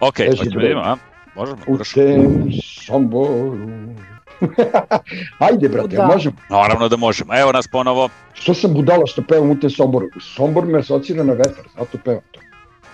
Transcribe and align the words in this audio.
Ok, 0.00 0.16
hoćemo 0.30 0.50
da 0.50 0.66
idemo, 0.66 0.80
a? 0.80 0.96
Možemo? 1.34 1.58
U 1.66 1.78
tem 1.94 2.44
Somboru. 2.86 3.58
Ajde, 5.38 5.68
brate, 5.68 5.96
Da. 5.96 6.06
možemo. 6.06 6.36
Naravno 6.50 6.88
da 6.88 6.96
možemo. 6.96 7.38
Evo 7.38 7.52
nas 7.52 7.68
ponovo. 7.68 8.08
Što 8.34 8.54
sam 8.54 8.74
budala 8.74 9.06
što 9.06 9.22
pevam 9.22 9.50
u 9.50 9.60
tem 9.60 9.70
Somboru? 9.70 10.06
Sombor 10.20 10.66
me 10.66 10.78
asocira 10.78 11.22
na 11.24 11.32
vetar, 11.32 11.64
zato 11.78 11.98
pevam 12.04 12.20
to. 12.32 12.40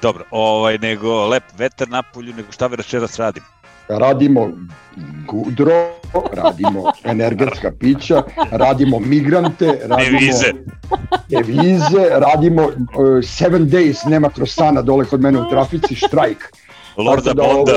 Dobro, 0.02 0.24
ovaj, 0.30 0.78
nego 0.78 1.26
lep 1.26 1.42
vetar 1.58 1.88
na 1.88 2.02
polju, 2.02 2.34
nego 2.34 2.52
šta 2.52 2.66
večeras 2.66 3.18
radim? 3.18 3.42
Radimo 3.88 4.50
gudro, 5.26 5.72
radimo 6.32 6.84
energetska 7.04 7.72
pića, 7.80 8.22
radimo 8.50 8.98
migrante, 8.98 9.78
radimo 9.84 10.18
Devize. 10.18 10.52
devize, 11.28 12.08
radimo 12.10 12.62
uh, 12.62 12.72
seven 13.22 13.62
days, 13.62 14.06
nema 14.10 14.28
krosana 14.30 14.82
dole 14.82 15.04
kod 15.04 15.20
mene 15.20 15.40
u 15.40 15.48
trafici, 15.50 15.94
štrajk. 15.94 16.52
Lorda 16.96 17.32
da, 17.32 17.42
Bonda. 17.42 17.72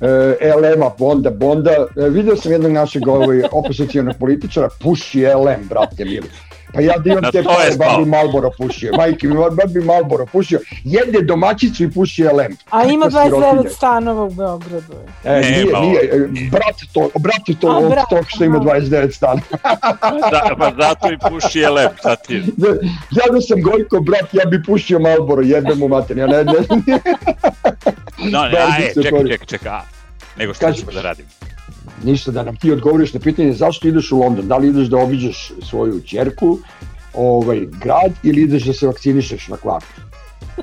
ovaj, 0.00 0.32
e, 0.40 0.54
LM-a, 0.56 0.90
Bonda, 0.98 1.30
Bonda. 1.30 1.70
E, 1.70 2.08
video 2.08 2.36
sam 2.36 2.52
jednog 2.52 2.72
našeg 2.72 3.08
ovaj, 3.08 3.42
opozicijalnog 3.52 4.14
političara, 4.20 4.68
puši 4.82 5.24
LM, 5.24 5.68
brate 5.68 6.04
mili. 6.04 6.28
Pa 6.74 6.80
ja 6.80 6.98
da 6.98 7.10
imam 7.10 7.32
te 7.32 7.42
pare, 7.42 7.76
bar 7.78 8.04
bi 8.04 8.10
Malboro 8.10 8.50
pušio. 8.58 8.92
Majke 8.96 9.28
mi, 9.28 9.34
bar 9.34 9.66
bi 9.68 9.80
Malboro 9.80 10.26
pušio. 10.26 10.60
Jede 10.84 11.22
domaćicu 11.22 11.84
i 11.84 11.90
puši 11.90 12.22
LM. 12.24 12.56
A 12.70 12.84
ima 12.84 13.04
Kakva 13.04 13.24
sirotinja. 13.24 13.62
29 13.62 13.68
stanova 13.76 14.24
u 14.24 14.30
Beogradu. 14.30 14.92
E, 15.24 15.40
Nema 15.40 15.80
nije, 15.80 16.28
nije, 16.30 16.50
brat 16.50 16.76
to, 16.92 17.10
brat 17.18 17.48
je 17.48 17.60
to 17.60 17.68
A, 17.68 17.78
od 17.78 17.90
brat, 17.90 18.08
tog 18.10 18.24
što 18.28 18.44
ima 18.44 18.56
aha. 18.56 18.64
29 18.80 19.12
stana. 19.12 19.40
Da, 20.30 20.54
pa 20.58 20.72
zato 20.82 21.12
i 21.12 21.18
puši 21.30 21.62
šta 21.98 22.16
ti 22.16 22.34
je? 22.34 22.38
Ja, 22.40 22.68
ja 23.10 23.32
da 23.32 23.40
sam 23.40 23.62
Gojko, 23.62 24.00
brat, 24.00 24.34
ja 24.34 24.44
bi 24.44 24.62
pušio 24.62 24.98
Malboro, 24.98 25.42
jebem 25.42 25.78
mu 25.78 25.88
mater, 25.88 26.18
ja 26.18 26.26
ne, 26.26 26.44
ne, 26.44 26.52
No, 28.18 28.42
ne, 28.42 28.50
Da, 28.50 28.68
aj, 28.72 28.80
bi 28.80 28.94
se 28.94 29.02
čekaj, 29.02 29.28
čekaj, 29.28 29.46
čekaj, 29.46 29.80
nego 30.36 30.54
šta 30.54 30.66
Kaži. 30.66 30.80
ćemo 30.80 30.92
da 30.92 31.02
radimo? 31.02 31.28
Ništa 32.04 32.30
da 32.30 32.42
nam 32.42 32.56
ti 32.56 32.72
odgovoriš 32.72 33.14
na 33.14 33.20
pitanje 33.20 33.52
zašto 33.52 33.88
ideš 33.88 34.12
u 34.12 34.18
London, 34.18 34.48
da 34.48 34.56
li 34.56 34.68
ideš 34.68 34.86
da 34.88 34.96
obiđeš 34.96 35.52
svoju 35.62 36.00
ćerku, 36.00 36.58
ovaj, 37.14 37.60
grad 37.82 38.12
ili 38.22 38.42
ideš 38.42 38.62
da 38.62 38.72
se 38.72 38.86
vakcinišeš 38.86 39.48
na 39.48 39.56
kvar. 39.56 39.82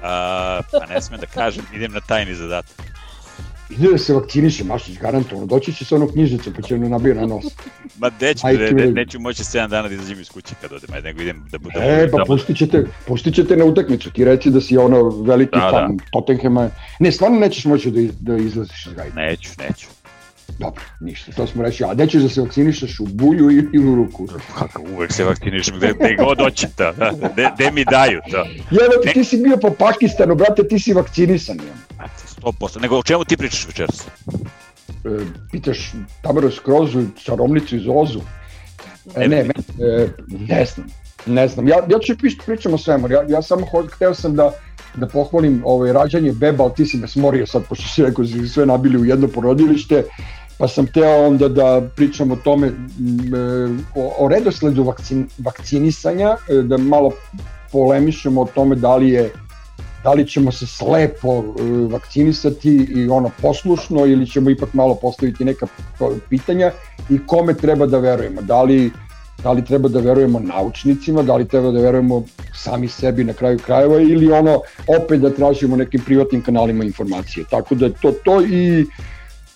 A, 0.04 0.62
pa 0.72 0.86
ne 0.94 1.02
smem 1.02 1.20
da 1.20 1.26
kažem, 1.26 1.64
idem 1.76 1.92
na 1.92 2.00
tajni 2.00 2.36
zadatak. 2.36 2.76
Ide 3.70 3.92
da 3.92 3.98
se 3.98 4.14
vakciniše, 4.14 4.64
Mašić, 4.64 4.98
garantovano, 5.00 5.46
doći 5.48 5.74
će 5.74 5.86
se 5.86 5.96
ono 5.96 6.08
knjižicu 6.08 6.54
pa 6.54 6.62
će 6.62 6.76
ono 6.76 6.90
nabije 6.90 7.16
na 7.16 7.26
nos. 7.26 7.46
Ma 7.98 8.12
neću, 8.22 8.48
Ajde, 8.48 8.72
ne, 8.72 8.92
neću 8.92 9.20
moći 9.20 9.44
7 9.44 9.68
dana 9.68 9.88
da 9.88 9.94
izađem 9.94 10.20
iz 10.22 10.30
kuće 10.30 10.56
kad 10.62 10.72
odem, 10.74 10.90
ajde, 10.94 11.08
nego 11.08 11.22
idem 11.22 11.46
da 11.52 11.58
budem... 11.58 11.82
E, 11.84 12.10
pa 12.12 12.24
pustit 12.28 12.58
ćete, 12.58 12.86
pustit 13.08 13.36
ćete 13.36 13.58
na 13.58 13.66
utakmicu, 13.66 14.12
ti 14.12 14.26
reci 14.26 14.50
da 14.50 14.62
si 14.62 14.78
ono 14.78 15.10
veliki 15.10 15.60
Da, 15.60 15.70
fan 15.72 15.98
Tottenhama. 16.12 16.70
Ne, 17.00 17.12
stvarno 17.12 17.40
nećeš 17.40 17.66
moći 17.66 17.92
da, 17.92 18.00
iz- 18.02 18.16
da 18.20 18.38
izlaziš 18.38 18.86
iz 18.86 18.94
gajda. 18.94 19.16
Neću, 19.22 19.50
neću. 19.60 19.88
Dobro, 20.60 20.82
ništa, 21.00 21.32
to 21.32 21.48
smo 21.48 21.64
reći. 21.64 21.84
A 21.84 21.94
gde 21.94 22.08
ćeš 22.08 22.22
da 22.22 22.30
se 22.30 22.42
vakcinišeš 22.42 23.00
u 23.00 23.06
bulju 23.06 23.52
ili 23.52 23.88
u 23.92 23.96
ruku? 23.96 24.28
Kako 24.60 24.82
uvek 24.82 25.12
se 25.12 25.24
vakcinišem 25.24 25.78
gde, 25.78 25.94
gde 25.94 26.16
god 26.16 26.40
hoćete, 26.42 26.92
da, 26.98 27.12
gde, 27.34 27.50
gde 27.56 27.72
mi 27.72 27.86
daju 27.86 28.20
to. 28.32 28.38
Jevo 28.72 29.04
ti, 29.04 29.14
ti 29.14 29.24
si 29.24 29.38
bio 29.38 29.58
po 29.58 29.70
Pakistanu, 29.70 30.36
brate, 30.36 30.68
ti 30.68 30.80
si 30.80 30.94
vakcinisan. 30.94 31.58
Ja. 31.58 32.06
100%. 32.42 32.82
Nego 32.82 32.98
o 32.98 33.04
čemu 33.04 33.26
ti 33.26 33.38
pričaš 33.38 33.68
večeras? 33.68 34.08
E, 34.88 35.10
pitaš 35.52 35.92
Tamaru 36.22 36.52
Skrozu, 36.52 37.04
čaromnicu 37.24 37.76
iz 37.76 37.84
Ozu. 37.88 38.20
E, 39.16 39.28
ne, 39.28 39.44
me, 39.44 39.54
e, 39.88 40.08
ne 40.50 40.66
znam, 40.66 40.88
ne 41.26 41.48
znam. 41.48 41.68
Ja, 41.68 41.76
ja 41.90 42.00
ću 42.00 42.18
pišti 42.18 42.42
pričam 42.46 42.74
o 42.74 42.78
svemu. 42.78 43.10
Ja, 43.10 43.24
ja 43.30 43.42
samo 43.42 43.66
hteo 43.96 44.14
sam 44.14 44.36
da 44.36 44.52
da 44.96 45.08
pohvalim 45.08 45.62
ovaj, 45.66 45.94
rađanje 45.94 46.32
beba, 46.32 46.64
ali 46.64 46.74
ti 46.76 46.86
si 46.86 46.98
me 46.98 47.08
smorio 47.08 47.48
sad, 47.48 47.64
pošto 47.70 47.88
si 47.88 48.04
rekao 48.04 48.24
da 48.24 48.32
si 48.32 48.48
sve 48.48 48.66
nabili 48.66 48.98
u 48.98 49.06
jedno 49.06 49.28
porodilište, 49.28 50.04
pa 50.60 50.68
sam 50.68 50.88
teo 50.88 51.28
onda 51.28 51.48
da 51.48 51.82
pričam 51.96 52.32
o 52.32 52.36
tome, 52.36 52.72
o, 53.96 54.26
o 54.26 54.28
redosledu 54.28 54.84
vakcin, 54.84 55.28
vakcinisanja, 55.38 56.38
e, 56.50 56.54
da 56.54 56.78
malo 56.78 57.12
polemišemo 57.72 58.42
o 58.42 58.48
tome 58.56 58.76
da 58.76 58.96
li 58.96 59.10
je 59.10 59.30
da 60.04 60.14
li 60.14 60.28
ćemo 60.28 60.52
se 60.52 60.68
slepo 60.68 61.38
e, 61.38 61.44
vakcinisati 61.92 62.70
i 62.96 63.10
ono 63.10 63.32
poslušno 63.42 64.06
ili 64.06 64.28
ćemo 64.28 64.50
ipak 64.50 64.74
malo 64.74 64.96
postaviti 64.96 65.46
neka 65.46 65.68
pitanja 66.30 66.72
i 67.10 67.20
kome 67.28 67.54
treba 67.54 67.86
da 67.86 67.98
verujemo, 67.98 68.42
da 68.42 68.64
li 68.64 68.92
da 69.44 69.52
li 69.52 69.66
treba 69.66 69.90
da 69.90 70.00
verujemo 70.00 70.40
naučnicima, 70.40 71.22
da 71.24 71.36
li 71.36 71.48
treba 71.48 71.72
da 71.72 71.80
verujemo 71.80 72.24
sami 72.54 72.88
sebi 72.88 73.24
na 73.24 73.34
kraju 73.34 73.60
krajeva 73.66 74.02
ili 74.02 74.32
ono 74.32 74.62
opet 74.88 75.22
da 75.22 75.30
tražimo 75.30 75.76
nekim 75.76 76.02
privatnim 76.06 76.42
kanalima 76.42 76.84
informacije. 76.84 77.46
Tako 77.50 77.76
da 77.76 77.90
to 77.90 78.12
to 78.12 78.42
i 78.42 78.86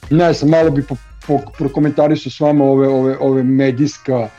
ne 0.10 0.34
znam, 0.34 0.52
malo 0.52 0.72
bi 0.72 0.84
po, 0.84 0.96
po, 1.28 1.40
prokomentarisao 1.58 2.32
s 2.32 2.40
vama 2.40 2.66
ove, 2.66 2.88
ove, 2.88 3.18
ove 3.20 3.44
medijska 3.44 4.30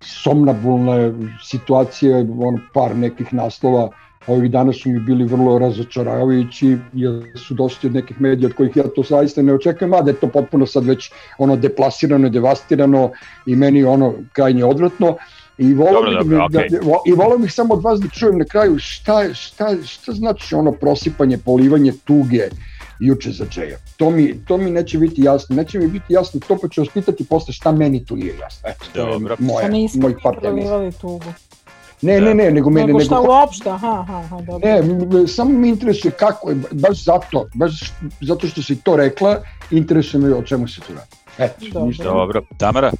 somnabulne 0.00 1.12
situacije, 1.44 2.16
ono, 2.18 2.58
par 2.74 2.96
nekih 2.96 3.34
naslova 3.34 3.90
ovih 4.26 4.50
dana 4.50 4.72
su 4.72 4.90
mi 4.90 5.00
bili 5.00 5.24
vrlo 5.24 5.58
razočaravajući 5.58 6.78
jer 6.92 7.22
su 7.34 7.54
došli 7.54 7.86
od 7.86 7.94
nekih 7.94 8.20
medija 8.20 8.48
od 8.48 8.54
kojih 8.54 8.76
ja 8.76 8.82
to 8.96 9.02
zaista 9.02 9.42
ne 9.42 9.54
očekujem, 9.54 9.90
mada 9.90 10.10
je 10.10 10.16
to 10.16 10.28
potpuno 10.28 10.66
sad 10.66 10.84
već 10.84 11.10
ono 11.38 11.56
deplasirano, 11.56 12.28
devastirano 12.28 13.10
i 13.46 13.56
meni 13.56 13.84
ono 13.84 14.14
krajnje 14.32 14.64
odvratno. 14.64 15.16
I 15.58 15.74
volao 15.74 15.92
Dobro, 15.94 16.10
bih, 16.10 16.18
dobro, 16.18 16.38
da, 16.38 16.58
okej. 16.58 16.68
da, 16.70 16.78
i 17.06 17.12
volao 17.12 17.38
bih 17.38 17.52
samo 17.52 17.74
od 17.74 17.82
vas 17.82 18.00
da 18.00 18.08
čujem 18.08 18.38
na 18.38 18.44
kraju 18.44 18.78
šta, 18.78 19.34
šta, 19.34 19.76
šta 19.86 20.12
znači 20.12 20.54
ono 20.54 20.72
prosipanje, 20.72 21.38
polivanje 21.38 21.92
tuge 22.04 22.48
juče 23.06 23.30
za 23.30 23.44
Džeja. 23.50 23.78
To 23.96 24.10
mi, 24.10 24.44
to 24.46 24.56
mi 24.56 24.70
neće 24.70 24.98
biti 24.98 25.22
jasno. 25.22 25.56
Neće 25.56 25.78
mi 25.78 25.86
biti 25.88 26.12
jasno 26.12 26.40
to 26.48 26.58
pa 26.62 26.68
ću 26.68 26.80
vas 26.80 26.88
pitati 26.94 27.24
posle 27.24 27.54
šta 27.54 27.72
meni 27.72 28.04
tu 28.04 28.16
nije 28.16 28.34
jasno. 28.38 28.68
Eto, 28.68 28.84
to 28.92 29.00
je 29.00 29.06
Dobro. 29.06 29.36
moje, 29.38 29.66
Pa 29.66 29.72
nismo 29.72 30.02
mojih 30.02 30.16
par 30.22 30.34
tema. 30.40 30.54
prelivali 30.54 30.92
tugu. 30.92 31.24
Ne, 32.02 32.20
ne, 32.20 32.34
ne, 32.34 32.50
nego 32.50 32.70
mene, 32.70 32.86
Nego 32.86 32.98
nego, 32.98 33.06
šta 33.06 33.20
uopšte, 33.20 33.70
aha, 33.70 34.04
aha, 34.08 34.40
dobro. 34.46 34.68
Ne, 34.68 35.26
samo 35.28 35.58
me 35.58 35.68
interesuje 35.68 36.12
kako 36.12 36.50
je, 36.50 36.56
baš 36.72 37.04
zato, 37.04 37.46
baš 37.54 37.92
zato 38.20 38.46
što 38.46 38.62
si 38.62 38.76
to 38.76 38.96
rekla, 38.96 39.42
interesuje 39.70 40.20
me 40.22 40.34
o 40.34 40.42
čemu 40.42 40.68
se 40.68 40.80
tu 40.80 40.94
radi. 40.94 41.16
Eto, 41.38 41.66
Dobro. 41.72 41.86
ništa. 41.86 42.04
Dobro, 42.04 42.42
Tamara? 42.56 42.92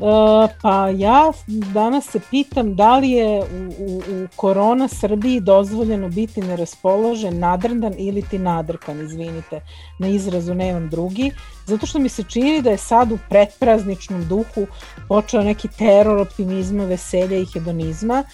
E, 0.00 0.54
pa 0.62 0.88
ja 0.88 1.32
danas 1.46 2.06
se 2.06 2.20
pitam 2.30 2.74
da 2.74 2.98
li 2.98 3.10
je 3.10 3.42
u, 3.42 3.44
u, 3.78 3.98
u 3.98 4.26
korona 4.36 4.88
Srbiji 4.88 5.40
dozvoljeno 5.40 6.08
biti 6.08 6.40
neraspoložen, 6.40 7.38
nadrndan 7.38 7.94
ili 7.98 8.22
ti 8.22 8.38
nadrkan, 8.38 9.00
izvinite, 9.00 9.60
na 9.98 10.08
izrazu 10.08 10.54
nemam 10.54 10.88
drugi, 10.88 11.30
zato 11.66 11.86
što 11.86 11.98
mi 11.98 12.08
se 12.08 12.22
čini 12.22 12.62
da 12.62 12.70
je 12.70 12.78
sad 12.78 13.12
u 13.12 13.18
pretprazničnom 13.28 14.28
duhu 14.28 14.66
počeo 15.08 15.42
neki 15.42 15.68
teror 15.68 16.18
optimizma, 16.18 16.84
veselja 16.84 17.38
i 17.38 17.46
hedonizma 17.46 18.24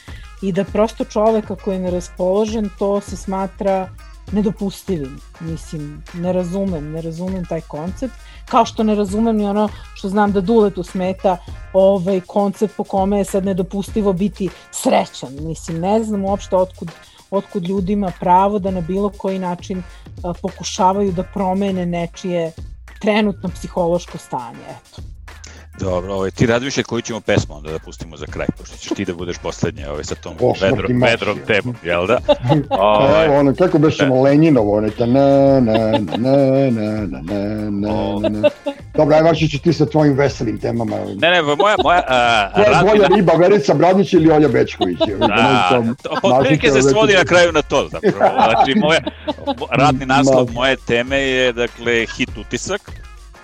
i 0.43 0.53
da 0.53 0.65
prosto 0.65 1.05
čoveka 1.05 1.57
koji 1.57 1.75
je 1.75 1.81
neraspoložen 1.81 2.71
to 2.79 3.01
se 3.01 3.17
smatra 3.17 3.89
nedopustivim. 4.33 5.21
Mislim, 5.41 6.03
ne 6.15 6.33
razumem, 6.33 6.93
ne 6.93 7.03
razumem 7.03 7.45
taj 7.45 7.61
koncept 7.61 8.15
kao 8.49 8.65
što 8.65 8.83
ne 8.83 8.95
razumem 8.95 9.37
ni 9.37 9.47
ono 9.47 9.69
što 9.95 10.09
znam 10.09 10.33
da 10.33 10.41
Duletu 10.41 10.83
smeta 10.83 11.37
ovaj 11.73 12.21
koncept 12.21 12.77
po 12.77 12.85
kome 12.85 13.19
je 13.19 13.25
sad 13.25 13.45
nedopustivo 13.45 14.13
biti 14.13 14.49
srećan. 14.71 15.33
Mislim, 15.41 15.81
ne 15.81 16.03
znam 16.05 16.25
uopšte 16.25 16.57
otkud, 16.57 16.91
otkud 17.31 17.69
ljudima 17.69 18.13
pravo 18.21 18.59
da 18.59 18.71
na 18.71 18.81
bilo 18.81 19.11
koji 19.17 19.39
način 19.39 19.83
a, 20.23 20.33
pokušavaju 20.43 21.13
da 21.13 21.23
promene 21.23 21.87
nečije 21.87 22.53
trenutno 23.01 23.49
psihološko 23.49 24.19
stanje. 24.19 24.65
Eto. 24.71 25.18
Dobro, 25.81 26.15
ovaj, 26.15 26.31
ti 26.31 26.47
razmišljaj 26.47 26.85
koju 26.85 27.03
ćemo 27.03 27.21
pesmu 27.21 27.57
onda 27.57 27.73
da 27.73 27.79
pustimo 27.79 28.17
za 28.17 28.27
kraj, 28.27 28.47
pošto 28.59 28.77
ćeš 28.77 28.89
ti 28.89 29.05
da 29.05 29.15
budeš 29.15 29.37
poslednja 29.39 29.91
ovaj, 29.91 30.05
sa 30.05 30.15
tom 30.15 30.35
oh, 30.41 30.57
vedrom, 30.61 31.03
vedrom 31.03 31.39
temom, 31.47 31.75
jel 31.83 32.07
da? 32.07 32.19
ovaj, 32.71 33.27
Evo, 33.27 33.39
ono, 33.39 33.55
kako 33.55 33.79
bi 33.79 33.93
ćemo 33.93 34.15
da. 34.15 34.21
Leninovo, 34.21 34.77
ono, 34.77 34.91
ta 34.91 35.07
na, 35.07 35.61
na, 35.61 35.79
na, 35.91 35.99
na, 36.17 36.71
na, 36.71 37.21
na, 37.23 37.71
na, 37.71 38.29
na. 38.29 38.51
Dobro, 38.95 39.17
aj 39.17 39.23
vaši 39.23 39.49
ću 39.49 39.59
ti 39.59 39.73
sa 39.73 39.87
tvojim 39.87 40.15
veselim 40.15 40.59
temama. 40.59 40.97
Ovaj. 40.97 41.15
Ne, 41.15 41.31
ne, 41.31 41.43
moja, 41.43 41.77
moja... 41.83 42.03
A, 42.09 42.51
Koja 42.55 42.79
je 42.79 42.85
bolja 42.85 43.07
riba, 43.17 43.33
Verica 43.33 43.75
Bradić 43.75 44.13
ili 44.13 44.31
Olja 44.31 44.49
Bečković? 44.49 44.99
Da, 45.19 45.27
da, 45.27 45.83
da 46.03 46.11
otprilike 46.23 46.71
se 46.71 46.83
svodi 46.83 47.15
na 47.15 47.25
kraju 47.25 47.53
na 47.53 47.63
to, 47.63 47.89
zapravo. 47.91 48.35
Znači, 48.49 48.75
moja, 48.75 49.01
radni 49.71 50.07
naslov 50.07 50.53
moje 50.53 50.77
teme 50.77 51.19
je, 51.19 51.53
dakle, 51.53 52.07
hit 52.17 52.31
utisak, 52.39 52.91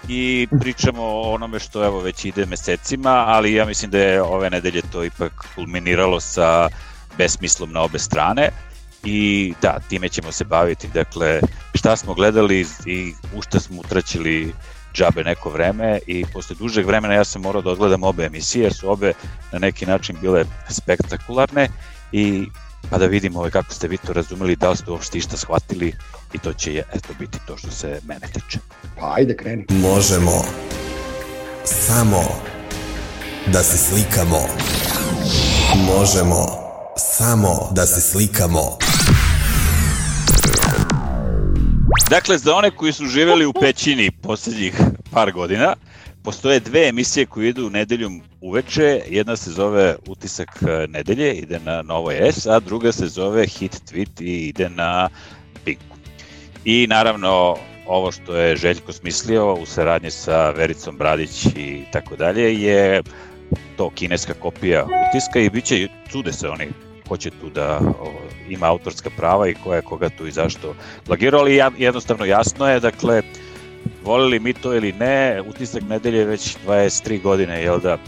i 0.09 0.49
pričamo 0.61 1.03
o 1.03 1.33
onome 1.33 1.59
što 1.59 1.85
evo 1.85 2.01
već 2.01 2.25
ide 2.25 2.47
mesecima, 2.47 3.11
ali 3.11 3.55
ja 3.55 3.65
mislim 3.65 3.91
da 3.91 3.99
je 3.99 4.23
ove 4.23 4.51
nedelje 4.51 4.83
to 4.93 5.05
ipak 5.05 5.33
kulminiralo 5.55 6.21
sa 6.21 6.69
besmislom 7.19 7.73
na 7.73 7.81
obe 7.81 7.99
strane. 7.99 8.49
I 9.05 9.55
da, 9.63 9.79
time 9.89 10.09
ćemo 10.09 10.33
se 10.33 10.45
baviti, 10.45 10.89
dakle, 10.95 11.41
šta 11.75 11.97
smo 11.97 12.15
gledali 12.15 12.67
i 12.87 13.13
u 13.35 13.43
šta 13.43 13.61
smo 13.61 13.81
utraćili 13.81 14.55
džabe 14.95 15.25
neko 15.25 15.51
vreme 15.51 15.99
i 16.07 16.25
posle 16.33 16.57
dužeg 16.59 16.87
vremena 16.87 17.15
ja 17.15 17.25
sam 17.25 17.43
morao 17.43 17.63
da 17.63 17.71
odgledam 17.71 18.03
obe 18.03 18.25
emisije 18.25 18.63
jer 18.63 18.75
su 18.75 18.91
obe 18.91 19.13
na 19.53 19.59
neki 19.59 19.87
način 19.87 20.17
bile 20.21 20.45
spektakularne 20.69 21.69
i 22.13 22.47
pa 22.91 22.99
da 22.99 23.07
vidimo 23.07 23.39
ovaj, 23.39 23.51
kako 23.51 23.75
ste 23.75 23.89
vi 23.89 23.97
to 23.97 24.13
razumeli, 24.13 24.57
da 24.57 24.71
li 24.71 24.77
ste 24.77 24.91
uopšte 24.91 25.19
išta 25.19 25.37
shvatili 25.37 25.95
i 26.33 26.39
to 26.39 26.53
će 26.53 26.83
eto 26.95 27.09
biti 27.19 27.39
to 27.47 27.57
što 27.57 27.71
se 27.71 28.01
mene 28.07 28.27
tiče. 28.33 28.59
Pa 29.01 29.15
ajde 29.17 29.37
kreni. 29.37 29.65
Možemo 29.69 30.45
samo 31.65 32.23
da 33.47 33.63
se 33.63 33.79
slikamo. 33.79 34.41
Možemo 35.77 36.47
samo 36.97 37.69
da 37.73 37.87
se 37.87 38.01
slikamo. 38.01 38.79
Dakle, 42.11 42.39
za 42.39 42.55
one 42.55 42.71
koji 42.71 42.93
su 42.93 43.07
živeli 43.07 43.47
u 43.47 43.53
pećini 43.53 44.11
poslednjih 44.11 44.75
par 45.11 45.33
godina, 45.33 45.75
postoje 46.25 46.61
dve 46.61 46.89
emisije 46.89 47.27
koje 47.27 47.49
idu 47.49 47.71
nedeljom 47.71 48.23
uveče. 48.41 49.01
Jedna 49.09 49.37
se 49.37 49.51
zove 49.51 49.97
Utisak 50.07 50.49
e, 50.63 50.87
nedelje, 50.89 51.35
ide 51.35 51.59
na 51.65 51.83
Novo 51.83 52.13
S, 52.13 52.47
a 52.47 52.61
druga 52.61 52.93
se 52.93 53.09
zove 53.09 53.47
Hit 53.47 53.73
Tweet 53.73 54.23
i 54.23 54.49
ide 54.49 54.69
na 54.69 55.09
Pinku. 55.65 55.97
I 56.65 56.87
naravno, 56.91 57.57
ovo 57.87 58.13
što 58.13 58.37
je 58.37 58.57
Željko 58.57 58.93
smislio 58.93 59.55
u 59.55 59.67
saradnji 59.67 60.11
sa 60.11 60.51
Vericom 60.51 60.97
Bradić 60.97 61.47
i 61.47 61.85
tako 61.93 62.17
dalje 62.17 62.63
je 62.63 63.03
to 63.77 63.91
kineska 63.91 64.35
kopija 64.35 64.87
utiska 65.11 65.41
i 65.41 65.51
bit 65.51 65.65
će, 65.65 65.89
cude 66.11 66.33
se 66.33 66.49
oni 66.49 66.69
ko 67.09 67.17
će 67.17 67.31
tu 67.31 67.51
da 67.51 67.81
o, 68.01 68.13
ima 68.49 68.67
autorska 68.67 69.11
prava 69.17 69.49
i 69.49 69.55
ko 69.55 69.75
je 69.75 69.83
koga 69.83 70.09
tu 70.09 70.27
i 70.27 70.33
zašto 70.33 70.75
plagirao, 71.07 71.41
ali 71.41 71.61
jednostavno 71.79 72.25
jasno 72.25 72.69
je, 72.69 72.81
dakle, 72.81 73.23
volili 74.05 74.41
mi 74.41 74.53
to 74.53 74.75
ili 74.75 74.93
ne, 74.93 75.43
utisak 75.49 75.83
nedelje 75.89 76.25
već 76.25 76.57
23 76.67 77.23
godine, 77.23 77.63
jel 77.63 77.81
da, 77.81 77.99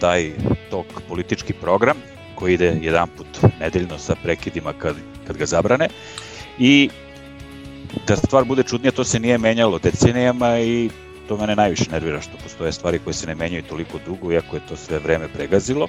taj 0.00 0.32
tok 0.70 0.86
politički 1.08 1.52
program 1.52 1.96
koji 2.34 2.54
ide 2.54 2.76
jedan 2.82 3.08
put 3.16 3.52
nedeljno 3.60 3.98
sa 3.98 4.14
prekidima 4.22 4.72
kad, 4.72 4.96
kad 5.26 5.36
ga 5.36 5.46
zabrane 5.46 5.88
i 6.58 6.90
da 8.06 8.16
stvar 8.16 8.44
bude 8.44 8.62
čudnija, 8.62 8.92
to 8.92 9.04
se 9.04 9.20
nije 9.20 9.38
menjalo 9.38 9.78
decenijama 9.78 10.58
i 10.60 10.90
to 11.28 11.36
mene 11.36 11.56
najviše 11.56 11.90
nervira 11.90 12.20
što 12.20 12.36
postoje 12.42 12.72
stvari 12.72 12.98
koje 12.98 13.14
se 13.14 13.26
ne 13.26 13.34
menjaju 13.34 13.62
toliko 13.62 13.98
dugo, 14.06 14.32
iako 14.32 14.56
je 14.56 14.66
to 14.68 14.76
sve 14.76 14.98
vreme 14.98 15.28
pregazilo. 15.28 15.88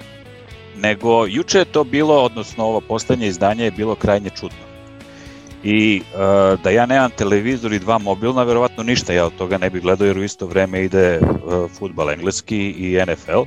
Nego, 0.78 1.26
juče 1.26 1.60
je 1.60 1.66
to 1.66 1.84
bilo, 1.84 2.24
odnosno 2.24 2.64
ovo 2.64 2.82
postanje 2.82 3.28
izdanje 3.28 3.64
je 3.64 3.72
bilo 3.72 3.96
krajnje 3.96 4.30
čudno. 4.30 4.69
I 5.64 6.02
uh, 6.14 6.62
da 6.64 6.70
ja 6.70 6.86
nemam 6.86 7.12
televizor 7.12 7.74
i 7.74 7.80
dva 7.80 7.98
mobilna, 7.98 8.44
verovatno 8.44 8.84
ništa 8.84 9.14
ja 9.14 9.26
od 9.26 9.36
toga 9.38 9.58
ne 9.58 9.70
bih 9.70 9.82
gledao 9.82 10.08
jer 10.08 10.18
u 10.18 10.24
isto 10.24 10.48
vreme 10.48 10.84
ide 10.84 11.20
uh, 11.20 11.72
futbal 11.72 12.10
engleski 12.12 12.58
i 12.58 13.00
NFL. 13.08 13.44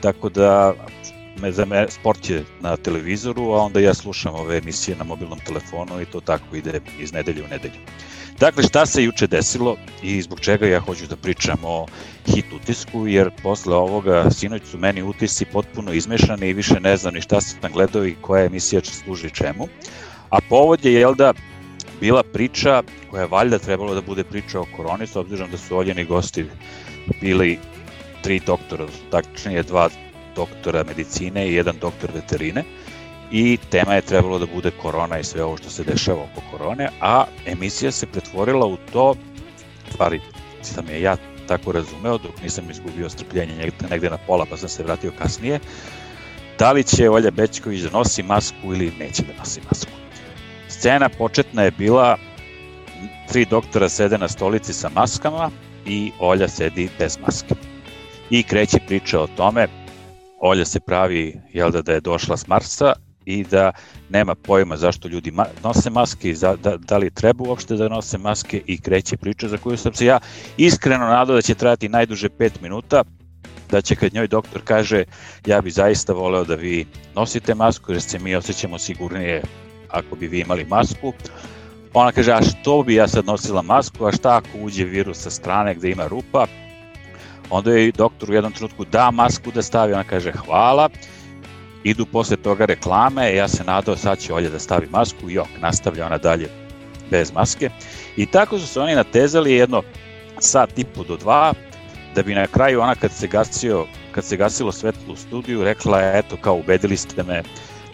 Tako 0.00 0.28
da 0.28 0.74
me, 1.40 1.52
za 1.52 1.64
me, 1.64 1.86
sport 1.90 2.30
je 2.30 2.44
na 2.60 2.76
televizoru, 2.76 3.52
a 3.52 3.62
onda 3.62 3.80
ja 3.80 3.94
slušam 3.94 4.34
ove 4.34 4.58
emisije 4.58 4.96
na 4.96 5.04
mobilnom 5.04 5.38
telefonu 5.38 6.00
i 6.00 6.04
to 6.04 6.20
tako 6.20 6.56
ide 6.56 6.80
iz 6.98 7.12
nedelje 7.12 7.44
u 7.44 7.48
nedelju. 7.48 7.80
Dakle, 8.38 8.62
šta 8.62 8.86
se 8.86 9.04
juče 9.04 9.26
desilo 9.26 9.76
i 10.02 10.22
zbog 10.22 10.40
čega 10.40 10.66
ja 10.66 10.80
hoću 10.80 11.06
da 11.06 11.16
pričam 11.16 11.58
o 11.64 11.86
hit 12.26 12.52
utisku, 12.52 13.06
jer 13.06 13.30
posle 13.42 13.76
ovoga 13.76 14.30
sinoć 14.30 14.62
su 14.70 14.78
meni 14.78 15.02
utisi 15.02 15.44
potpuno 15.44 15.92
izmešani 15.92 16.48
i 16.48 16.52
više 16.52 16.80
ne 16.80 16.96
znam 16.96 17.14
ni 17.14 17.20
šta 17.20 17.40
sam 17.40 17.72
gledao 17.72 18.06
i 18.06 18.16
koja 18.20 18.44
emisija 18.44 18.80
će 18.80 18.92
služi 18.92 19.30
čemu. 19.30 19.68
A 20.30 20.38
povod 20.48 20.84
je, 20.84 20.92
jel 20.92 21.14
da, 21.14 21.32
bila 22.00 22.22
priča 22.22 22.82
koja 23.10 23.20
je 23.20 23.28
valjda 23.28 23.58
trebalo 23.58 23.94
da 23.94 24.00
bude 24.00 24.24
priča 24.24 24.60
o 24.60 24.66
koroni, 24.76 25.06
s 25.06 25.16
obzirom 25.16 25.50
da 25.50 25.56
su 25.56 25.76
oljeni 25.76 26.04
gosti 26.04 26.46
bili 27.20 27.58
tri 28.22 28.40
doktora, 28.46 28.86
tačnije 29.10 29.62
dva 29.62 29.88
doktora 30.36 30.84
medicine 30.84 31.48
i 31.48 31.54
jedan 31.54 31.76
doktor 31.80 32.10
veterine 32.14 32.64
i 33.30 33.58
tema 33.70 33.94
je 33.94 34.02
trebalo 34.02 34.38
da 34.38 34.46
bude 34.54 34.70
korona 34.82 35.18
i 35.18 35.24
sve 35.24 35.44
ovo 35.44 35.56
što 35.56 35.70
se 35.70 35.84
dešava 35.84 36.22
oko 36.22 36.42
korone, 36.50 36.88
a 37.00 37.24
emisija 37.46 37.90
se 37.90 38.06
pretvorila 38.06 38.66
u 38.66 38.76
to, 38.92 39.14
stvari 39.92 40.20
sam 40.62 40.88
je 40.88 41.02
ja 41.02 41.16
tako 41.48 41.72
razumeo, 41.72 42.18
dok 42.18 42.42
nisam 42.42 42.70
izgubio 42.70 43.08
strpljenje 43.08 43.72
negde 43.90 44.10
na 44.10 44.18
pola 44.26 44.46
pa 44.50 44.56
sam 44.56 44.68
se 44.68 44.82
vratio 44.82 45.12
kasnije, 45.18 45.60
da 46.58 46.72
li 46.72 46.84
će 46.84 47.10
Olja 47.10 47.30
Bećković 47.30 47.80
da 47.80 47.98
nosi 47.98 48.22
masku 48.22 48.74
ili 48.74 48.92
neće 48.98 49.22
da 49.22 49.38
nosi 49.38 49.60
masku. 49.68 50.05
Scena 50.68 51.08
početna 51.08 51.62
je 51.62 51.70
bila 51.70 52.16
tri 53.28 53.44
doktora 53.44 53.88
sede 53.88 54.18
na 54.18 54.28
stolici 54.28 54.72
sa 54.72 54.88
maskama 54.94 55.50
i 55.86 56.12
Olja 56.18 56.48
sedi 56.48 56.88
bez 56.98 57.18
maske. 57.26 57.54
I 58.30 58.42
kreće 58.42 58.78
priča 58.86 59.20
o 59.20 59.26
tome, 59.26 59.66
Olja 60.40 60.64
se 60.64 60.80
pravi, 60.80 61.40
jel 61.52 61.70
da, 61.70 61.82
da 61.82 61.92
je 61.92 62.00
došla 62.00 62.36
s 62.36 62.46
Marsa 62.46 62.92
i 63.24 63.44
da 63.44 63.72
nema 64.08 64.34
pojma 64.34 64.76
zašto 64.76 65.08
ljudi 65.08 65.30
ma 65.30 65.44
nose 65.62 65.90
maske 65.90 66.30
i 66.30 66.34
za, 66.34 66.56
da, 66.56 66.76
da 66.76 66.98
li 66.98 67.10
treba 67.10 67.44
uopšte 67.48 67.74
da 67.74 67.88
nose 67.88 68.18
maske 68.18 68.62
i 68.66 68.80
kreće 68.80 69.16
priča 69.16 69.48
za 69.48 69.56
koju 69.56 69.76
sam 69.76 69.94
se 69.94 70.06
ja 70.06 70.18
iskreno 70.56 71.06
nadao 71.06 71.36
da 71.36 71.42
će 71.42 71.54
trajati 71.54 71.88
najduže 71.88 72.28
5 72.28 72.50
minuta, 72.62 73.04
da 73.70 73.80
će 73.80 73.96
kad 73.96 74.14
njoj 74.14 74.28
doktor 74.28 74.62
kaže 74.64 75.04
ja 75.46 75.60
bi 75.60 75.70
zaista 75.70 76.12
voleo 76.12 76.44
da 76.44 76.54
vi 76.54 76.86
nosite 77.14 77.54
masku 77.54 77.92
jer 77.92 78.02
se 78.02 78.18
mi 78.18 78.34
osjećamo 78.34 78.78
sigurnije 78.78 79.42
ako 79.88 80.16
bi 80.16 80.26
vi 80.26 80.40
imali 80.40 80.64
masku. 80.64 81.12
Ona 81.94 82.12
kaže, 82.12 82.32
a 82.32 82.42
što 82.42 82.82
bi 82.82 82.94
ja 82.94 83.08
sad 83.08 83.26
nosila 83.26 83.62
masku, 83.62 84.06
a 84.06 84.12
šta 84.12 84.36
ako 84.36 84.58
uđe 84.58 84.84
virus 84.84 85.18
sa 85.18 85.30
strane 85.30 85.74
gde 85.74 85.90
ima 85.90 86.06
rupa? 86.06 86.46
Onda 87.50 87.72
je 87.72 87.92
doktor 87.92 88.30
u 88.30 88.34
jednom 88.34 88.52
trenutku 88.52 88.84
da 88.84 89.10
masku 89.10 89.50
da 89.50 89.62
stavi, 89.62 89.92
ona 89.92 90.04
kaže 90.04 90.32
hvala, 90.32 90.88
idu 91.84 92.06
posle 92.06 92.36
toga 92.36 92.64
reklame, 92.64 93.34
ja 93.34 93.48
se 93.48 93.64
nadao 93.64 93.96
sad 93.96 94.18
će 94.18 94.34
Olja 94.34 94.50
da 94.50 94.58
stavi 94.58 94.86
masku, 94.90 95.30
jok, 95.30 95.48
nastavlja 95.60 96.06
ona 96.06 96.18
dalje 96.18 96.48
bez 97.10 97.32
maske. 97.32 97.70
I 98.16 98.26
tako 98.26 98.58
su 98.58 98.66
se 98.66 98.80
oni 98.80 98.94
natezali 98.94 99.52
jedno 99.52 99.82
sat 100.38 100.78
i 100.78 100.84
po 100.84 101.04
do 101.04 101.16
dva, 101.16 101.52
da 102.14 102.22
bi 102.22 102.34
na 102.34 102.46
kraju 102.46 102.80
ona 102.80 102.94
kad 102.94 103.12
se 103.12 103.26
gasio, 103.26 103.86
kad 104.12 104.24
se 104.24 104.36
gasilo 104.36 104.72
svetlo 104.72 105.12
u 105.12 105.16
studiju, 105.16 105.64
rekla 105.64 106.00
eto, 106.02 106.36
kao 106.40 106.54
ubedili 106.54 106.96
ste 106.96 107.22
me 107.22 107.42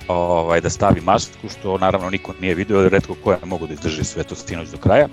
ovaj, 0.08 0.60
da 0.60 0.70
stavi 0.70 1.00
masku, 1.00 1.48
što 1.48 1.78
naravno 1.78 2.10
niko 2.10 2.34
nije 2.40 2.54
video, 2.54 2.88
redko 2.88 3.14
koja 3.24 3.38
mogu 3.44 3.66
da 3.66 3.72
izdrži 3.72 4.04
sve 4.04 4.24
to 4.24 4.34
stinoć 4.34 4.68
do 4.68 4.76
kraja. 4.76 5.08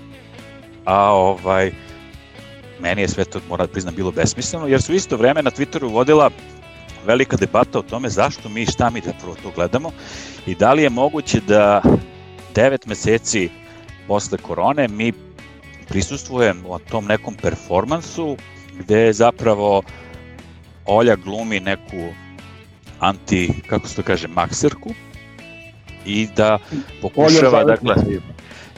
A 0.84 1.12
ovaj, 1.12 1.72
meni 2.80 3.02
je 3.02 3.08
sve 3.08 3.24
to, 3.24 3.40
moram 3.48 3.66
da 3.66 3.72
priznam, 3.72 3.94
bilo 3.94 4.10
besmisleno, 4.10 4.66
jer 4.66 4.82
su 4.82 4.94
isto 4.94 5.16
vreme 5.16 5.42
na 5.42 5.50
Twitteru 5.50 5.92
vodila 5.92 6.30
velika 7.06 7.36
debata 7.36 7.78
o 7.78 7.82
tome 7.82 8.08
zašto 8.08 8.48
mi 8.48 8.66
šta 8.66 8.90
mi 8.90 9.00
da 9.00 9.12
prvo 9.20 9.34
to 9.42 9.50
gledamo 9.54 9.90
i 10.46 10.54
da 10.54 10.72
li 10.72 10.82
je 10.82 10.90
moguće 10.90 11.40
da 11.40 11.82
9 12.54 12.86
meseci 12.86 13.50
posle 14.08 14.38
korone 14.38 14.88
mi 14.88 15.12
prisustvujemo 15.88 16.68
u 16.68 16.78
tom 16.78 17.04
nekom 17.06 17.34
performansu 17.34 18.36
gde 18.78 19.12
zapravo 19.12 19.82
Olja 20.86 21.16
glumi 21.16 21.60
neku 21.60 22.14
anti, 23.00 23.52
kako 23.66 23.88
se 23.88 23.96
to 23.96 24.02
kaže, 24.02 24.28
makserku 24.28 24.90
i 26.06 26.28
da 26.36 26.58
pokušava, 27.02 27.64
dakle, 27.64 27.94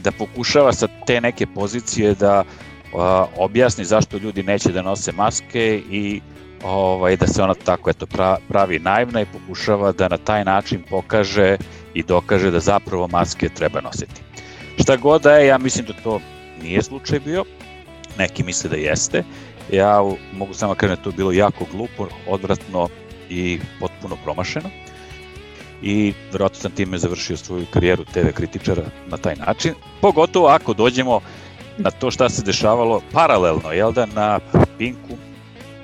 da 0.04 0.12
pokušava 0.12 0.72
sa 0.72 0.88
te 1.06 1.20
neke 1.20 1.46
pozicije 1.46 2.14
da 2.14 2.44
a, 2.94 3.26
objasni 3.36 3.84
zašto 3.84 4.16
ljudi 4.16 4.42
neće 4.42 4.72
da 4.72 4.82
nose 4.82 5.12
maske 5.12 5.82
i 5.90 6.20
ovaj, 6.64 7.16
da 7.16 7.26
se 7.26 7.42
ona 7.42 7.54
tako 7.54 7.90
eto, 7.90 8.06
pravi 8.48 8.78
naivna 8.78 9.20
i 9.20 9.26
pokušava 9.26 9.92
da 9.92 10.08
na 10.08 10.16
taj 10.16 10.44
način 10.44 10.82
pokaže 10.90 11.56
i 11.94 12.02
dokaže 12.02 12.50
da 12.50 12.60
zapravo 12.60 13.08
maske 13.08 13.48
treba 13.48 13.80
nositi. 13.80 14.22
Šta 14.78 14.96
god 14.96 15.22
da 15.22 15.32
je, 15.32 15.46
ja 15.46 15.58
mislim 15.58 15.86
da 15.86 15.92
to 15.92 16.20
nije 16.62 16.82
slučaj 16.82 17.20
bio, 17.20 17.44
neki 18.18 18.42
misle 18.42 18.70
da 18.70 18.76
jeste, 18.76 19.24
ja 19.72 20.02
mogu 20.32 20.54
samo 20.54 20.74
kažem 20.74 20.96
da 20.96 21.02
to 21.02 21.10
bilo 21.10 21.32
jako 21.32 21.64
glupo, 21.72 22.08
odvratno 22.28 22.88
i 23.30 23.60
potpuno 23.80 24.16
promašeno 24.24 24.70
i 25.82 26.12
verovatno 26.32 26.60
sam 26.60 26.70
time 26.72 26.98
završio 26.98 27.36
svoju 27.36 27.66
karijeru 27.70 28.04
TV 28.04 28.28
kritičara 28.34 28.82
na 29.08 29.16
taj 29.16 29.36
način, 29.36 29.74
pogotovo 30.00 30.48
ako 30.48 30.74
dođemo 30.74 31.20
na 31.78 31.90
to 31.90 32.10
šta 32.10 32.28
se 32.28 32.42
dešavalo 32.42 33.00
paralelno, 33.12 33.72
jel 33.72 33.92
da, 33.92 34.06
na 34.06 34.40
Pinku, 34.78 35.16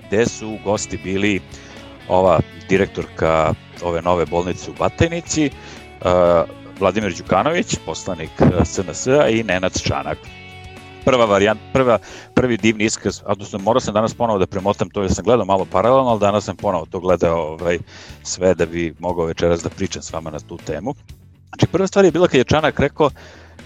gde 0.06 0.26
su 0.26 0.58
gosti 0.64 0.98
bili 1.04 1.40
ova 2.08 2.40
direktorka 2.68 3.54
ove 3.82 4.02
nove 4.02 4.26
bolnice 4.26 4.70
u 4.70 4.74
Batajnici, 4.78 5.50
uh, 5.50 6.10
Vladimir 6.80 7.14
Đukanović, 7.14 7.76
poslanik 7.86 8.30
SNS-a 8.64 9.28
i 9.28 9.42
Nenad 9.42 9.82
Čanak. 9.82 10.18
Prva 11.08 11.24
varijant, 11.24 11.60
prva, 11.72 11.98
prvi 12.34 12.56
divni 12.56 12.84
iskaz, 12.84 13.22
odnosno 13.26 13.58
morao 13.58 13.80
sam 13.80 13.94
danas 13.94 14.14
ponovo 14.14 14.38
da 14.38 14.46
premotam 14.46 14.90
to 14.90 15.02
jer 15.02 15.14
sam 15.14 15.24
gledao 15.24 15.44
malo 15.44 15.66
paralelno, 15.70 16.10
ali 16.10 16.20
danas 16.20 16.44
sam 16.44 16.56
ponovo 16.56 16.86
to 16.90 17.00
gledao 17.00 17.38
ovaj, 17.38 17.78
sve 18.22 18.54
da 18.54 18.66
bi 18.66 18.94
mogao 18.98 19.24
večeras 19.24 19.62
da 19.62 19.70
pričam 19.70 20.02
s 20.02 20.12
vama 20.12 20.30
na 20.30 20.38
tu 20.38 20.56
temu. 20.66 20.94
Znači 21.48 21.66
prva 21.66 21.86
stvar 21.86 22.04
je 22.04 22.10
bila 22.10 22.28
kad 22.28 22.38
je 22.38 22.44
Čanak 22.44 22.80
rekao 22.80 23.10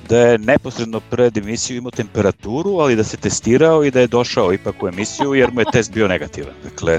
da 0.08 0.18
je 0.18 0.38
neposredno 0.38 1.00
pred 1.00 1.38
emisiju 1.38 1.76
imao 1.76 1.90
temperaturu, 1.90 2.78
ali 2.78 2.96
da 2.96 3.04
se 3.04 3.16
testirao 3.16 3.84
i 3.84 3.90
da 3.90 4.00
je 4.00 4.06
došao 4.06 4.52
ipak 4.52 4.82
u 4.82 4.88
emisiju 4.88 5.34
jer 5.34 5.52
mu 5.52 5.61
je 5.61 5.72
test 5.72 5.92
bio 5.92 6.08
negativan. 6.08 6.54
Dakle, 6.64 6.99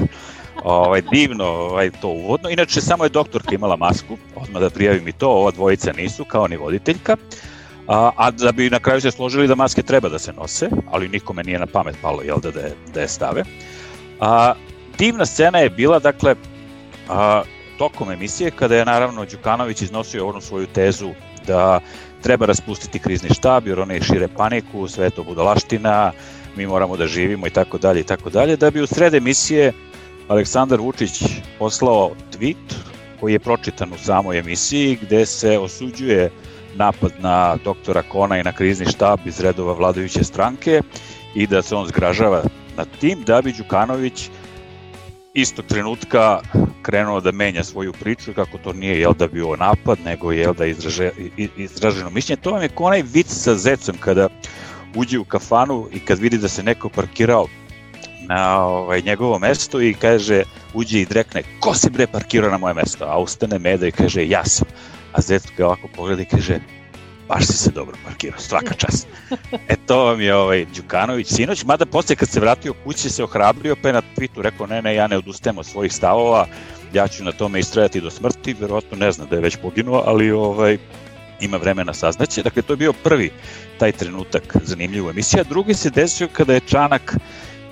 Ovaj, 0.63 1.01
divno 1.11 1.45
ovaj, 1.45 1.89
to 2.01 2.07
uvodno. 2.07 2.49
Inače, 2.49 2.81
samo 2.81 3.03
je 3.03 3.09
doktorka 3.09 3.55
imala 3.55 3.75
masku, 3.75 4.17
odmah 4.35 4.61
da 4.61 4.69
prijavim 4.69 5.07
i 5.07 5.11
to, 5.11 5.29
ova 5.29 5.51
dvojica 5.51 5.91
nisu, 5.91 6.25
kao 6.25 6.47
ni 6.47 6.57
voditeljka. 6.57 7.17
A, 7.87 8.11
a 8.15 8.31
da 8.31 8.51
bi 8.51 8.69
na 8.69 8.79
kraju 8.79 9.01
se 9.01 9.11
složili 9.11 9.47
da 9.47 9.55
maske 9.55 9.83
treba 9.83 10.09
da 10.09 10.19
se 10.19 10.33
nose, 10.33 10.69
ali 10.91 11.09
nikome 11.09 11.43
nije 11.43 11.59
na 11.59 11.65
pamet 11.65 11.95
palo 12.01 12.21
jel, 12.21 12.39
da, 12.39 12.51
da, 12.51 12.59
je, 12.59 12.75
da 12.93 13.01
je 13.01 13.07
stave. 13.07 13.43
A, 14.19 14.53
divna 14.97 15.25
scena 15.25 15.59
je 15.59 15.69
bila, 15.69 15.99
dakle, 15.99 16.35
a, 17.09 17.43
tokom 17.77 18.11
emisije, 18.11 18.51
kada 18.51 18.75
je 18.75 18.85
naravno 18.85 19.25
Đukanović 19.25 19.81
iznosio 19.81 20.27
onu 20.27 20.41
svoju 20.41 20.67
tezu 20.67 21.11
da 21.47 21.79
treba 22.21 22.45
raspustiti 22.45 22.99
krizni 22.99 23.29
štab, 23.29 23.67
jer 23.67 23.79
oni 23.79 24.01
šire 24.01 24.27
paniku, 24.27 24.87
sve 24.87 25.09
to 25.09 25.23
budalaština, 25.23 26.11
mi 26.55 26.67
moramo 26.67 26.97
da 26.97 27.07
živimo 27.07 27.47
i 27.47 27.49
tako 27.49 27.77
dalje 27.77 27.99
i 27.99 28.03
tako 28.03 28.29
dalje, 28.29 28.55
da 28.55 28.71
bi 28.71 28.81
u 28.81 28.87
sred 28.87 29.13
emisije 29.13 29.73
Aleksandar 30.27 30.79
Vučić 30.79 31.23
poslao 31.59 32.11
tweet 32.31 32.73
koji 33.19 33.33
je 33.33 33.39
pročitan 33.39 33.93
u 33.93 33.97
samoj 33.97 34.39
emisiji 34.39 34.97
gde 35.01 35.25
se 35.25 35.59
osuđuje 35.59 36.31
napad 36.75 37.11
na 37.19 37.57
doktora 37.63 38.01
Kona 38.01 38.37
i 38.37 38.43
na 38.43 38.51
krizni 38.51 38.85
štab 38.85 39.19
iz 39.25 39.39
redova 39.39 39.73
vladajuće 39.73 40.23
stranke 40.23 40.81
i 41.35 41.47
da 41.47 41.61
se 41.61 41.75
on 41.75 41.87
zgražava 41.87 42.43
nad 42.77 42.87
tim 42.99 43.23
da 43.25 43.41
bi 43.41 43.53
Đukanović 43.53 44.29
istog 45.33 45.65
trenutka 45.65 46.39
krenuo 46.81 47.21
da 47.21 47.31
menja 47.31 47.63
svoju 47.63 47.93
priču 47.93 48.33
kako 48.33 48.57
to 48.57 48.73
nije 48.73 48.99
jel 48.99 49.13
da 49.13 49.27
bio 49.27 49.55
napad 49.55 49.97
nego 50.05 50.31
jel 50.31 50.53
da 50.53 50.65
izraže, 50.65 51.11
izraženo 51.57 52.09
mišljenje 52.09 52.41
to 52.41 52.51
vam 52.51 52.61
je 52.61 52.69
onaj 52.75 53.03
vic 53.13 53.27
sa 53.27 53.55
zecom 53.55 53.95
kada 53.99 54.29
uđe 54.95 55.19
u 55.19 55.25
kafanu 55.25 55.87
i 55.93 55.99
kad 55.99 56.19
vidi 56.19 56.37
da 56.37 56.47
se 56.47 56.63
neko 56.63 56.89
parkirao 56.89 57.47
na 58.27 58.65
ovaj, 58.65 59.01
njegovo 59.01 59.39
mesto 59.39 59.81
i 59.81 59.93
kaže, 59.93 60.43
uđe 60.73 61.01
i 61.01 61.05
drekne, 61.05 61.43
ko 61.59 61.73
si 61.75 61.89
bre 61.89 62.07
parkirao 62.07 62.51
na 62.51 62.57
moje 62.57 62.73
mesto? 62.73 63.05
A 63.05 63.17
ustane 63.19 63.59
Meda 63.59 63.87
i 63.87 63.91
kaže, 63.91 64.27
ja 64.27 64.45
sam. 64.45 64.67
A 65.13 65.21
Zec 65.21 65.43
ga 65.57 65.65
ovako 65.65 65.87
pogleda 65.95 66.21
i 66.21 66.25
kaže, 66.25 66.59
baš 67.27 67.45
si 67.45 67.53
se 67.53 67.71
dobro 67.71 67.97
parkirao, 68.05 68.39
svaka 68.39 68.73
čast. 68.73 69.07
E 69.67 69.75
to 69.87 70.05
vam 70.05 70.21
je 70.21 70.35
ovaj 70.35 70.65
Đukanović 70.75 71.27
sinoć, 71.27 71.63
mada 71.63 71.85
posle 71.85 72.15
kad 72.15 72.29
se 72.29 72.39
vratio 72.39 72.73
kući 72.83 73.09
se 73.09 73.23
ohrabrio, 73.23 73.75
pa 73.81 73.87
je 73.89 73.93
na 73.93 74.01
Twitteru 74.15 74.41
rekao, 74.41 74.67
ne, 74.67 74.81
ne, 74.81 74.95
ja 74.95 75.07
ne 75.07 75.17
odustajem 75.17 75.57
od 75.57 75.65
svojih 75.65 75.93
stavova, 75.93 76.47
ja 76.93 77.07
ću 77.07 77.23
na 77.23 77.31
tome 77.31 77.59
istrajati 77.59 78.01
do 78.01 78.09
smrti, 78.09 78.55
verovatno 78.59 78.97
ne 78.97 79.11
zna 79.11 79.25
da 79.25 79.35
je 79.35 79.41
već 79.41 79.57
poginuo, 79.61 80.03
ali 80.05 80.31
ovaj, 80.31 80.77
ima 81.41 81.57
vremena 81.57 81.93
saznaće. 81.93 82.43
Dakle, 82.43 82.61
to 82.61 82.73
je 82.73 82.77
bio 82.77 82.93
prvi 82.93 83.31
taj 83.79 83.91
trenutak 83.91 84.55
zanimljivu 84.63 85.09
emisija. 85.09 85.43
Drugi 85.43 85.73
se 85.73 85.89
desio 85.89 86.27
kada 86.33 86.53
je 86.53 86.59
Čanak 86.59 87.15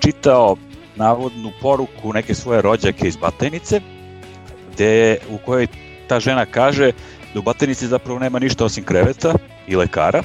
čitao 0.00 0.56
navodnu 0.96 1.52
poruku 1.60 2.12
neke 2.12 2.34
svoje 2.34 2.62
rođake 2.62 3.08
iz 3.08 3.16
Batajnice, 3.16 3.80
gde, 4.72 5.18
u 5.30 5.38
kojoj 5.38 5.66
ta 6.08 6.20
žena 6.20 6.46
kaže 6.46 6.92
da 7.34 7.40
u 7.40 7.42
Batajnici 7.42 7.86
zapravo 7.86 8.18
nema 8.18 8.38
ništa 8.38 8.64
osim 8.64 8.84
kreveta 8.84 9.34
i 9.66 9.76
lekara 9.76 10.22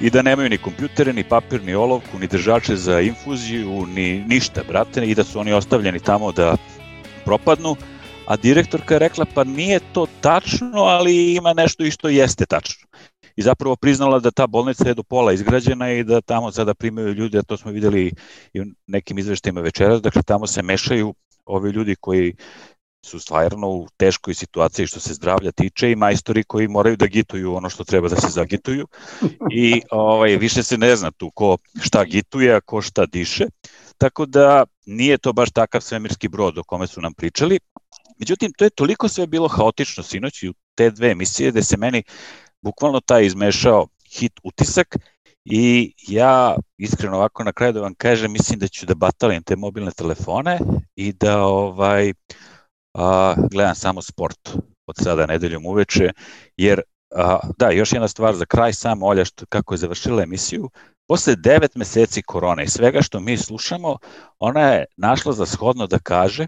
i 0.00 0.10
da 0.10 0.22
nemaju 0.22 0.48
ni 0.48 0.58
kompjutere, 0.58 1.12
ni 1.12 1.24
papir, 1.24 1.62
ni 1.62 1.74
olovku, 1.74 2.18
ni 2.18 2.26
držače 2.26 2.76
za 2.76 3.00
infuziju, 3.00 3.86
ni 3.86 4.24
ništa, 4.26 4.62
brate, 4.68 5.06
i 5.06 5.14
da 5.14 5.24
su 5.24 5.40
oni 5.40 5.52
ostavljeni 5.52 6.00
tamo 6.00 6.32
da 6.32 6.56
propadnu, 7.24 7.76
a 8.26 8.36
direktorka 8.36 8.94
je 8.94 8.98
rekla 8.98 9.26
pa 9.34 9.44
nije 9.44 9.80
to 9.92 10.06
tačno, 10.20 10.82
ali 10.82 11.34
ima 11.34 11.52
nešto 11.52 11.84
i 11.84 11.90
što 11.90 12.08
jeste 12.08 12.46
tačno. 12.46 12.88
I 13.36 13.42
zapravo 13.42 13.76
priznala 13.76 14.18
da 14.18 14.30
ta 14.30 14.46
bolnica 14.46 14.88
je 14.88 14.94
do 14.94 15.02
pola 15.02 15.32
izgrađena 15.32 15.92
i 15.92 16.04
da 16.04 16.20
tamo 16.20 16.52
sada 16.52 16.74
primaju 16.74 17.14
ljudi, 17.14 17.38
a 17.38 17.42
to 17.42 17.56
smo 17.56 17.70
videli 17.70 18.12
i 18.52 18.60
u 18.60 18.64
nekim 18.86 19.18
izveštajima 19.18 19.60
večeras, 19.60 20.02
dakle 20.02 20.22
tamo 20.22 20.46
se 20.46 20.62
mešaju 20.62 21.14
ovi 21.44 21.70
ljudi 21.70 21.96
koji 22.00 22.34
su 23.04 23.18
stvarno 23.18 23.68
u 23.68 23.86
teškoj 23.96 24.34
situaciji 24.34 24.86
što 24.86 25.00
se 25.00 25.14
zdravlja 25.14 25.52
tiče 25.52 25.90
i 25.90 25.96
majstori 25.96 26.44
koji 26.44 26.68
moraju 26.68 26.96
da 26.96 27.06
gituju 27.06 27.54
ono 27.54 27.70
što 27.70 27.84
treba 27.84 28.08
da 28.08 28.16
se 28.16 28.28
zagituju 28.28 28.86
i 29.52 29.82
ovaj, 29.90 30.36
više 30.36 30.62
se 30.62 30.78
ne 30.78 30.96
zna 30.96 31.10
tu 31.10 31.30
ko 31.30 31.56
šta 31.82 32.04
gituje, 32.04 32.54
a 32.54 32.60
ko 32.60 32.82
šta 32.82 33.06
diše. 33.06 33.46
Tako 33.98 34.26
da 34.26 34.64
nije 34.86 35.18
to 35.18 35.32
baš 35.32 35.50
takav 35.50 35.80
svemirski 35.80 36.28
brod 36.28 36.58
o 36.58 36.64
kome 36.64 36.86
su 36.86 37.00
nam 37.00 37.14
pričali. 37.14 37.58
Međutim, 38.18 38.52
to 38.56 38.64
je 38.64 38.70
toliko 38.70 39.08
sve 39.08 39.26
bilo 39.26 39.48
haotično 39.48 40.02
sinoć 40.02 40.42
i 40.42 40.48
u 40.48 40.54
te 40.74 40.90
dve 40.90 41.10
emisije 41.10 41.52
da 41.52 41.62
se 41.62 41.76
meni 41.76 42.02
bukvalno 42.62 43.00
taj 43.00 43.26
izmešao 43.26 43.86
hit 44.18 44.32
utisak 44.42 44.96
i 45.44 45.92
ja 46.08 46.56
iskreno 46.78 47.16
ovako 47.16 47.44
na 47.44 47.52
kraju 47.52 47.72
da 47.72 47.80
vam 47.80 47.94
kažem 47.94 48.32
mislim 48.32 48.58
da 48.58 48.68
ću 48.68 48.86
da 48.86 48.94
batalim 48.94 49.42
te 49.42 49.56
mobilne 49.56 49.90
telefone 49.90 50.58
i 50.96 51.12
da 51.12 51.42
ovaj 51.42 52.12
a, 52.94 53.34
gledam 53.50 53.74
samo 53.74 54.02
sport 54.02 54.56
od 54.86 54.96
sada 55.02 55.26
nedeljom 55.26 55.66
uveče 55.66 56.10
jer 56.56 56.80
a, 57.14 57.38
da 57.58 57.70
još 57.70 57.92
jedna 57.92 58.08
stvar 58.08 58.34
za 58.34 58.44
kraj 58.44 58.72
samo 58.72 59.06
Olja 59.06 59.24
što, 59.24 59.46
kako 59.46 59.74
je 59.74 59.78
završila 59.78 60.22
emisiju. 60.22 60.70
Posle 61.08 61.36
devet 61.36 61.74
meseci 61.74 62.22
korone 62.22 62.64
i 62.64 62.68
svega 62.68 63.02
što 63.02 63.20
mi 63.20 63.36
slušamo 63.36 63.96
ona 64.38 64.60
je 64.60 64.84
našla 64.96 65.32
za 65.32 65.46
shodno 65.46 65.86
da 65.86 65.98
kaže 65.98 66.46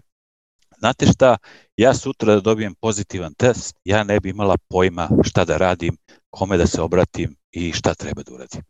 znate 0.79 1.05
šta, 1.05 1.37
ja 1.77 1.93
sutra 1.93 2.35
da 2.35 2.41
dobijem 2.41 2.75
pozitivan 2.81 3.33
test, 3.33 3.75
ja 3.83 4.03
ne 4.03 4.19
bi 4.19 4.29
imala 4.29 4.57
pojma 4.69 5.09
šta 5.23 5.45
da 5.45 5.57
radim, 5.57 5.97
kome 6.37 6.57
da 6.57 6.67
se 6.67 6.81
obratim 6.81 7.35
i 7.51 7.71
šta 7.71 7.93
treba 7.93 8.23
da 8.23 8.33
uradim. 8.33 8.61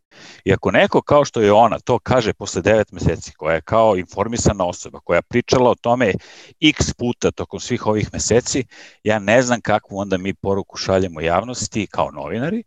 I 0.44 0.52
ako 0.52 0.70
neko 0.70 1.02
kao 1.02 1.24
što 1.24 1.40
je 1.40 1.52
ona 1.52 1.78
to 1.78 1.98
kaže 1.98 2.32
posle 2.32 2.62
9 2.62 2.84
meseci, 2.92 3.32
koja 3.32 3.54
je 3.54 3.60
kao 3.60 3.96
informisana 3.96 4.66
osoba, 4.66 5.00
koja 5.00 5.16
je 5.16 5.22
pričala 5.22 5.70
o 5.70 5.74
tome 5.74 6.12
x 6.60 6.94
puta 6.94 7.30
tokom 7.30 7.60
svih 7.60 7.86
ovih 7.86 8.08
meseci, 8.12 8.64
ja 9.04 9.18
ne 9.18 9.42
znam 9.42 9.60
kakvu 9.60 9.98
onda 9.98 10.18
mi 10.18 10.34
poruku 10.34 10.76
šaljemo 10.76 11.20
javnosti 11.20 11.86
kao 11.86 12.10
novinari 12.10 12.62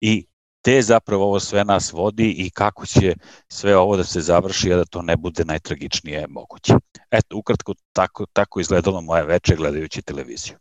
i 0.00 0.26
te 0.62 0.82
zapravo 0.82 1.24
ovo 1.24 1.40
sve 1.40 1.64
nas 1.64 1.92
vodi 1.92 2.34
i 2.38 2.50
kako 2.50 2.86
će 2.86 3.14
sve 3.48 3.76
ovo 3.76 3.96
da 3.96 4.04
se 4.04 4.20
završi, 4.20 4.72
a 4.72 4.76
da 4.76 4.84
to 4.84 5.02
ne 5.02 5.16
bude 5.16 5.44
najtragičnije 5.44 6.26
moguće. 6.28 6.74
Eto, 7.10 7.36
ukratko, 7.36 7.74
tako, 7.92 8.26
tako 8.32 8.60
izgledalo 8.60 9.00
moje 9.00 9.24
veče 9.24 9.56
gledajući 9.56 10.02
televiziju. 10.02 10.56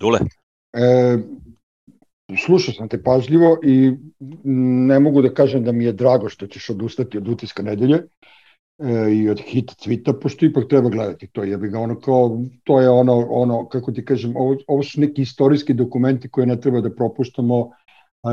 Dule? 0.00 0.20
E, 0.72 1.18
slušao 2.36 2.74
sam 2.74 2.88
te 2.88 3.02
pažljivo 3.02 3.58
i 3.64 3.92
ne 4.44 5.00
mogu 5.00 5.22
da 5.22 5.34
kažem 5.34 5.64
da 5.64 5.72
mi 5.72 5.84
je 5.84 5.92
drago 5.92 6.28
što 6.28 6.46
ćeš 6.46 6.70
odustati 6.70 7.18
od 7.18 7.28
utiska 7.28 7.62
nedelje 7.62 7.96
e, 7.96 9.12
i 9.14 9.28
od 9.28 9.40
hit 9.40 9.70
cvita, 9.78 10.12
pošto 10.12 10.46
ipak 10.46 10.68
treba 10.68 10.88
gledati 10.88 11.28
to, 11.32 11.44
jebi 11.44 11.68
ga 11.68 11.78
ono 11.78 12.00
kao, 12.00 12.42
to 12.64 12.80
je 12.80 12.90
ono, 12.90 13.26
ono 13.30 13.68
kako 13.68 13.92
ti 13.92 14.04
kažem, 14.04 14.36
ovo, 14.36 14.56
ovo 14.66 14.82
su 14.82 15.00
neki 15.00 15.22
istorijski 15.22 15.74
dokumenti 15.74 16.28
koje 16.28 16.46
ne 16.46 16.60
treba 16.60 16.80
da 16.80 16.94
propuštamo, 16.94 17.70
e, 17.70 18.30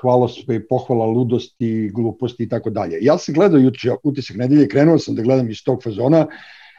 hvalospe, 0.00 0.60
pohvala 0.68 1.06
ludosti, 1.06 1.90
gluposti 1.94 2.42
i 2.42 2.48
tako 2.48 2.70
dalje. 2.70 2.98
Ja 3.00 3.18
sam 3.18 3.34
gledao 3.34 3.58
juče 3.58 3.92
utisak 4.02 4.36
nedelje, 4.36 4.68
krenuo 4.68 4.98
sam 4.98 5.14
da 5.14 5.22
gledam 5.22 5.50
iz 5.50 5.64
tog 5.64 5.82
fazona 5.82 6.26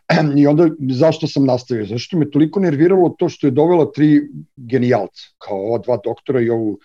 i 0.39 0.47
onda 0.47 0.69
zašto 0.79 1.27
sam 1.27 1.45
nastavio? 1.45 1.85
Zašto 1.85 2.17
me 2.17 2.31
toliko 2.31 2.59
nerviralo 2.59 3.09
to 3.09 3.29
što 3.29 3.47
je 3.47 3.51
dovela 3.51 3.91
tri 3.91 4.21
genijalca, 4.55 5.21
kao 5.37 5.57
ova 5.57 5.77
dva 5.77 5.99
doktora 6.03 6.41
i 6.41 6.49
ovu 6.49 6.79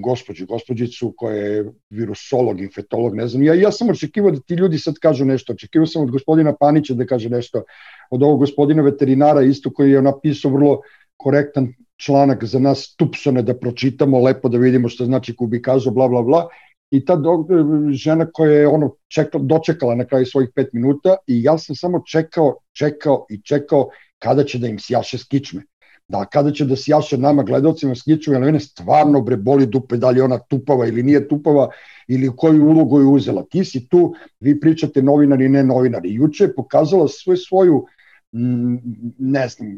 gospođu, 0.00 0.46
gospođicu 0.46 1.14
koja 1.16 1.36
je 1.36 1.64
virusolog, 1.90 2.60
infetolog, 2.60 3.16
ne 3.16 3.28
znam. 3.28 3.42
Ja, 3.42 3.54
ja 3.54 3.72
sam 3.72 3.90
očekivao 3.90 4.30
da 4.30 4.40
ti 4.40 4.54
ljudi 4.54 4.78
sad 4.78 4.94
kažu 4.94 5.24
nešto. 5.24 5.52
Očekivao 5.52 5.86
sam 5.86 6.02
od 6.02 6.10
gospodina 6.10 6.54
Panića 6.60 6.94
da 6.94 7.06
kaže 7.06 7.28
nešto, 7.28 7.62
od 8.10 8.22
ovog 8.22 8.38
gospodina 8.38 8.82
veterinara 8.82 9.42
isto 9.42 9.70
koji 9.72 9.92
je 9.92 10.02
napisao 10.02 10.50
vrlo 10.50 10.80
korektan 11.16 11.74
članak 11.96 12.44
za 12.44 12.58
nas 12.58 12.94
Tupsone 12.96 13.42
da 13.42 13.54
pročitamo, 13.54 14.20
lepo 14.20 14.48
da 14.48 14.58
vidimo 14.58 14.88
što 14.88 15.04
znači 15.04 15.36
kubikazo, 15.36 15.90
bla, 15.90 16.08
bla, 16.08 16.22
bla. 16.22 16.48
I 16.90 17.04
ta 17.04 17.16
do, 17.16 17.46
žena 17.92 18.26
koja 18.32 18.52
je 18.52 18.68
ono 18.68 18.94
čekala, 19.08 19.44
dočekala 19.44 19.94
na 19.94 20.04
kraju 20.04 20.26
svojih 20.26 20.50
pet 20.54 20.72
minuta 20.72 21.16
i 21.26 21.42
ja 21.42 21.58
sam 21.58 21.76
samo 21.76 22.02
čekao, 22.06 22.56
čekao 22.72 23.26
i 23.30 23.42
čekao 23.42 23.88
kada 24.18 24.44
će 24.44 24.58
da 24.58 24.68
im 24.68 24.78
sjaše 24.78 25.18
skičme. 25.18 25.62
Da, 26.08 26.24
kada 26.24 26.50
će 26.50 26.64
da 26.64 26.76
sjaše 26.76 27.18
nama 27.18 27.42
gledalcima 27.42 27.94
skičme, 27.94 28.34
ali 28.36 28.44
mene 28.44 28.60
stvarno 28.60 29.20
bre 29.20 29.36
boli 29.36 29.66
dupe 29.66 29.96
da 29.96 30.10
li 30.10 30.20
ona 30.20 30.38
tupava 30.38 30.86
ili 30.86 31.02
nije 31.02 31.28
tupava 31.28 31.68
ili 32.08 32.28
u 32.28 32.36
koju 32.36 32.66
ulogu 32.66 33.00
je 33.00 33.06
uzela. 33.06 33.44
Ti 33.50 33.64
si 33.64 33.88
tu, 33.88 34.14
vi 34.40 34.60
pričate 34.60 35.02
novinari, 35.02 35.48
ne 35.48 35.62
novinari. 35.64 36.14
Juče 36.14 36.44
je 36.44 36.54
pokazala 36.54 37.08
sve 37.08 37.36
svoju 37.36 37.86
Mm, 38.32 38.76
ne 39.18 39.48
znam, 39.48 39.68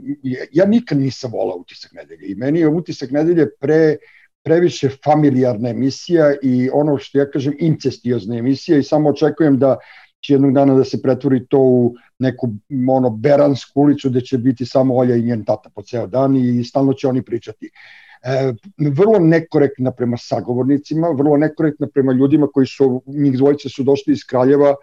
ja 0.52 0.66
nikad 0.66 0.98
nisam 0.98 1.30
volao 1.32 1.56
utisak 1.56 1.92
nedelje 1.92 2.28
i 2.28 2.34
meni 2.34 2.58
je 2.58 2.68
utisak 2.68 3.10
nedelje 3.10 3.46
pre, 3.60 3.96
previše 4.42 4.88
familijarna 5.04 5.68
emisija 5.68 6.34
i 6.42 6.70
ono 6.72 6.98
što 6.98 7.18
ja 7.18 7.30
kažem 7.30 7.54
incestiozna 7.58 8.36
emisija 8.36 8.78
i 8.78 8.82
samo 8.82 9.08
očekujem 9.08 9.58
da 9.58 9.76
će 10.20 10.34
jednog 10.34 10.54
dana 10.54 10.74
da 10.74 10.84
se 10.84 11.02
pretvori 11.02 11.46
to 11.46 11.58
u 11.58 11.94
neku 12.18 12.48
ono 12.88 13.10
beransku 13.10 13.80
ulicu 13.80 14.10
gde 14.10 14.20
će 14.20 14.38
biti 14.38 14.66
samo 14.66 14.96
Olja 14.96 15.16
i 15.16 15.22
njen 15.22 15.44
tata 15.44 15.70
po 15.74 15.82
ceo 15.82 16.06
dan 16.06 16.36
i 16.36 16.64
stalno 16.64 16.92
će 16.92 17.08
oni 17.08 17.22
pričati. 17.22 17.70
E, 18.22 18.52
vrlo 18.78 19.18
nekorektna 19.18 19.90
prema 19.92 20.16
sagovornicima, 20.16 21.08
vrlo 21.08 21.36
nekorektna 21.36 21.86
prema 21.94 22.12
ljudima 22.12 22.46
koji 22.46 22.66
su, 22.66 23.02
njih 23.06 23.36
dvojice 23.36 23.68
su 23.68 23.82
došli 23.82 24.12
iz 24.12 24.24
Kraljeva, 24.24 24.74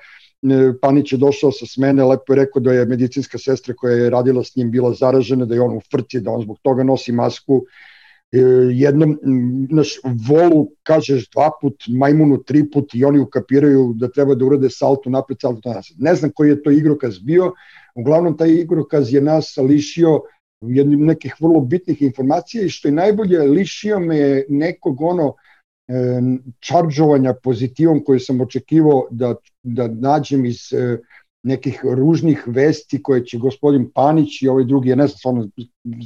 Panić 0.82 1.12
je 1.12 1.18
došao 1.18 1.52
sa 1.52 1.66
smene, 1.66 2.04
lepo 2.04 2.34
je 2.34 2.36
rekao 2.36 2.62
da 2.62 2.74
je 2.74 2.86
medicinska 2.86 3.38
sestra 3.38 3.74
koja 3.74 3.94
je 3.94 4.10
radila 4.10 4.44
s 4.44 4.56
njim 4.56 4.72
bila 4.72 4.94
zaražena, 4.94 5.46
da 5.46 5.56
je 5.56 5.62
on 5.62 5.78
u 5.78 5.82
frci, 5.92 6.20
da 6.20 6.32
on 6.32 6.42
zbog 6.42 6.60
toga 6.64 6.84
nosi 6.84 7.12
masku, 7.12 7.62
E, 7.62 7.99
jednom, 8.32 9.18
naš, 9.70 9.96
volu 10.30 10.68
kažeš 10.84 11.30
dva 11.30 11.50
put, 11.62 11.84
majmunu 11.88 12.44
tri 12.44 12.70
put 12.72 12.94
i 12.94 13.06
oni 13.06 13.20
ukapiraju 13.20 13.94
da 13.96 14.12
treba 14.12 14.36
da 14.36 14.46
urade 14.46 14.70
salto 14.70 15.10
napred, 15.10 15.38
salto 15.42 15.70
nazad. 15.70 15.98
Ne 15.98 16.16
znam 16.16 16.32
koji 16.36 16.50
je 16.50 16.64
to 16.64 16.72
igrokaz 16.72 17.20
bio, 17.20 17.54
uglavnom 17.96 18.38
taj 18.38 18.50
igrokaz 18.50 19.14
je 19.14 19.22
nas 19.22 19.58
lišio 19.58 20.22
jednim 20.62 21.06
nekih 21.06 21.36
vrlo 21.40 21.62
bitnih 21.62 22.02
informacija 22.02 22.64
i 22.64 22.70
što 22.70 22.88
je 22.88 22.92
najbolje, 22.92 23.40
lišio 23.40 24.00
me 24.00 24.44
nekog 24.50 25.02
ono 25.02 25.34
e, 25.88 25.94
čarđovanja 26.60 27.34
pozitivom 27.44 28.04
koje 28.04 28.20
sam 28.20 28.42
očekivao 28.42 29.08
da, 29.12 29.36
da 29.64 29.88
nađem 29.88 30.46
iz 30.46 30.74
e, 30.74 30.98
nekih 31.44 31.80
ružnih 31.84 32.44
vesti 32.46 33.04
koje 33.04 33.26
će 33.26 33.38
gospodin 33.38 33.92
Panić 33.96 34.42
i 34.42 34.48
ovaj 34.48 34.64
drugi, 34.64 34.90
ja 34.90 34.96
ne 34.96 35.08
znam, 35.08 35.18
stvarno 35.18 35.50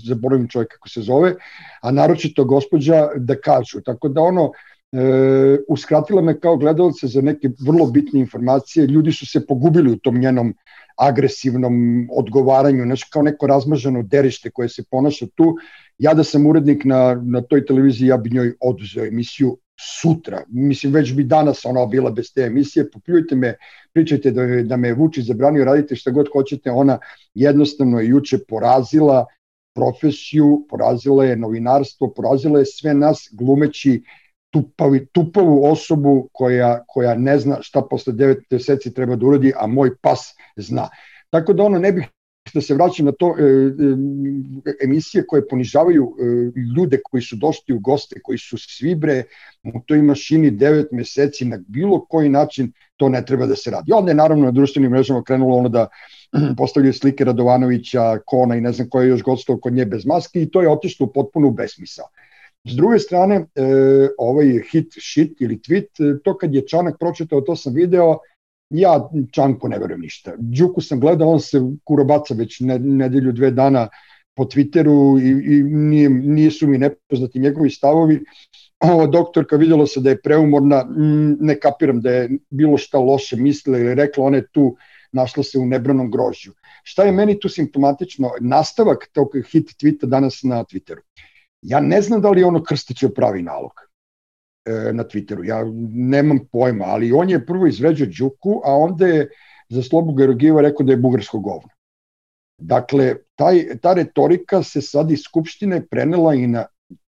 zaboravim 0.08 0.48
čovjek 0.48 0.72
kako 0.72 0.90
se 0.90 1.02
zove, 1.02 1.36
a 1.82 1.92
naročito 1.92 2.46
gospođa 2.46 3.08
da 3.16 3.36
kažu. 3.36 3.82
Tako 3.82 4.10
da 4.10 4.22
ono, 4.22 4.52
e, 4.92 5.58
uskratila 5.68 6.22
me 6.22 6.40
kao 6.40 6.58
gledalce 6.58 7.08
za 7.08 7.22
neke 7.22 7.50
vrlo 7.66 7.86
bitne 7.86 8.20
informacije, 8.20 8.88
ljudi 8.88 9.12
su 9.12 9.26
se 9.26 9.46
pogubili 9.46 9.92
u 9.92 9.98
tom 9.98 10.20
njenom 10.20 10.54
agresivnom 10.98 12.08
odgovaranju, 12.12 12.84
znači 12.84 13.06
kao 13.10 13.22
neko 13.22 13.48
razmaženo 13.48 14.04
derište 14.04 14.50
koje 14.50 14.70
se 14.70 14.84
ponaša 14.92 15.26
tu. 15.36 15.56
Ja 15.98 16.14
da 16.14 16.24
sam 16.24 16.46
urednik 16.46 16.86
na, 16.86 17.22
na 17.26 17.42
toj 17.42 17.66
televiziji, 17.66 18.08
ja 18.08 18.18
bi 18.18 18.30
njoj 18.30 18.54
oduzeo 18.62 19.06
emisiju 19.06 19.58
sutra, 19.80 20.44
mislim 20.48 20.94
već 20.94 21.14
bi 21.14 21.24
danas 21.24 21.66
ona 21.66 21.86
bila 21.86 22.12
bez 22.12 22.34
te 22.34 22.42
emisije, 22.42 22.92
popljujte 22.92 23.36
me, 23.36 23.56
pričajte 23.94 24.32
da, 24.32 24.46
da 24.64 24.78
me 24.78 24.94
Vučić 24.94 25.26
zabranio, 25.26 25.66
radite 25.66 25.96
šta 25.96 26.12
god 26.12 26.28
hoćete, 26.34 26.72
ona 26.72 27.00
jednostavno 27.34 28.00
je 28.00 28.08
juče 28.08 28.38
porazila 28.48 29.26
profesiju, 29.76 30.66
porazila 30.70 31.26
je 31.26 31.36
novinarstvo, 31.36 32.14
porazila 32.14 32.60
je 32.60 32.66
sve 32.66 32.94
nas 32.94 33.30
glumeći 33.32 34.04
tupavi, 34.54 35.08
tupavu 35.12 35.66
osobu 35.66 36.30
koja, 36.32 36.84
koja 36.88 37.16
ne 37.16 37.40
zna 37.40 37.58
šta 37.62 37.82
posle 37.90 38.14
9 38.14 38.42
meseci 38.52 38.94
treba 38.94 39.16
da 39.16 39.26
uradi, 39.26 39.54
a 39.56 39.68
moj 39.68 39.96
pas 40.02 40.36
zna. 40.56 40.90
Tako 41.30 41.54
da 41.54 41.64
ono 41.64 41.80
ne 41.80 41.92
bih 41.92 42.08
da 42.54 42.62
se 42.62 42.74
vraćam 42.74 43.06
na 43.06 43.12
to 43.12 43.36
e, 43.40 43.44
e, 43.44 44.74
emisije 44.84 45.26
koje 45.28 45.48
ponižavaju 45.48 46.04
e, 46.04 46.24
ljude 46.78 47.00
koji 47.04 47.22
su 47.22 47.36
došli 47.36 47.76
u 47.76 47.80
goste, 47.80 48.20
koji 48.24 48.38
su 48.38 48.58
svibre 48.58 49.24
u 49.64 49.80
toj 49.86 50.02
mašini 50.02 50.52
9 50.52 50.86
meseci 50.92 51.46
na 51.46 51.60
bilo 51.68 52.06
koji 52.06 52.30
način 52.30 52.72
to 52.98 53.10
ne 53.10 53.26
treba 53.26 53.46
da 53.46 53.56
se 53.56 53.72
radi. 53.72 53.92
Onda 53.92 54.12
je 54.12 54.16
naravno 54.16 54.46
na 54.46 54.52
društvenim 54.52 54.92
mrežama 54.92 55.24
krenulo 55.24 55.58
ono 55.58 55.70
da 55.70 55.88
postavljaju 56.58 56.94
slike 56.94 57.24
Radovanovića, 57.24 58.18
Kona 58.26 58.56
i 58.56 58.62
ne 58.62 58.72
znam 58.72 58.90
koje 58.90 59.06
je 59.06 59.10
još 59.10 59.24
gostao 59.24 59.58
kod 59.58 59.74
nje 59.74 59.86
bez 59.86 60.06
maske 60.06 60.42
i 60.42 60.52
to 60.52 60.62
je 60.62 60.70
otišlo 60.70 61.08
potpuno 61.08 61.48
u 61.48 61.52
besmisao. 61.52 62.06
S 62.66 62.76
druge 62.76 63.00
strane, 63.00 63.36
e, 63.36 63.64
ovaj 64.18 64.46
hit 64.72 64.94
shit 65.00 65.42
ili 65.42 65.58
tweet, 65.58 66.00
e, 66.00 66.20
to 66.24 66.38
kad 66.38 66.54
je 66.54 66.68
Čanak 66.68 66.96
pročitao, 67.00 67.42
to 67.42 67.56
sam 67.56 67.74
video, 67.74 68.18
ja 68.70 69.10
Čanku 69.32 69.68
ne 69.68 69.80
verujem 69.80 70.02
ništa. 70.02 70.34
Đuku 70.38 70.82
sam 70.82 71.00
gledao, 71.00 71.30
on 71.30 71.40
se 71.40 71.62
kurobaca 71.84 72.34
već 72.34 72.60
ne, 72.60 72.80
nedelju, 72.80 73.32
dve 73.32 73.52
dana 73.52 73.88
po 74.36 74.44
Twitteru 74.44 75.22
i, 75.22 75.56
i 75.56 75.64
nije, 75.64 76.10
nisu 76.10 76.68
mi 76.68 76.78
nepoznati 76.78 77.40
njegovi 77.40 77.70
stavovi. 77.70 78.24
Ova 78.80 79.06
doktorka 79.08 79.56
vidjela 79.56 79.88
se 79.88 80.00
da 80.00 80.10
je 80.10 80.22
preumorna, 80.22 80.86
ne 81.40 81.60
kapiram 81.60 82.02
da 82.02 82.12
je 82.12 82.30
bilo 82.50 82.78
šta 82.78 83.00
loše 83.00 83.36
mislila 83.36 83.78
ili 83.78 83.96
rekla, 83.96 84.26
ona 84.26 84.38
je 84.38 84.48
tu 84.52 84.76
našla 85.12 85.44
se 85.44 85.60
u 85.60 85.66
nebranom 85.66 86.12
grožju. 86.12 86.54
Šta 86.84 87.04
je 87.04 87.12
meni 87.12 87.40
tu 87.40 87.50
simptomatično? 87.50 88.32
Nastavak 88.42 89.10
tog 89.14 89.30
hit 89.52 89.70
tweeta 89.82 90.06
danas 90.06 90.44
na 90.44 90.64
Twitteru. 90.64 91.02
Ja 91.62 91.80
ne 91.80 92.02
znam 92.02 92.22
da 92.22 92.30
li 92.30 92.42
je 92.42 92.46
ono 92.46 92.64
Krstićev 92.64 93.14
pravi 93.14 93.42
nalog 93.42 93.93
na 94.94 95.04
Twitteru, 95.04 95.44
ja 95.44 95.64
nemam 95.94 96.40
pojma, 96.52 96.86
ali 96.86 97.12
on 97.12 97.30
je 97.30 97.46
prvo 97.46 97.68
izređao 97.68 98.08
Đuku, 98.18 98.62
a 98.66 98.76
onda 98.76 99.08
je 99.08 99.30
za 99.70 99.84
Slobu 99.84 100.14
Gerogiva 100.14 100.62
rekao 100.62 100.86
da 100.86 100.94
je 100.94 100.98
bugarsko 100.98 101.40
govno. 101.40 101.70
Dakle, 102.58 103.16
taj, 103.36 103.66
ta 103.82 103.94
retorika 103.94 104.64
se 104.64 104.82
sad 104.82 105.12
iz 105.12 105.20
Skupštine 105.20 105.86
prenela 105.88 106.34
i 106.34 106.48
na 106.48 106.66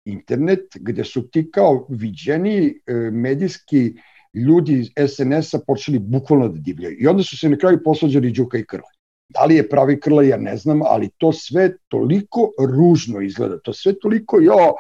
internet, 0.04 0.64
gde 0.74 1.04
su 1.04 1.28
ti 1.30 1.50
kao 1.50 1.86
viđeni 1.88 2.80
e, 2.86 2.92
medijski 3.10 3.94
ljudi 4.34 4.78
iz 4.78 5.08
SNS-a 5.08 5.58
počeli 5.66 5.98
bukvalno 5.98 6.48
da 6.48 6.58
divljaju. 6.58 6.96
I 7.00 7.06
onda 7.06 7.22
su 7.22 7.38
se 7.38 7.48
na 7.48 7.56
kraju 7.56 7.82
posvađali 7.84 8.30
Đuka 8.30 8.58
i 8.58 8.64
Krle. 8.64 8.99
Da 9.30 9.44
li 9.44 9.56
je 9.56 9.68
pravi 9.68 10.00
Krle, 10.00 10.28
ja 10.28 10.36
ne 10.36 10.56
znam, 10.56 10.82
ali 10.82 11.10
to 11.18 11.32
sve 11.32 11.70
toliko 11.88 12.50
ružno 12.58 13.20
izgleda, 13.20 13.58
to 13.64 13.72
sve 13.72 13.94
toliko, 13.98 14.40
jo, 14.40 14.74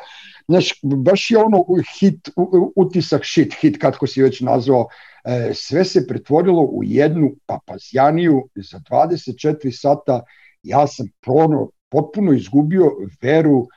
znaš, 0.48 0.72
baš 0.82 1.30
je 1.30 1.38
ono 1.38 1.64
hit, 1.98 2.30
utisak 2.76 3.22
shit, 3.24 3.54
hit, 3.60 3.78
kako 3.78 4.06
si 4.06 4.22
već 4.22 4.40
nazvao, 4.40 4.88
e, 5.24 5.50
sve 5.54 5.84
se 5.84 6.06
pretvorilo 6.06 6.62
u 6.62 6.84
jednu 6.84 7.30
papazjaniju 7.46 8.48
za 8.54 8.80
24 8.90 9.80
sata, 9.80 10.22
ja 10.62 10.86
sam 10.86 11.06
prono, 11.20 11.70
potpuno 11.88 12.32
izgubio 12.32 12.90
veru 13.22 13.68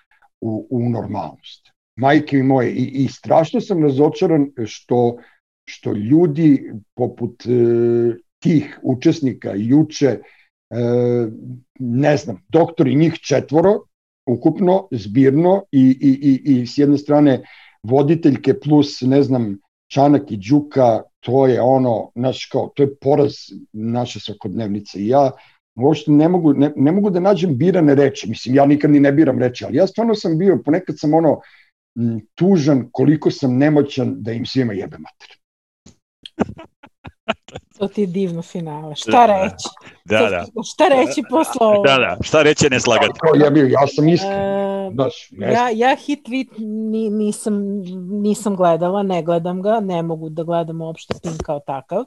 u, 0.42 0.68
u 0.70 0.90
normalnost. 0.90 1.70
Majke 1.96 2.38
mi 2.38 2.44
moje, 2.44 2.72
i, 2.72 3.04
i 3.04 3.08
strašno 3.08 3.62
sam 3.62 3.84
razočaran 3.84 4.52
što 4.66 5.18
što 5.66 5.94
ljudi 5.94 6.72
poput 6.96 7.46
e, 7.46 7.50
tih 8.40 8.80
učesnika 8.84 9.54
juče, 9.56 10.20
ne 11.80 12.18
znam, 12.18 12.38
doktori 12.50 12.96
njih 12.96 13.14
četvoro, 13.14 13.80
ukupno, 14.26 14.88
zbirno 14.92 15.64
i, 15.72 15.98
i, 16.02 16.10
i, 16.12 16.62
i 16.62 16.68
s 16.68 16.78
jedne 16.78 16.98
strane 16.98 17.42
voditeljke 17.84 18.60
plus, 18.60 19.02
ne 19.02 19.24
znam, 19.24 19.58
Čanak 19.94 20.32
i 20.32 20.38
Đuka, 20.38 21.02
to 21.20 21.48
je 21.48 21.62
ono, 21.62 22.12
naš 22.16 22.46
kao, 22.46 22.72
to 22.76 22.84
je 22.84 22.96
poraz 22.96 23.34
naše 23.74 24.20
svakodnevnice. 24.20 25.00
I 25.00 25.08
ja 25.08 25.32
uopšte 25.76 26.12
ne 26.12 26.30
mogu, 26.30 26.54
ne, 26.54 26.72
ne 26.76 26.92
mogu 26.92 27.10
da 27.10 27.20
nađem 27.20 27.58
birane 27.58 27.96
reči, 27.96 28.30
mislim, 28.30 28.56
ja 28.56 28.66
nikad 28.66 28.92
ni 28.92 29.00
ne 29.00 29.12
biram 29.12 29.40
reči, 29.40 29.66
ali 29.66 29.78
ja 29.78 29.88
stvarno 29.88 30.16
sam 30.16 30.38
bio, 30.38 30.62
ponekad 30.66 31.00
sam 31.00 31.14
ono, 31.14 31.40
tužan 32.36 32.90
koliko 32.92 33.32
sam 33.32 33.58
nemoćan 33.58 34.16
da 34.24 34.32
im 34.32 34.46
svima 34.46 34.74
jebe 34.74 34.98
mater. 34.98 35.38
To 37.80 37.88
ti 37.88 38.02
je 38.02 38.08
divno 38.08 38.42
finale. 38.42 38.96
Šta 38.96 39.12
da, 39.12 39.28
da. 39.28 39.44
reći? 39.44 39.68
Da, 40.06 40.30
da. 40.30 40.46
Šta 40.64 40.88
reći 40.88 41.24
posle 41.30 41.68
ovo? 41.68 41.84
Da, 41.84 41.98
da. 41.98 42.18
Šta 42.22 42.42
reći 42.42 42.70
ne 42.70 42.80
slagati? 42.80 43.20
Ja, 43.44 43.50
bio, 43.50 43.66
ja 43.66 43.88
sam 43.88 44.10
iskren. 44.10 44.32
E, 44.32 44.74
Daš, 44.94 45.30
ja, 45.32 45.70
ja 45.70 45.96
hit 45.96 46.28
tweet 46.28 46.48
ni, 46.92 47.10
nisam, 47.10 47.54
nisam 48.22 48.56
gledala, 48.56 49.04
ne 49.04 49.24
gledam 49.24 49.62
ga, 49.62 49.80
ne 49.80 50.04
mogu 50.04 50.30
da 50.30 50.44
gledam 50.44 50.82
uopšte 50.82 51.14
Pink 51.24 51.42
kao 51.44 51.60
takav, 51.60 52.04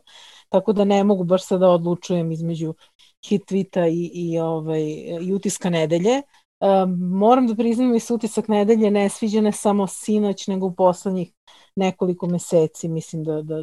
tako 0.48 0.72
da 0.72 0.84
ne 0.84 1.04
mogu 1.04 1.24
baš 1.24 1.46
sada 1.46 1.66
da 1.66 1.70
odlučujem 1.70 2.32
između 2.32 2.74
hit 3.28 3.42
tweeta 3.50 3.88
i, 3.88 4.10
i, 4.14 4.38
ovaj, 4.38 4.82
i 5.20 5.32
utiska 5.34 5.70
nedelje. 5.70 6.22
Moram 6.98 7.46
da 7.46 7.54
priznam 7.54 7.94
i 7.94 8.00
se 8.00 8.14
utisak 8.14 8.48
nedelje 8.48 8.90
ne 8.90 9.08
sviđa 9.08 9.40
ne 9.40 9.52
samo 9.52 9.86
sinoć, 9.86 10.46
nego 10.46 10.66
u 10.66 10.74
poslednjih 10.74 11.32
nekoliko 11.76 12.26
meseci. 12.26 12.88
Mislim 12.88 13.24
da, 13.24 13.42
da 13.42 13.54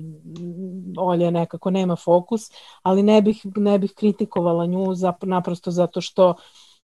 Olja 0.97 1.31
nekako 1.31 1.71
nema 1.71 1.95
fokus, 1.95 2.41
ali 2.83 3.03
ne 3.03 3.21
bih, 3.21 3.41
ne 3.55 3.79
bih 3.79 3.93
kritikovala 3.95 4.65
nju 4.65 4.95
za, 4.95 5.13
naprosto 5.21 5.71
zato 5.71 6.01
što 6.01 6.35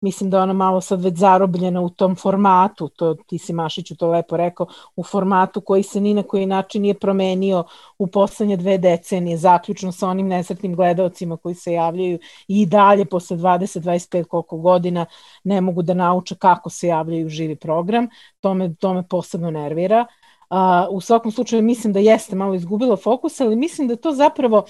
mislim 0.04 0.30
da 0.30 0.42
ona 0.42 0.52
malo 0.52 0.80
sad 0.80 1.02
već 1.02 1.14
zarobljena 1.16 1.80
u 1.80 1.88
tom 1.88 2.16
formatu, 2.16 2.88
to 2.88 3.14
ti 3.14 3.38
si 3.38 3.52
Mašiću 3.52 3.96
to 3.96 4.08
lepo 4.10 4.36
rekao, 4.36 4.66
u 4.96 5.04
formatu 5.04 5.60
koji 5.60 5.82
se 5.82 6.00
ni 6.00 6.14
na 6.14 6.22
koji 6.22 6.46
način 6.46 6.82
nije 6.82 6.98
promenio 6.98 7.64
u 7.98 8.06
poslednje 8.06 8.56
dve 8.56 8.78
decenije, 8.78 9.36
zaključno 9.36 9.92
sa 9.92 10.08
onim 10.08 10.28
nesretnim 10.28 10.76
gledalcima 10.76 11.36
koji 11.36 11.54
se 11.54 11.72
javljaju 11.72 12.18
i 12.48 12.66
dalje 12.66 13.04
posle 13.04 13.36
20-25 13.36 14.24
koliko 14.24 14.56
godina 14.58 15.06
ne 15.44 15.60
mogu 15.60 15.82
da 15.82 15.94
nauče 15.94 16.34
kako 16.34 16.70
se 16.70 16.86
javljaju 16.86 17.28
živi 17.28 17.56
program, 17.56 18.08
to 18.40 18.54
me, 18.54 18.74
to 18.74 18.94
me 18.94 19.08
posebno 19.08 19.50
nervira. 19.50 20.06
A, 20.50 20.88
u 20.90 21.00
svakom 21.00 21.32
slučaju 21.32 21.62
mislim 21.62 21.92
da 21.92 22.00
jeste 22.00 22.36
malo 22.36 22.54
izgubila 22.54 22.96
fokus, 22.96 23.40
ali 23.40 23.56
mislim 23.56 23.88
da 23.88 23.96
to 23.96 24.12
zapravo 24.12 24.64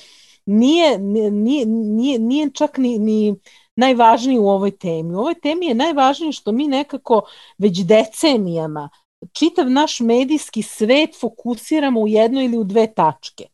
nije, 0.46 0.98
nije, 0.98 1.66
nije, 1.66 2.18
nije 2.18 2.50
čak 2.50 2.78
ni, 2.78 2.98
ni 2.98 3.34
najvažnije 3.76 4.40
u 4.40 4.48
ovoj 4.48 4.70
temi. 4.70 5.14
U 5.14 5.18
ovoj 5.18 5.34
temi 5.34 5.66
je 5.66 5.74
najvažnije 5.74 6.32
što 6.32 6.52
mi 6.52 6.68
nekako 6.68 7.22
već 7.58 7.80
decenijama 7.80 8.88
čitav 9.32 9.70
naš 9.70 10.00
medijski 10.00 10.62
svet 10.62 11.20
fokusiramo 11.20 12.00
u 12.00 12.08
jedno 12.08 12.42
ili 12.42 12.58
u 12.58 12.64
dve 12.64 12.94
tačke. 12.94 13.44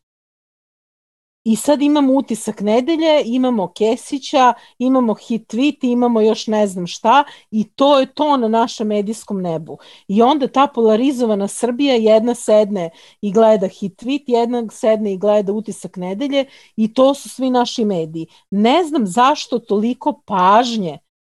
I 1.44 1.56
sad 1.56 1.82
imamo 1.82 2.12
utisak 2.12 2.60
nedelje, 2.60 3.22
imamo 3.24 3.72
Kesića, 3.72 4.52
imamo 4.78 5.14
hit 5.14 5.54
tweet, 5.54 5.78
imamo 5.82 6.20
još 6.20 6.46
ne 6.46 6.66
znam 6.66 6.86
šta 6.86 7.24
i 7.50 7.64
to 7.64 8.00
je 8.00 8.14
to 8.14 8.36
na 8.36 8.48
našem 8.48 8.86
medijskom 8.86 9.42
nebu. 9.42 9.78
I 10.08 10.22
onda 10.22 10.48
ta 10.48 10.66
polarizovana 10.66 11.48
Srbija 11.48 11.94
jedna 11.94 12.34
sedne 12.34 12.90
i 13.20 13.32
gleda 13.32 13.68
hit 13.68 14.02
tweet, 14.02 14.22
jedna 14.26 14.64
sedne 14.70 15.12
i 15.12 15.18
gleda 15.18 15.52
utisak 15.52 15.96
nedelje 15.96 16.44
i 16.76 16.94
to 16.94 17.14
su 17.14 17.28
svi 17.28 17.50
naši 17.50 17.84
mediji. 17.84 18.26
Ne 18.50 18.84
znam 18.84 19.06
zašto 19.06 19.58
toliko 19.58 20.22
pažnje 20.26 20.98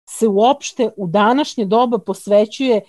se 0.10 0.28
uopšte 0.28 0.90
u 0.98 1.08
današnje 1.08 1.66
doba 1.66 1.98
posvećuje 1.98 2.82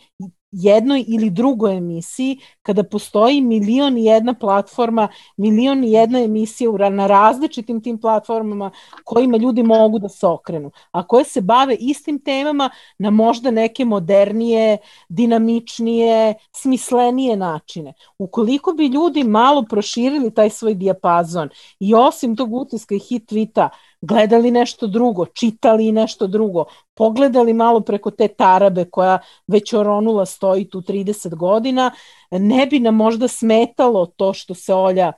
jednoj 0.52 1.04
ili 1.08 1.30
drugoj 1.30 1.76
emisiji, 1.76 2.38
kada 2.62 2.82
postoji 2.84 3.40
milion 3.40 3.98
i 3.98 4.04
jedna 4.04 4.34
platforma, 4.34 5.08
milion 5.36 5.84
i 5.84 5.92
jedna 5.92 6.18
emisija 6.18 6.90
na 6.90 7.06
različitim 7.06 7.80
tim 7.82 8.00
platformama 8.00 8.70
kojima 9.04 9.36
ljudi 9.36 9.62
mogu 9.62 9.98
da 9.98 10.08
se 10.08 10.26
okrenu, 10.26 10.70
a 10.90 11.06
koje 11.06 11.24
se 11.24 11.40
bave 11.40 11.74
istim 11.74 12.18
temama 12.18 12.70
na 12.98 13.10
možda 13.10 13.50
neke 13.50 13.84
modernije, 13.84 14.78
dinamičnije, 15.08 16.34
smislenije 16.52 17.36
načine. 17.36 17.92
Ukoliko 18.18 18.72
bi 18.72 18.86
ljudi 18.86 19.24
malo 19.24 19.64
proširili 19.70 20.34
taj 20.34 20.50
svoj 20.50 20.74
dijapazon 20.74 21.48
i 21.80 21.94
osim 21.94 22.36
tog 22.36 22.54
utiska 22.54 22.94
i 22.94 22.98
hit 22.98 23.32
tweeta, 23.32 23.68
gledali 24.02 24.50
nešto 24.50 24.86
drugo, 24.86 25.26
čitali 25.26 25.92
nešto 25.92 26.26
drugo, 26.26 26.64
pogledali 26.94 27.52
malo 27.52 27.80
preko 27.80 28.10
te 28.10 28.28
tarabe 28.28 28.84
koja 28.84 29.18
već 29.46 29.72
oronula 29.72 30.26
stoji 30.26 30.68
tu 30.70 30.80
30 30.80 31.34
godina, 31.34 31.90
ne 32.30 32.66
bi 32.66 32.80
nam 32.80 32.94
možda 32.96 33.28
smetalo 33.28 34.06
to 34.06 34.32
što 34.34 34.54
se 34.54 34.74
Olja 34.74 35.12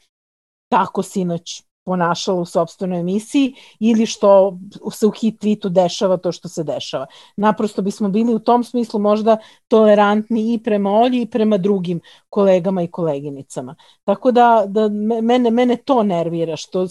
tako 0.68 1.02
sinoć 1.02 1.62
ponašala 1.84 2.40
u 2.40 2.44
sobstvenoj 2.44 3.00
emisiji 3.00 3.54
ili 3.80 4.06
što 4.06 4.58
se 4.92 5.06
u 5.06 5.10
hit 5.10 5.42
tweetu 5.42 5.68
dešava 5.68 6.16
to 6.16 6.32
što 6.32 6.48
se 6.48 6.64
dešava. 6.64 7.06
Naprosto 7.36 7.82
bismo 7.82 8.08
bili 8.08 8.34
u 8.34 8.38
tom 8.38 8.64
smislu 8.64 9.00
možda 9.00 9.36
tolerantni 9.68 10.54
i 10.54 10.58
prema 10.58 10.90
Olji 10.90 11.22
i 11.22 11.26
prema 11.26 11.56
drugim 11.58 12.00
kolegama 12.28 12.82
i 12.82 12.90
koleginicama. 12.90 13.74
Tako 14.04 14.32
da, 14.32 14.64
da 14.66 14.88
mene, 15.22 15.50
mene 15.50 15.76
to 15.76 16.02
nervira 16.02 16.56
što 16.56 16.86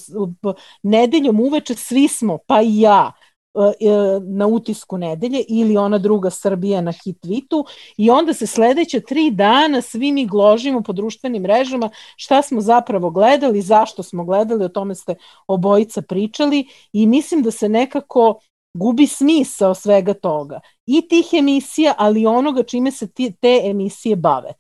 nedeljom 0.84 1.39
uveče 1.39 1.75
svi 1.75 2.08
smo, 2.08 2.38
pa 2.47 2.62
i 2.62 2.79
ja, 2.79 3.12
na 4.22 4.48
utisku 4.48 4.98
nedelje 4.98 5.44
ili 5.50 5.78
ona 5.78 5.98
druga 5.98 6.30
Srbija 6.30 6.82
na 6.82 6.92
Hitvitu 6.92 7.66
i 7.98 8.10
onda 8.10 8.34
se 8.34 8.48
sledeće 8.48 9.00
tri 9.00 9.32
dana 9.32 9.82
svi 9.82 10.12
mi 10.12 10.26
gložimo 10.26 10.82
po 10.82 10.94
društvenim 10.94 11.42
mrežama 11.44 11.89
šta 12.16 12.42
smo 12.42 12.62
zapravo 12.62 13.10
gledali, 13.10 13.62
zašto 13.62 14.04
smo 14.04 14.24
gledali, 14.26 14.66
o 14.66 14.70
tome 14.70 14.96
ste 14.96 15.16
obojica 15.48 16.02
pričali. 16.02 16.68
I 16.94 17.08
mislim 17.08 17.42
da 17.44 17.52
se 17.52 17.70
nekako 17.70 18.39
gubi 18.74 19.08
smisao 19.08 19.76
svega 19.76 20.13
toga. 20.13 20.60
I 20.86 21.08
tih 21.08 21.26
emisija, 21.34 21.94
ali 21.98 22.26
onoga 22.26 22.63
čime 22.63 22.92
se 22.92 23.08
te 23.42 23.62
emisije 23.63 24.16
bave 24.16 24.54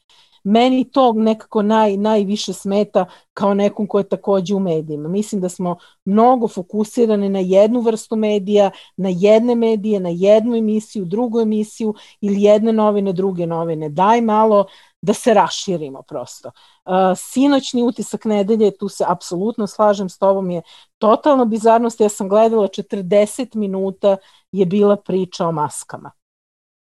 meni 0.43 0.91
to 0.91 1.13
nekako 1.13 1.61
naj, 1.61 1.97
najviše 1.97 2.53
smeta 2.53 3.05
kao 3.33 3.53
nekom 3.53 3.87
ko 3.87 3.97
je 3.97 4.09
takođe 4.09 4.55
u 4.55 4.59
medijima. 4.59 5.09
Mislim 5.09 5.41
da 5.41 5.49
smo 5.49 5.77
mnogo 6.05 6.47
fokusirani 6.47 7.29
na 7.29 7.39
jednu 7.39 7.81
vrstu 7.81 8.15
medija, 8.15 8.71
na 8.97 9.09
jedne 9.11 9.55
medije, 9.55 9.99
na 9.99 10.09
jednu 10.09 10.55
emisiju, 10.55 11.05
drugu 11.05 11.39
emisiju 11.39 11.93
ili 12.21 12.43
jedne 12.43 12.73
novine, 12.73 13.13
druge 13.13 13.45
novine. 13.45 13.89
Daj 13.89 14.21
malo 14.21 14.65
da 15.01 15.13
se 15.13 15.33
raširimo 15.33 16.01
prosto. 16.01 16.51
Uh, 16.85 16.93
sinoćni 17.15 17.83
utisak 17.83 18.25
nedelje, 18.25 18.77
tu 18.77 18.89
se 18.89 19.03
apsolutno 19.07 19.67
slažem 19.67 20.09
s 20.09 20.17
tobom, 20.17 20.51
je 20.51 20.61
totalno 20.97 21.45
bizarnost. 21.45 21.99
Ja 21.99 22.09
sam 22.09 22.29
gledala 22.29 22.67
40 22.67 23.55
minuta 23.55 24.17
je 24.51 24.65
bila 24.65 24.95
priča 24.95 25.47
o 25.47 25.51
maskama. 25.51 26.11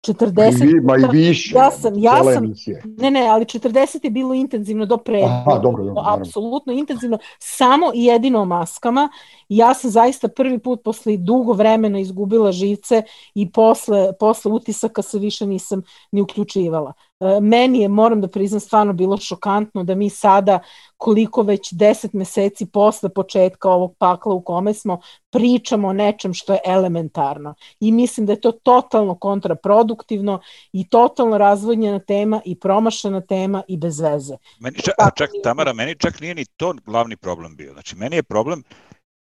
40 0.01 0.81
ma 0.83 0.97
i, 0.97 1.17
više. 1.17 1.55
Ja 1.55 1.71
sam, 1.71 1.93
ja 1.97 2.23
sam, 2.23 2.53
ne, 2.97 3.11
ne, 3.11 3.27
ali 3.27 3.45
40 3.45 4.03
je 4.03 4.09
bilo 4.09 4.33
intenzivno 4.33 4.85
do 4.85 4.97
pre. 4.97 5.21
Aha, 5.23 5.59
dobro, 5.59 5.83
dobro. 5.83 6.03
Apsolutno 6.05 6.73
intenzivno, 6.73 7.17
samo 7.39 7.91
i 7.95 8.05
jedino 8.05 8.45
maskama. 8.45 9.09
Ja 9.49 9.73
sam 9.73 9.91
zaista 9.91 10.27
prvi 10.27 10.59
put 10.59 10.83
posle 10.83 11.17
dugo 11.17 11.53
vremena 11.53 11.99
izgubila 11.99 12.51
živce 12.51 13.03
i 13.33 13.51
posle, 13.51 14.13
posle 14.19 14.51
utisaka 14.51 15.01
se 15.01 15.19
više 15.19 15.45
nisam 15.45 15.81
ni 16.11 16.21
uključivala. 16.21 16.93
E, 17.21 17.39
meni 17.41 17.79
je, 17.81 17.87
moram 17.87 18.21
da 18.21 18.27
priznam, 18.27 18.59
stvarno 18.59 18.93
bilo 18.93 19.17
šokantno 19.17 19.83
da 19.83 19.95
mi 19.95 20.09
sada, 20.09 20.59
koliko 20.97 21.41
već 21.41 21.73
deset 21.73 22.13
meseci 22.13 22.65
posle 22.65 23.09
početka 23.09 23.69
ovog 23.69 23.95
pakla 23.97 24.33
u 24.33 24.41
kome 24.41 24.73
smo, 24.73 24.99
pričamo 25.29 25.87
o 25.87 25.93
nečem 25.93 26.33
što 26.33 26.53
je 26.53 26.59
elementarno. 26.65 27.53
I 27.79 27.91
mislim 27.91 28.25
da 28.25 28.33
je 28.33 28.41
to 28.41 28.51
totalno 28.51 29.15
kontraproduktivno 29.15 30.41
i 30.71 30.89
totalno 30.89 31.37
razvodnjena 31.37 31.99
tema 31.99 32.41
i 32.45 32.59
promašena 32.59 33.21
tema 33.21 33.63
i 33.67 33.77
bez 33.77 33.99
veze. 33.99 34.37
Meni 34.59 34.77
čak, 34.77 34.93
a 34.97 35.09
čak, 35.15 35.29
Tamara, 35.43 35.73
meni 35.73 35.95
čak 35.95 36.19
nije 36.19 36.35
ni 36.35 36.45
to 36.45 36.73
glavni 36.85 37.17
problem 37.17 37.55
bio. 37.55 37.73
Znači, 37.73 37.95
meni 37.95 38.15
je 38.15 38.23
problem 38.23 38.63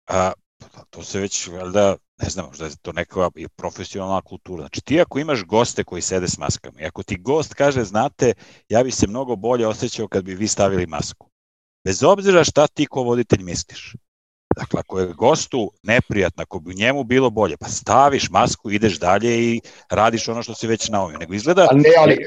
a, 0.07 0.31
to 0.89 1.03
se 1.03 1.19
već, 1.19 1.47
valjda, 1.47 1.95
ne 2.21 2.29
znam, 2.29 2.45
možda 2.45 2.65
je 2.65 2.71
to 2.81 2.91
neka 2.91 3.29
profesionalna 3.55 4.21
kultura. 4.21 4.61
Znači 4.61 4.81
ti 4.81 5.01
ako 5.01 5.19
imaš 5.19 5.43
goste 5.43 5.83
koji 5.83 6.01
sede 6.01 6.27
s 6.27 6.37
maskama 6.37 6.81
i 6.81 6.85
ako 6.85 7.03
ti 7.03 7.17
gost 7.17 7.53
kaže, 7.53 7.83
znate, 7.83 8.33
ja 8.69 8.83
bi 8.83 8.91
se 8.91 9.07
mnogo 9.07 9.35
bolje 9.35 9.67
osjećao 9.67 10.07
kad 10.07 10.23
bi 10.23 10.35
vi 10.35 10.47
stavili 10.47 10.87
masku. 10.87 11.29
Bez 11.85 12.03
obzira 12.03 12.43
šta 12.43 12.67
ti 12.67 12.85
ko 12.85 13.03
voditelj 13.03 13.43
misliš. 13.43 13.95
Dakle, 14.55 14.79
ako 14.79 14.99
je 14.99 15.13
gostu 15.13 15.71
neprijatno, 15.83 16.43
ako 16.43 16.59
bi 16.59 16.75
njemu 16.75 17.03
bilo 17.03 17.29
bolje, 17.29 17.57
pa 17.57 17.67
staviš 17.67 18.29
masku, 18.29 18.71
ideš 18.71 18.99
dalje 18.99 19.53
i 19.53 19.61
radiš 19.89 20.27
ono 20.27 20.43
što 20.43 20.55
si 20.55 20.67
već 20.67 20.89
naumio. 20.89 21.17
Nego 21.17 21.33
izgleda... 21.33 21.67
A 21.71 21.75
ne, 21.75 21.89
ali, 21.99 22.17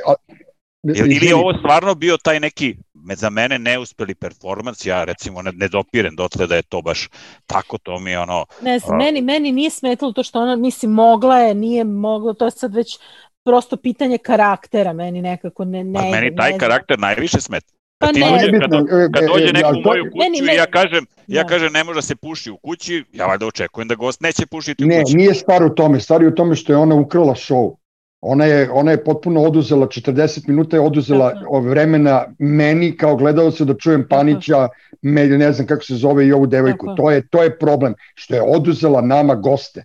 Ili 0.82 1.26
je 1.26 1.34
ovo 1.34 1.52
stvarno 1.58 1.94
bio 1.94 2.16
taj 2.16 2.40
neki 2.40 2.76
za 3.14 3.30
mene 3.30 3.58
neuspeli 3.58 4.14
performans, 4.14 4.86
ja 4.86 5.04
recimo 5.04 5.42
ne, 5.42 5.52
ne 5.52 5.68
dopiren 5.68 6.16
dotle 6.16 6.46
da 6.46 6.56
je 6.56 6.62
to 6.62 6.82
baš 6.82 7.08
tako, 7.46 7.78
to 7.78 7.98
mi 7.98 8.10
je 8.10 8.18
ono... 8.18 8.44
Ne 8.62 8.78
znam, 8.78 8.98
uh, 8.98 9.04
meni, 9.04 9.20
meni 9.20 9.52
nije 9.52 9.70
smetalo 9.70 10.12
to 10.12 10.22
što 10.22 10.40
ona, 10.40 10.56
mislim, 10.56 10.92
mogla 10.92 11.38
je, 11.38 11.54
nije 11.54 11.84
mogla, 11.84 12.34
to 12.34 12.44
je 12.44 12.50
sad 12.50 12.74
već 12.74 12.98
prosto 13.44 13.76
pitanje 13.76 14.18
karaktera, 14.18 14.92
meni 14.92 15.22
nekako 15.22 15.64
ne... 15.64 15.84
ne 15.84 15.98
pa 15.98 16.04
meni 16.10 16.36
taj 16.36 16.52
ne 16.52 16.58
karakter 16.58 16.98
najviše 16.98 17.40
smeta. 17.40 17.72
Kad, 17.98 18.10
pa 18.10 18.18
ne, 18.18 18.30
dođe, 18.30 18.58
kad, 18.60 18.70
kad 19.14 19.24
dođe 19.32 19.52
neko 19.52 19.68
u 19.68 19.82
moju 19.84 20.04
kuću 20.12 20.52
i 20.52 20.56
ja 20.56 20.66
kažem, 20.66 21.06
ja 21.26 21.42
da. 21.42 21.48
kažem 21.48 21.72
ne 21.72 21.84
može 21.84 21.98
da 21.98 22.02
se 22.02 22.16
puši 22.16 22.50
u 22.50 22.56
kući, 22.56 23.04
ja 23.12 23.26
valjda 23.26 23.46
očekujem 23.46 23.88
da 23.88 23.94
gost 23.94 24.20
neće 24.20 24.46
pušiti 24.46 24.84
u 24.84 24.86
ne, 24.86 25.02
kući. 25.02 25.16
Ne, 25.16 25.22
nije 25.22 25.34
stvar 25.34 25.62
u 25.62 25.74
tome, 25.74 26.00
stvar 26.00 26.22
je 26.22 26.28
u 26.28 26.34
tome 26.34 26.56
što 26.56 26.72
je 26.72 26.76
ona 26.76 26.94
ukrala 26.94 27.34
show. 27.34 27.74
Ona 28.20 28.44
je, 28.44 28.70
ona 28.70 28.90
je 28.90 29.04
potpuno 29.04 29.42
oduzela, 29.42 29.86
40 29.86 30.48
minuta 30.48 30.76
je 30.76 30.80
oduzela 30.80 31.34
Tako. 31.34 31.60
vremena 31.60 32.24
meni 32.38 32.96
kao 32.96 33.16
gledalcu 33.16 33.64
da 33.64 33.74
čujem 33.74 34.06
Panića, 34.10 34.68
me, 35.02 35.26
ne 35.26 35.52
znam 35.52 35.66
kako 35.66 35.84
se 35.84 35.94
zove 35.94 36.26
i 36.26 36.32
ovu 36.32 36.46
devojku. 36.46 36.86
Tako. 36.86 36.96
To 36.96 37.10
je, 37.10 37.28
to 37.28 37.42
je 37.42 37.58
problem, 37.58 37.94
što 38.14 38.34
je 38.34 38.42
oduzela 38.42 39.00
nama 39.00 39.34
goste. 39.34 39.84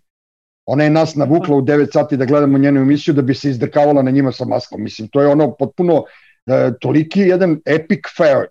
Ona 0.65 0.83
je 0.83 0.89
nas 0.89 1.15
navukla 1.15 1.55
u 1.55 1.61
9 1.61 1.93
sati 1.93 2.17
da 2.17 2.25
gledamo 2.25 2.57
njenu 2.57 2.81
emisiju 2.81 3.13
da 3.13 3.21
bi 3.21 3.35
se 3.35 3.49
izdrkavala 3.49 4.01
na 4.01 4.11
njima 4.11 4.31
sa 4.31 4.45
maskom. 4.45 4.83
Mislim, 4.83 5.07
to 5.07 5.21
je 5.21 5.27
ono 5.27 5.55
potpuno 5.55 6.03
e, 6.45 6.71
toliki 6.81 7.19
jedan 7.19 7.59
epic 7.65 7.99
fair. 8.17 8.45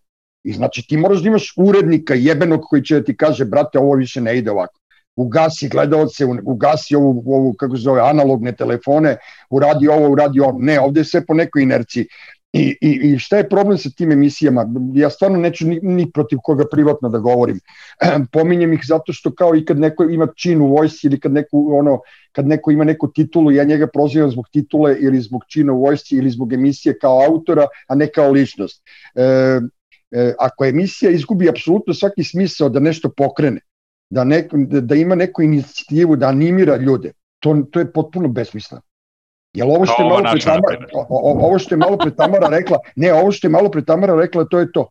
I 0.45 0.53
znači 0.53 0.87
ti 0.89 0.97
moraš 0.97 1.23
da 1.23 1.29
imaš 1.29 1.55
urednika 1.57 2.15
jebenog 2.15 2.61
koji 2.71 2.83
će 2.83 2.95
da 2.95 3.05
ti 3.05 3.17
kaže, 3.17 3.45
brate, 3.45 3.79
ovo 3.79 3.95
više 3.95 4.21
ne 4.21 4.39
ide 4.39 4.51
ovako 4.51 4.82
ugasi 5.17 5.69
gledalce, 5.69 6.25
ugasi 6.45 6.95
ovu, 6.97 7.23
ovu 7.27 7.53
kako 7.53 7.77
se 7.77 7.83
zove, 7.83 8.01
analogne 8.01 8.53
telefone, 8.53 9.17
uradi 9.51 9.89
ovo, 9.89 10.11
uradi 10.11 10.41
ovo. 10.41 10.59
Ne, 10.59 10.81
ovde 10.81 11.01
je 11.01 11.05
sve 11.05 11.27
po 11.27 11.35
nekoj 11.35 11.63
inerciji. 11.63 12.07
I, 12.53 12.77
i, 12.81 12.91
I 12.91 13.19
šta 13.19 13.37
je 13.37 13.49
problem 13.49 13.79
sa 13.79 13.91
tim 13.97 14.13
emisijama? 14.13 14.67
Ja 14.95 15.11
stvarno 15.11 15.39
neću 15.39 15.67
ni, 15.67 15.79
ni 15.83 16.11
protiv 16.13 16.39
koga 16.43 16.65
privatno 16.71 17.09
da 17.09 17.19
govorim. 17.19 17.61
Pominjem 18.33 18.73
ih 18.73 18.81
zato 18.89 19.13
što 19.13 19.35
kao 19.35 19.57
i 19.57 19.65
kad 19.65 19.79
neko 19.79 20.05
ima 20.05 20.27
čin 20.37 20.61
u 20.61 20.67
vojsci 20.67 21.07
ili 21.07 21.21
kad 21.21 21.33
neko, 21.33 21.57
ono, 21.57 22.01
kad 22.33 22.47
neko 22.47 22.71
ima 22.71 22.85
neku 22.85 23.13
titulu, 23.13 23.53
ja 23.53 23.65
njega 23.65 23.87
prozivam 23.87 24.31
zbog 24.31 24.49
titule 24.53 24.97
ili 25.01 25.21
zbog 25.21 25.45
čina 25.49 25.73
u 25.73 25.81
vojsci 25.81 26.17
ili 26.17 26.31
zbog 26.31 26.53
emisije 26.53 26.99
kao 26.99 27.25
autora, 27.27 27.67
a 27.89 27.95
ne 27.95 28.07
kao 28.07 28.31
ličnost. 28.31 28.83
E, 29.15 29.23
e, 30.11 30.35
ako 30.39 30.65
emisija 30.65 31.11
izgubi 31.11 31.49
apsolutno 31.49 31.95
svaki 31.95 32.25
smisao 32.25 32.69
da 32.69 32.81
nešto 32.81 33.09
pokrene, 33.17 33.61
da, 34.13 34.25
neko, 34.25 34.57
da 34.69 34.95
ima 34.95 35.15
neku 35.15 35.43
inicijativu 35.43 36.17
da 36.17 36.29
animira 36.29 36.77
ljude, 36.77 37.13
to, 37.41 37.63
to 37.71 37.81
je 37.81 37.93
potpuno 37.93 38.29
besmisleno. 38.29 38.83
Jel 39.53 39.71
ovo 39.71 39.87
što 39.87 40.03
je 40.03 40.09
malo 40.09 40.23
pre 40.33 40.41
Tamara, 40.41 40.87
ovo 41.09 41.59
što 41.59 41.75
je 41.75 41.79
malo 41.79 41.99
pre 41.99 42.11
Tamara 42.17 42.49
rekla, 42.49 42.79
ne, 42.97 43.13
ovo 43.13 43.33
što 43.33 43.47
je 43.47 43.51
malo 43.51 43.71
pre 43.71 43.85
Tamara 43.85 44.17
rekla, 44.17 44.45
to 44.45 44.59
je 44.59 44.73
to. 44.73 44.89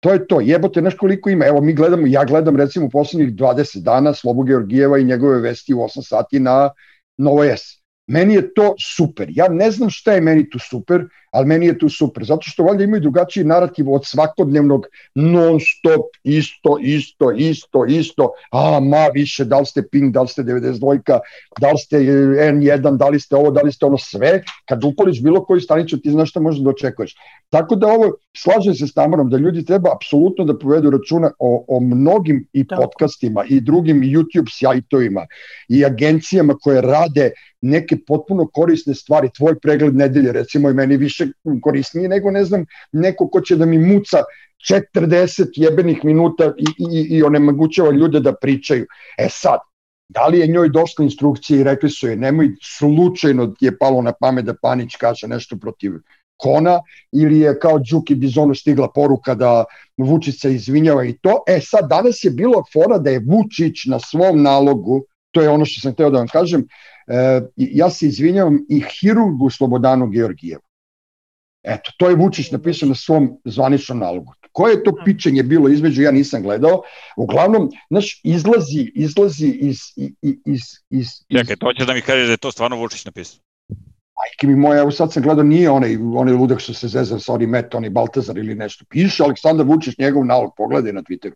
To 0.00 0.12
je 0.12 0.26
to. 0.26 0.40
Jebote, 0.40 0.80
znaš 0.80 0.94
koliko 0.96 1.30
ima. 1.30 1.46
Evo 1.46 1.60
mi 1.60 1.74
gledamo, 1.74 2.06
ja 2.06 2.24
gledam 2.24 2.56
recimo 2.56 2.86
u 2.86 2.90
poslednjih 2.90 3.34
20 3.34 3.82
dana 3.82 4.14
Slobu 4.14 4.42
Georgijeva 4.42 4.98
i 4.98 5.04
njegove 5.04 5.40
vesti 5.40 5.74
u 5.74 5.78
8 5.78 6.08
sati 6.08 6.40
na 6.40 6.70
Novo 7.18 7.44
S. 7.44 7.82
Meni 8.06 8.34
je 8.34 8.54
to 8.54 8.74
super. 8.94 9.28
Ja 9.30 9.48
ne 9.48 9.70
znam 9.70 9.90
šta 9.90 10.12
je 10.12 10.20
meni 10.20 10.50
tu 10.50 10.58
super, 10.58 11.04
ali 11.30 11.46
meni 11.46 11.66
je 11.66 11.78
tu 11.78 11.88
super, 11.88 12.24
zato 12.24 12.42
što 12.42 12.64
valjda 12.64 12.84
imaju 12.84 13.00
drugačiji 13.00 13.44
narativ 13.44 13.92
od 13.92 14.06
svakodnevnog 14.06 14.86
non 15.14 15.60
stop, 15.60 16.06
isto, 16.24 16.78
isto, 16.82 17.30
isto, 17.32 17.84
isto, 17.86 18.30
a 18.52 18.80
ma 18.80 19.06
više, 19.14 19.44
da 19.44 19.58
li 19.58 19.66
ste 19.66 19.82
Pink, 19.88 20.14
da 20.14 20.22
li 20.22 20.28
ste 20.28 20.42
92, 20.42 21.18
da 21.60 21.70
li 21.70 21.78
ste 21.78 21.98
N1, 21.98 22.96
da 22.96 23.08
li 23.08 23.20
ste 23.20 23.36
ovo, 23.36 23.50
da 23.50 23.62
li 23.62 23.72
ste 23.72 23.86
ono, 23.86 23.98
sve, 23.98 24.42
kad 24.68 24.84
upališ 24.84 25.22
bilo 25.22 25.44
koju 25.44 25.60
stanicu 25.60 26.00
ti 26.00 26.10
znaš 26.10 26.30
šta 26.30 26.40
možeš 26.40 26.60
da 26.60 26.70
očekuješ. 26.70 27.14
Tako 27.50 27.76
da 27.76 27.86
ovo, 27.86 28.12
slažem 28.36 28.74
se 28.74 28.86
s 28.86 28.94
Tamarom, 28.94 29.30
da 29.30 29.36
ljudi 29.36 29.64
treba 29.64 29.94
apsolutno 29.94 30.44
da 30.44 30.58
povedu 30.58 30.90
računa 30.90 31.30
o, 31.38 31.64
o 31.68 31.80
mnogim 31.80 32.46
i 32.52 32.66
podcastima 32.66 33.44
i 33.48 33.60
drugim 33.60 34.02
YouTube 34.02 34.50
sajtovima 34.58 35.26
i 35.68 35.84
agencijama 35.84 36.54
koje 36.54 36.80
rade 36.80 37.30
neke 37.60 37.96
potpuno 38.06 38.46
korisne 38.46 38.94
stvari, 38.94 39.30
tvoj 39.36 39.58
pregled 39.60 39.96
nedelje 39.96 40.32
recimo 40.32 40.70
i 40.70 40.74
meni 40.74 40.96
više 40.96 41.19
korisnije 41.62 42.08
nego 42.08 42.30
ne 42.30 42.44
znam 42.44 42.64
neko 42.92 43.28
ko 43.28 43.40
će 43.40 43.56
da 43.56 43.66
mi 43.66 43.78
muca 43.78 44.22
40 44.70 45.46
jebenih 45.56 46.04
minuta 46.04 46.52
i, 46.58 46.64
i, 46.78 47.16
i 47.16 47.22
onemogućava 47.22 47.90
ljude 47.90 48.20
da 48.20 48.34
pričaju. 48.34 48.86
E 49.18 49.28
sad, 49.30 49.60
da 50.08 50.26
li 50.26 50.38
je 50.38 50.46
njoj 50.46 50.68
došla 50.68 51.04
instrukcija 51.04 51.60
i 51.60 51.64
rekli 51.64 51.90
su 51.90 52.08
je 52.08 52.16
nemoj 52.16 52.48
slučajno 52.78 53.54
je 53.60 53.78
palo 53.78 54.02
na 54.02 54.12
pamet 54.12 54.44
da 54.44 54.54
Panić 54.62 54.96
kaže 54.96 55.28
nešto 55.28 55.56
protiv 55.56 55.92
Kona 56.36 56.80
ili 57.12 57.40
je 57.40 57.58
kao 57.58 57.78
Đuki 57.78 58.14
Bizonu 58.14 58.54
stigla 58.54 58.88
poruka 58.94 59.34
da 59.34 59.64
Vučić 59.96 60.40
se 60.40 60.54
izvinjava 60.54 61.04
i 61.04 61.18
to. 61.18 61.42
E 61.48 61.60
sad, 61.60 61.88
danas 61.88 62.24
je 62.24 62.30
bilo 62.30 62.62
fora 62.72 62.98
da 62.98 63.10
je 63.10 63.24
Vučić 63.26 63.84
na 63.86 64.00
svom 64.00 64.42
nalogu, 64.42 65.02
to 65.30 65.42
je 65.42 65.48
ono 65.48 65.64
što 65.64 65.80
sam 65.80 65.94
teo 65.94 66.10
da 66.10 66.18
vam 66.18 66.28
kažem, 66.28 66.66
e, 67.06 67.40
ja 67.56 67.90
se 67.90 68.06
izvinjavam 68.06 68.58
i 68.68 68.82
hirurgu 69.00 69.50
Slobodanu 69.50 70.06
Georgijevu. 70.06 70.62
Eto, 71.62 71.90
to 71.98 72.08
je 72.08 72.16
Vučić 72.16 72.50
napisao 72.50 72.88
na 72.88 72.94
svom 72.94 73.40
zvaničnom 73.44 73.98
nalogu. 73.98 74.32
Koje 74.52 74.84
to 74.84 74.92
pičenje 75.04 75.42
bilo 75.42 75.68
između, 75.68 76.02
ja 76.02 76.10
nisam 76.10 76.42
gledao. 76.42 76.82
Uglavnom, 77.16 77.70
znaš, 77.90 78.20
izlazi, 78.24 78.92
izlazi 78.94 79.46
iz... 79.46 79.78
iz, 79.96 80.34
iz, 80.46 80.60
iz 80.90 81.06
Čekaj, 81.36 81.56
to 81.56 81.72
će 81.72 81.84
da 81.84 81.94
mi 81.94 82.00
kaže 82.00 82.26
da 82.26 82.32
je 82.32 82.36
to 82.36 82.52
stvarno 82.52 82.76
Vučić 82.76 83.04
napisao. 83.04 83.40
Majke 84.20 84.46
mi 84.46 84.56
moja, 84.56 84.80
evo 84.80 84.90
sad 84.90 85.12
sam 85.12 85.22
gledao, 85.22 85.44
nije 85.44 85.70
onaj, 85.70 85.96
onaj 85.96 86.34
ludak 86.34 86.60
što 86.60 86.74
se 86.74 86.88
zezao 86.88 87.18
sa 87.18 87.32
onim 87.32 87.50
met, 87.50 87.74
onaj 87.74 87.90
Baltazar 87.90 88.38
ili 88.38 88.54
nešto. 88.54 88.84
Piše 88.88 89.22
Aleksandar 89.22 89.66
Vučić 89.66 89.98
njegov 89.98 90.26
nalog, 90.26 90.52
pogledaj 90.56 90.92
na 90.92 91.02
Twitteru. 91.02 91.34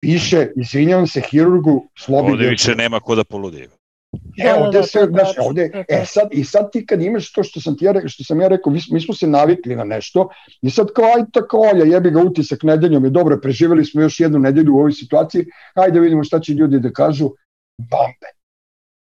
Piše, 0.00 0.48
izvinjavam 0.56 1.06
se 1.06 1.20
hirurgu 1.30 1.88
Slobi. 1.98 2.32
Ovde 2.32 2.48
više 2.48 2.74
nema 2.74 3.00
ko 3.00 3.14
da 3.14 3.24
poludi. 3.24 3.68
E, 4.12 4.44
da, 4.44 4.64
ovde 4.64 4.78
da, 4.78 4.86
se, 4.86 5.06
znaš, 5.10 5.28
ovde, 5.38 5.84
e 5.88 6.04
sad, 6.06 6.28
i 6.32 6.44
sad 6.44 6.72
ti 6.72 6.86
kad 6.86 7.02
imaš 7.02 7.32
to 7.32 7.42
što 7.42 7.60
sam 7.60 7.76
ti 7.76 7.84
ja 7.84 7.92
rekao, 7.92 8.08
što 8.08 8.24
sam 8.24 8.40
ja 8.40 8.48
rekao, 8.48 8.72
mi, 8.72 8.80
mi 8.90 9.00
smo 9.00 9.14
se 9.14 9.26
navikli 9.26 9.76
na 9.76 9.84
nešto, 9.84 10.28
i 10.62 10.70
sad 10.70 10.86
kao, 10.94 11.04
ajde 11.04 11.28
tako, 11.32 11.58
olja, 11.58 11.84
jebi 11.84 12.10
ga 12.10 12.22
utisak 12.22 12.62
nedeljom 12.62 13.04
je 13.04 13.10
dobro, 13.10 13.40
preživeli 13.42 13.84
smo 13.84 14.02
još 14.02 14.20
jednu 14.20 14.38
nedelju 14.38 14.74
u 14.74 14.78
ovoj 14.78 14.92
situaciji, 14.92 15.46
ajde 15.74 16.00
vidimo 16.00 16.24
šta 16.24 16.40
će 16.40 16.52
ljudi 16.52 16.80
da 16.80 16.92
kažu, 16.92 17.30
bambe. 17.78 18.28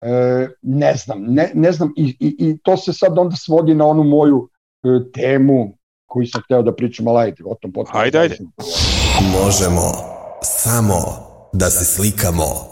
E, 0.01 0.49
ne 0.63 0.95
znam, 0.95 1.25
ne, 1.25 1.51
ne 1.55 1.73
znam, 1.73 1.93
i, 1.97 2.17
i, 2.21 2.37
i 2.39 2.59
to 2.63 2.77
se 2.77 2.93
sad 2.93 3.19
onda 3.19 3.37
svodi 3.37 3.75
na 3.75 3.87
onu 3.87 4.05
moju 4.05 4.49
e, 4.85 4.89
temu 5.13 5.79
koju 6.07 6.27
sam 6.27 6.43
hteo 6.45 6.63
da 6.63 6.75
pričam, 6.75 7.09
ali 7.09 7.23
ajde, 7.23 7.43
o 7.47 7.55
tom 7.55 7.73
potom. 7.73 8.01
Ajde, 8.01 8.19
ajde. 8.19 8.39
Možemo 9.43 9.83
samo 10.43 10.99
da 11.53 11.71
se 11.71 11.85
slikamo. 11.85 12.68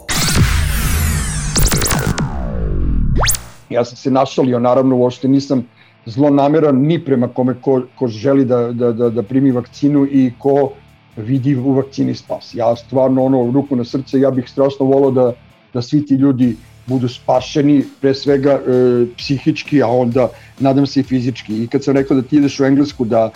Ja 3.69 3.85
sam 3.85 3.97
se 3.97 4.11
našalio, 4.11 4.59
naravno, 4.59 4.95
uopšte 4.95 5.27
nisam 5.27 5.65
zlonameran 6.05 6.75
ni 6.75 6.99
prema 7.05 7.27
kome 7.27 7.55
ko, 7.61 7.81
ko 7.95 8.07
želi 8.07 8.45
da, 8.45 8.71
da, 8.71 8.91
da, 8.91 9.09
da 9.09 9.23
primi 9.23 9.51
vakcinu 9.51 10.05
i 10.05 10.31
ko 10.39 10.71
vidi 11.17 11.55
u 11.55 11.73
vakcini 11.73 12.15
spas. 12.15 12.53
Ja 12.55 12.75
stvarno, 12.75 13.23
ono, 13.23 13.51
ruku 13.51 13.75
na 13.75 13.83
srce, 13.83 14.19
ja 14.19 14.31
bih 14.31 14.49
strašno 14.49 14.85
volao 14.85 15.11
da, 15.11 15.33
da 15.73 15.81
svi 15.81 16.05
ti 16.05 16.15
ljudi 16.15 16.55
budu 16.87 17.07
spašeni, 17.07 17.83
pre 18.01 18.13
svega 18.13 18.51
e, 18.51 19.05
psihički, 19.17 19.81
a 19.83 19.87
onda 19.87 20.29
nadam 20.59 20.87
se 20.87 20.99
i 20.99 21.03
fizički. 21.03 21.63
I 21.63 21.67
kad 21.67 21.83
sam 21.83 21.95
rekao 21.95 22.15
da 22.17 22.23
ti 22.23 22.37
ideš 22.37 22.59
u 22.59 22.65
Englesku 22.65 23.05
da, 23.05 23.29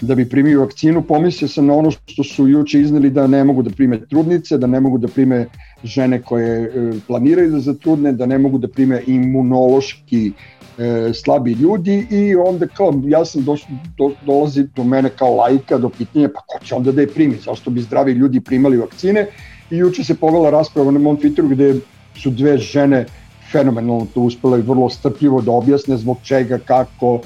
da 0.00 0.14
bi 0.14 0.28
primio 0.28 0.60
vakcinu, 0.60 1.02
pomislio 1.02 1.48
sam 1.48 1.66
na 1.66 1.74
ono 1.74 1.90
što 1.90 2.24
su 2.24 2.48
juče 2.48 2.80
izneli 2.80 3.10
da 3.10 3.26
ne 3.26 3.44
mogu 3.44 3.62
da 3.62 3.70
prime 3.70 4.00
trudnice, 4.06 4.58
da 4.58 4.66
ne 4.66 4.80
mogu 4.80 4.98
da 4.98 5.08
prime 5.08 5.46
žene 5.84 6.22
koje 6.22 6.62
e, 6.62 6.92
planiraju 7.06 7.50
da 7.50 7.60
zatrudne, 7.60 8.12
da 8.12 8.26
ne 8.26 8.38
mogu 8.38 8.58
da 8.58 8.68
prime 8.68 9.02
imunološki 9.06 10.32
e, 10.78 11.12
slabi 11.14 11.52
ljudi 11.52 12.06
i 12.10 12.36
onda 12.36 12.66
kao 12.66 13.02
ja 13.06 13.24
sam 13.24 13.44
do, 13.44 13.56
do, 13.98 14.10
dolazi 14.26 14.66
do 14.76 14.84
mene 14.84 15.08
kao 15.08 15.36
lajka 15.36 15.78
do 15.78 15.88
pitanja 15.88 16.28
pa 16.34 16.40
ko 16.40 16.64
će 16.64 16.74
onda 16.74 16.92
da 16.92 17.00
je 17.00 17.08
primi, 17.08 17.36
zašto 17.44 17.70
bi 17.70 17.80
zdravi 17.80 18.12
ljudi 18.12 18.40
primali 18.40 18.76
vakcine? 18.76 19.26
I 19.70 19.76
juče 19.76 20.04
se 20.04 20.14
povela 20.14 20.50
rasprava 20.50 20.90
na 20.90 20.98
mom 20.98 21.16
Twitteru 21.18 21.48
gde 21.48 21.74
su 22.14 22.30
dve 22.30 22.58
žene 22.58 23.06
fenomenalno 23.52 24.06
to 24.14 24.20
uspele 24.20 24.60
vrlo 24.60 24.88
strpljivo 24.90 25.40
da 25.40 25.52
objasne 25.52 25.96
zbog 25.96 26.18
čega, 26.22 26.58
kako, 26.58 27.20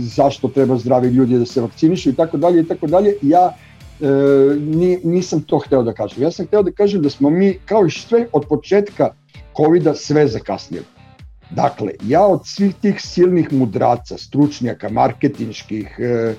zašto 0.00 0.48
treba 0.48 0.76
zdravi 0.76 1.08
ljudi 1.08 1.38
da 1.38 1.46
se 1.46 1.60
vakcinišu 1.60 2.10
i 2.10 2.14
tako 2.14 2.36
dalje 2.36 2.60
i 2.60 2.68
tako 2.68 2.86
dalje. 2.86 3.14
Ja 3.22 3.52
e, 4.00 4.06
ni, 4.60 4.98
nisam 5.04 5.40
to 5.40 5.58
hteo 5.58 5.82
da 5.82 5.92
kažem. 5.92 6.22
Ja 6.22 6.30
sam 6.30 6.46
hteo 6.46 6.62
da 6.62 6.72
kažem 6.72 7.02
da 7.02 7.10
smo 7.10 7.30
mi, 7.30 7.58
kao 7.64 7.86
i 7.86 7.90
sve 7.90 8.26
od 8.32 8.46
početka 8.48 9.14
COVID-a, 9.56 9.94
sve 9.94 10.28
zakasnili. 10.28 10.84
Dakle, 11.50 11.92
ja 12.02 12.26
od 12.26 12.46
svih 12.46 12.74
tih 12.74 13.00
silnih 13.00 13.52
mudraca, 13.52 14.18
stručnjaka, 14.18 14.88
marketinških, 14.88 15.98
e, 15.98 16.04
e, 16.04 16.34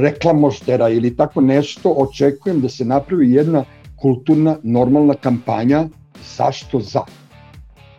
reklamoštera 0.00 0.88
ili 0.88 1.16
tako 1.16 1.40
nešto, 1.40 1.90
očekujem 1.90 2.60
da 2.60 2.68
se 2.68 2.84
napravi 2.84 3.32
jedna 3.32 3.64
kulturna, 3.96 4.56
normalna 4.62 5.14
kampanja 5.14 5.86
zašto 6.36 6.80
za 6.80 7.00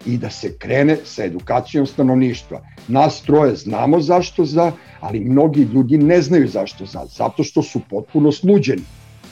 i 0.06 0.18
da 0.18 0.30
se 0.30 0.54
krene 0.58 0.98
sa 1.06 1.24
edukacijom 1.26 1.86
stanovništva. 1.86 2.62
Nas 2.88 3.22
troje 3.22 3.56
znamo 3.56 4.02
zašto 4.02 4.46
za, 4.46 4.72
ali 5.00 5.20
mnogi 5.20 5.62
ljudi 5.62 5.98
ne 5.98 6.22
znaju 6.22 6.48
zašto 6.48 6.86
za, 6.86 7.06
zato 7.06 7.44
što 7.44 7.64
su 7.64 7.82
potpuno 7.90 8.32
sluđeni 8.32 8.84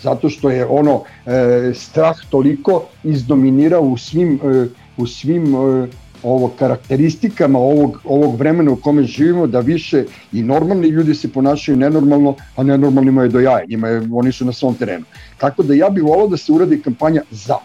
zato 0.06 0.30
što 0.30 0.50
je 0.50 0.66
ono 0.66 1.04
e, 1.26 1.72
strah 1.74 2.16
toliko 2.30 2.84
izdominirao 3.04 3.82
u 3.82 3.98
svim 3.98 4.40
e, 4.44 4.68
u 4.98 5.08
svim 5.08 5.56
e, 5.56 5.88
ovo 6.24 6.48
karakteristikama 6.60 7.60
ovog 7.60 8.02
ovog 8.04 8.36
vremena 8.36 8.72
u 8.72 8.76
kome 8.76 9.04
živimo 9.04 9.48
da 9.48 9.60
više 9.60 10.06
i 10.34 10.44
normalni 10.44 10.88
ljudi 10.88 11.16
se 11.16 11.32
ponašaju 11.32 11.78
nenormalno, 11.78 12.36
a 12.56 12.64
nenormalnima 12.64 13.24
je 13.24 13.30
do 13.30 13.40
jaja, 13.40 13.66
oni 14.12 14.32
su 14.32 14.46
na 14.46 14.54
svom 14.54 14.76
terenu. 14.76 15.06
Tako 15.38 15.64
da 15.64 15.74
ja 15.74 15.90
bih 15.90 16.04
volao 16.04 16.28
da 16.28 16.38
se 16.38 16.52
uradi 16.52 16.82
kampanja 16.82 17.22
za 17.32 17.58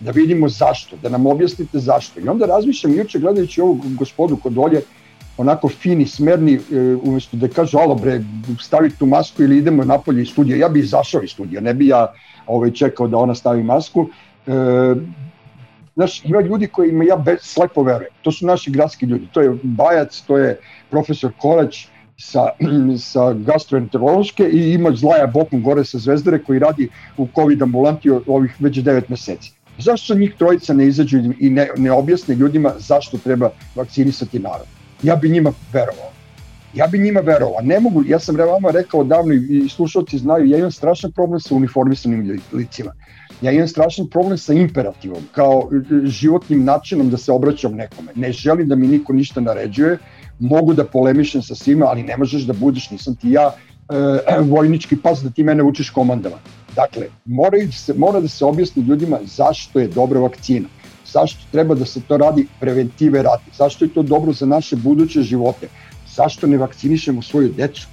da 0.00 0.10
vidimo 0.10 0.48
zašto, 0.48 0.96
da 1.02 1.08
nam 1.08 1.26
objasnite 1.26 1.78
zašto. 1.78 2.20
I 2.20 2.28
onda 2.28 2.46
razmišljam 2.46 2.94
juče 2.94 3.18
gledajući 3.18 3.60
ovog 3.60 3.78
gospodu 3.94 4.36
kod 4.36 4.52
dolje, 4.52 4.82
onako 5.36 5.68
fini, 5.68 6.06
smerni, 6.06 6.54
e, 6.54 6.80
umesto 7.02 7.36
da 7.36 7.48
kažu, 7.48 7.78
alo 7.78 7.94
bre, 7.94 8.20
stavi 8.60 8.90
tu 8.90 9.06
masku 9.06 9.42
ili 9.42 9.58
idemo 9.58 9.84
napolje 9.84 10.22
iz 10.22 10.28
studija, 10.28 10.56
ja 10.56 10.68
bih 10.68 10.84
izašao 10.84 11.22
iz 11.22 11.30
studija, 11.30 11.60
ne 11.60 11.74
bi 11.74 11.86
ja 11.86 12.12
ovaj, 12.46 12.70
čekao 12.70 13.08
da 13.08 13.16
ona 13.16 13.34
stavi 13.34 13.62
masku. 13.62 14.08
E, 14.46 14.52
znaš, 15.94 16.24
ima 16.24 16.40
ljudi 16.40 16.66
kojima 16.66 17.04
ja 17.04 17.16
bez, 17.16 17.38
slepo 17.42 17.82
verujem, 17.82 18.12
to 18.22 18.32
su 18.32 18.46
naši 18.46 18.70
gradski 18.70 19.06
ljudi, 19.06 19.28
to 19.32 19.40
je 19.40 19.56
Bajac, 19.62 20.20
to 20.26 20.38
je 20.38 20.58
profesor 20.90 21.32
Kolać, 21.38 21.86
sa, 22.20 22.52
sa 23.12 23.32
gastroenterološke 23.32 24.44
i 24.44 24.72
ima 24.72 24.92
Zlaja 24.92 25.26
Bokom 25.26 25.62
gore 25.62 25.84
sa 25.84 25.98
Zvezdare 25.98 26.42
koji 26.44 26.58
radi 26.58 26.88
u 27.16 27.28
COVID 27.34 27.62
ambulanti 27.62 28.10
ovih 28.10 28.56
već 28.60 28.76
9 28.76 29.02
meseci. 29.08 29.52
Zašto 29.80 30.14
njih 30.14 30.34
trojica 30.38 30.74
ne 30.74 30.86
izađu 30.86 31.18
i 31.38 31.50
ne, 31.50 31.68
ne 31.76 31.92
objasne 31.92 32.34
ljudima 32.34 32.72
zašto 32.78 33.18
treba 33.18 33.50
vakcinisati 33.74 34.38
narod? 34.38 34.66
Ja 35.02 35.16
bi 35.16 35.28
njima 35.28 35.52
verovao. 35.72 36.10
Ja 36.74 36.86
bi 36.86 36.98
njima 36.98 37.20
verovao. 37.20 37.60
Ne 37.62 37.80
mogu, 37.80 38.04
ja 38.06 38.18
sam 38.18 38.36
vama 38.36 38.70
rekao 38.70 39.04
davno 39.04 39.34
i 39.34 39.68
slušalci 39.68 40.18
znaju, 40.18 40.46
ja 40.46 40.58
imam 40.58 40.70
strašan 40.70 41.12
problem 41.12 41.40
sa 41.40 41.54
uniformisanim 41.54 42.40
licima. 42.52 42.92
Ja 43.42 43.52
imam 43.52 43.68
strašan 43.68 44.06
problem 44.06 44.38
sa 44.38 44.52
imperativom, 44.52 45.22
kao 45.32 45.68
e, 45.72 46.06
životnim 46.06 46.64
načinom 46.64 47.10
da 47.10 47.16
se 47.16 47.32
obraćam 47.32 47.74
nekome. 47.74 48.12
Ne 48.14 48.32
želim 48.32 48.68
da 48.68 48.76
mi 48.76 48.86
niko 48.86 49.12
ništa 49.12 49.40
naređuje, 49.40 49.98
mogu 50.38 50.74
da 50.74 50.84
polemišem 50.84 51.42
sa 51.42 51.54
svima, 51.54 51.86
ali 51.86 52.02
ne 52.02 52.16
možeš 52.16 52.42
da 52.42 52.52
budeš, 52.52 52.90
nisam 52.90 53.16
ti 53.16 53.30
ja 53.30 53.50
e, 53.50 54.40
vojnički 54.54 54.96
pas 54.96 55.22
da 55.22 55.30
ti 55.30 55.42
mene 55.42 55.62
učiš 55.62 55.90
komandama. 55.90 56.36
Dakle, 56.74 57.06
mora, 57.24 57.58
se, 57.72 57.94
mora 57.94 58.20
da 58.20 58.28
se 58.28 58.44
objasni 58.44 58.82
ljudima 58.82 59.18
zašto 59.24 59.80
je 59.80 59.88
dobra 59.88 60.20
vakcina, 60.20 60.68
zašto 61.12 61.40
treba 61.52 61.74
da 61.74 61.84
se 61.84 62.00
to 62.00 62.16
radi 62.16 62.46
preventive 62.60 63.22
radi, 63.22 63.50
zašto 63.58 63.84
je 63.84 63.94
to 63.94 64.02
dobro 64.02 64.32
za 64.32 64.46
naše 64.46 64.76
buduće 64.76 65.22
živote, 65.22 65.68
zašto 66.16 66.46
ne 66.46 66.56
vakcinišemo 66.56 67.22
svoju 67.22 67.48
decu. 67.56 67.88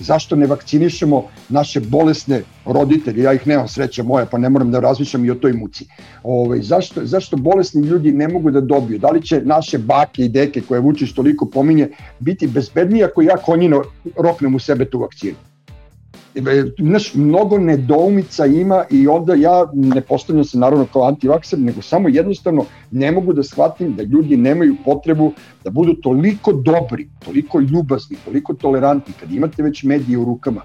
Zašto 0.00 0.36
ne 0.36 0.46
vakcinišemo 0.46 1.24
naše 1.48 1.80
bolesne 1.80 2.42
roditelje? 2.64 3.22
Ja 3.22 3.32
ih 3.32 3.46
nemam 3.46 3.68
sreća 3.68 4.02
moja, 4.02 4.26
pa 4.26 4.38
ne 4.38 4.48
moram 4.48 4.70
da 4.70 4.80
razmišljam 4.80 5.24
i 5.24 5.30
o 5.30 5.34
toj 5.34 5.52
muci. 5.52 5.84
Ove, 6.22 6.40
ovaj, 6.40 6.62
zašto, 6.62 7.04
zašto 7.04 7.36
bolesni 7.36 7.82
ljudi 7.86 8.12
ne 8.12 8.28
mogu 8.28 8.50
da 8.50 8.60
dobiju? 8.60 8.98
Da 8.98 9.10
li 9.10 9.22
će 9.22 9.42
naše 9.44 9.78
bake 9.78 10.24
i 10.24 10.28
deke 10.28 10.60
koje 10.60 10.80
Vučić 10.80 11.12
toliko 11.12 11.46
pominje 11.46 11.90
biti 12.18 12.46
bezbednije 12.46 13.04
ako 13.04 13.22
ja 13.22 13.36
konjino 13.36 13.82
roknem 14.16 14.54
u 14.54 14.58
sebe 14.58 14.84
tu 14.84 14.98
vakcinu? 14.98 15.36
Znaš, 16.78 17.14
mnogo 17.14 17.58
nedoumica 17.58 18.46
ima 18.46 18.84
i 18.90 19.08
onda 19.08 19.34
ja 19.34 19.66
ne 19.72 20.00
postavljam 20.00 20.44
se 20.44 20.58
naravno 20.58 20.86
kao 20.92 21.02
antivakser, 21.02 21.58
nego 21.58 21.82
samo 21.82 22.08
jednostavno 22.08 22.64
ne 22.90 23.12
mogu 23.12 23.32
da 23.32 23.42
shvatim 23.42 23.96
da 23.96 24.02
ljudi 24.02 24.36
nemaju 24.36 24.76
potrebu 24.84 25.32
da 25.64 25.70
budu 25.70 25.94
toliko 25.94 26.52
dobri, 26.52 27.08
toliko 27.24 27.60
ljubazni, 27.60 28.16
toliko 28.24 28.54
tolerantni, 28.54 29.14
kad 29.20 29.32
imate 29.32 29.62
već 29.62 29.82
medije 29.82 30.18
u 30.18 30.24
rukama, 30.24 30.62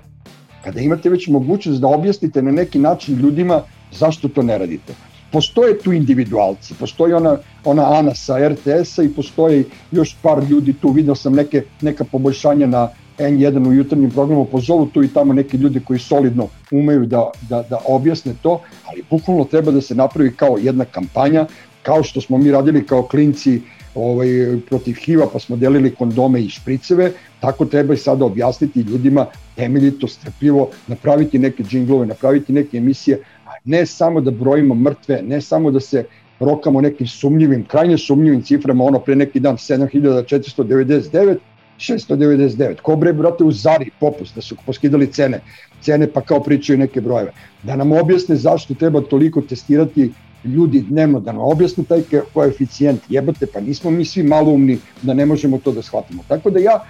kada 0.64 0.80
imate 0.80 1.10
već 1.10 1.28
mogućnost 1.28 1.82
da 1.82 1.88
objasnite 1.88 2.42
na 2.42 2.52
neki 2.52 2.80
način 2.80 3.16
ljudima 3.16 3.62
zašto 3.92 4.28
to 4.28 4.42
ne 4.42 4.58
radite. 4.58 4.94
Postoje 5.32 5.80
tu 5.80 5.94
individualci, 5.94 6.74
postoji 6.80 7.14
ona, 7.14 7.38
ona 7.64 7.94
Ana 7.94 8.16
sa 8.16 8.50
RTS-a 8.50 9.04
i 9.04 9.10
postoji 9.10 9.66
još 9.92 10.16
par 10.22 10.44
ljudi 10.50 10.74
tu, 10.74 10.90
vidio 10.90 11.16
sam 11.16 11.34
neke, 11.34 11.64
neka 11.82 12.04
poboljšanja 12.04 12.68
na, 12.68 12.90
N1 13.18 13.68
u 13.68 13.74
jutarnjem 13.74 14.12
programu 14.12 14.46
pozovu 14.46 14.86
tu 14.86 15.04
i 15.04 15.08
tamo 15.08 15.34
neki 15.34 15.58
ljudi 15.58 15.80
koji 15.80 16.00
solidno 16.00 16.48
umeju 16.72 17.06
da, 17.06 17.30
da, 17.50 17.64
da 17.70 17.80
objasne 17.88 18.34
to, 18.42 18.62
ali 18.86 19.04
bukvalno 19.10 19.44
treba 19.44 19.72
da 19.72 19.82
se 19.82 19.96
napravi 19.96 20.32
kao 20.36 20.58
jedna 20.62 20.86
kampanja, 20.86 21.46
kao 21.84 22.04
što 22.04 22.22
smo 22.22 22.38
mi 22.38 22.52
radili 22.52 22.86
kao 22.86 23.04
klinci 23.04 23.62
ovaj, 23.96 24.28
protiv 24.70 24.96
HIV-a 25.06 25.28
pa 25.34 25.40
smo 25.40 25.56
delili 25.56 25.96
kondome 25.96 26.42
i 26.42 26.50
špriceve, 26.50 27.12
tako 27.40 27.66
treba 27.66 27.94
i 27.94 27.98
sada 27.98 28.26
objasniti 28.26 28.80
ljudima 28.82 29.26
temeljito, 29.56 30.08
strpljivo, 30.08 30.70
napraviti 30.88 31.40
neke 31.40 31.64
džinglove, 31.64 32.06
napraviti 32.06 32.54
neke 32.54 32.78
emisije, 32.78 33.20
a 33.46 33.50
ne 33.64 33.86
samo 33.86 34.22
da 34.22 34.32
brojimo 34.32 34.76
mrtve, 34.76 35.22
ne 35.22 35.42
samo 35.42 35.72
da 35.72 35.80
se 35.80 36.06
rokamo 36.40 36.82
nekim 36.82 37.08
sumnjivim, 37.08 37.66
krajnje 37.66 37.98
sumnjivim 37.98 38.42
ciframa, 38.42 38.84
ono 38.84 39.00
pre 39.00 39.16
neki 39.16 39.40
dan 39.40 39.56
7499, 39.56 41.38
699. 41.80 42.82
Ko 42.82 42.96
bre, 42.96 43.14
brate, 43.14 43.44
u 43.44 43.52
Zari 43.52 43.90
popust, 44.00 44.36
da 44.36 44.42
su 44.42 44.56
poskidali 44.66 45.12
cene, 45.12 45.40
cene 45.82 46.08
pa 46.08 46.22
kao 46.22 46.40
pričaju 46.44 46.80
neke 46.80 47.02
brojeve. 47.02 47.32
Da 47.64 47.76
nam 47.76 47.92
objasne 47.92 48.36
zašto 48.36 48.74
treba 48.74 49.02
toliko 49.02 49.42
testirati 49.42 50.12
ljudi 50.46 50.82
dnevno, 50.90 51.20
da 51.20 51.32
nam 51.32 51.42
objasne 51.42 51.84
taj 51.84 52.04
koeficijent, 52.34 53.02
jebate, 53.10 53.46
pa 53.46 53.60
nismo 53.60 53.92
mi 53.92 54.06
svi 54.06 54.30
umni 54.46 54.78
da 55.02 55.14
ne 55.14 55.26
možemo 55.26 55.58
to 55.58 55.72
da 55.72 55.82
shvatimo. 55.82 56.24
Tako 56.28 56.50
da 56.50 56.60
ja 56.60 56.84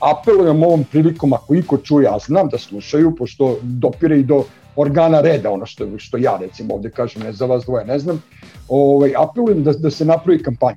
apelujem 0.00 0.62
ovom 0.62 0.84
prilikom, 0.84 1.32
ako 1.32 1.54
iko 1.54 1.76
čuje, 1.76 2.08
a 2.08 2.18
znam 2.18 2.48
da 2.48 2.58
slušaju, 2.58 3.14
pošto 3.16 3.58
dopire 3.62 4.18
i 4.18 4.22
do 4.22 4.44
organa 4.76 5.20
reda, 5.20 5.50
ono 5.50 5.66
što, 5.66 5.98
što 5.98 6.16
ja 6.16 6.36
recimo 6.40 6.74
ovde 6.74 6.90
kažem, 6.90 7.22
ne 7.22 7.32
za 7.32 7.46
vas 7.46 7.64
dvoje, 7.64 7.84
ne 7.84 7.98
znam, 7.98 8.22
ovaj, 8.68 9.12
apelujem 9.18 9.64
da, 9.64 9.72
da 9.72 9.90
se 9.90 10.04
napravi 10.04 10.42
kampanja 10.42 10.76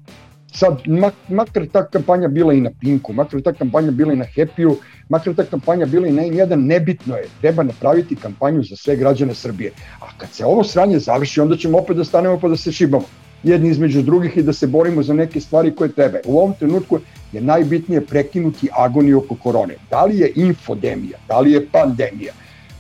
Sad, 0.56 0.82
makar 1.30 1.66
ta 1.72 1.84
kampanja 1.84 2.28
bila 2.28 2.54
i 2.54 2.62
na 2.62 2.70
Pinku, 2.80 3.14
makar 3.14 3.42
ta 3.42 3.52
kampanja 3.54 3.92
bila 3.92 4.14
i 4.14 4.16
na 4.16 4.26
Happy-u, 4.26 4.78
makar 5.10 5.34
ta 5.36 5.44
kampanja 5.44 5.86
bila 5.86 6.08
i 6.08 6.12
na 6.12 6.22
jedan, 6.22 6.64
nebitno 6.66 7.16
je, 7.16 7.28
treba 7.42 7.64
napraviti 7.64 8.16
kampanju 8.16 8.64
za 8.64 8.76
sve 8.76 8.96
građane 8.96 9.34
Srbije. 9.34 9.72
A 10.00 10.06
kad 10.18 10.30
se 10.32 10.46
ovo 10.46 10.64
sranje 10.64 11.00
završi, 11.00 11.42
onda 11.42 11.58
ćemo 11.58 11.78
opet 11.78 11.98
da 11.98 12.04
stanemo 12.04 12.40
pa 12.40 12.48
da 12.48 12.58
se 12.58 12.72
šibamo 12.72 13.04
jedni 13.44 13.70
između 13.70 14.02
drugih 14.02 14.38
i 14.38 14.44
da 14.44 14.54
se 14.54 14.68
borimo 14.68 15.04
za 15.04 15.14
neke 15.14 15.42
stvari 15.42 15.76
koje 15.76 15.92
treba. 15.92 16.18
U 16.26 16.38
ovom 16.38 16.54
trenutku 16.60 17.00
je 17.32 17.42
najbitnije 17.42 18.02
prekinuti 18.02 18.70
agoniju 18.78 19.18
oko 19.18 19.36
korone. 19.36 19.76
Da 19.90 20.06
li 20.06 20.20
je 20.20 20.32
infodemija, 20.36 21.18
da 21.28 21.40
li 21.40 21.52
je 21.52 21.68
pandemija, 21.72 22.34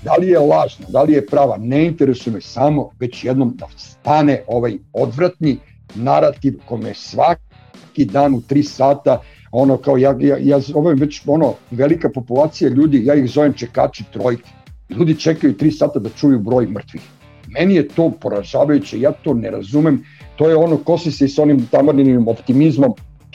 da 0.03 0.15
li 0.15 0.27
je 0.27 0.39
lažna, 0.39 0.85
da 0.89 1.03
li 1.03 1.13
je 1.13 1.25
prava, 1.25 1.57
ne 1.57 1.85
interesuje 1.85 2.33
me 2.33 2.41
samo 2.41 2.89
već 2.99 3.23
jednom 3.23 3.53
da 3.55 3.67
stane 3.77 4.43
ovaj 4.47 4.77
odvratni 4.93 5.57
narativ 5.95 6.59
kome 6.65 6.93
svaki 6.93 7.54
svaki 7.95 8.05
dan 8.05 8.33
u 8.33 8.41
3 8.41 8.63
sata, 8.63 9.21
ono 9.51 9.77
kao 9.77 9.97
ja, 9.97 10.15
ja, 10.19 10.37
ja 10.37 10.59
zovem 10.59 10.97
već 10.99 11.21
ono 11.27 11.55
velika 11.71 12.09
populacija 12.09 12.69
ljudi, 12.69 13.05
ja 13.05 13.15
ih 13.15 13.29
zovem 13.29 13.53
čekači 13.53 14.03
trojke. 14.11 14.49
Ljudi 14.89 15.15
čekaju 15.15 15.53
3 15.53 15.71
sata 15.71 15.99
da 15.99 16.09
čuju 16.09 16.39
broj 16.39 16.67
mrtvih. 16.67 17.01
Meni 17.47 17.75
je 17.75 17.87
to 17.87 18.11
poražavajuće, 18.21 18.99
ja 18.99 19.11
to 19.11 19.33
ne 19.33 19.51
razumem, 19.51 20.03
to 20.35 20.49
je 20.49 20.55
ono 20.55 20.77
kosi 20.77 21.11
se 21.11 21.25
i 21.25 21.29
s 21.29 21.39
onim 21.39 21.67
tamarninim 21.71 22.27
optimizmom. 22.27 22.93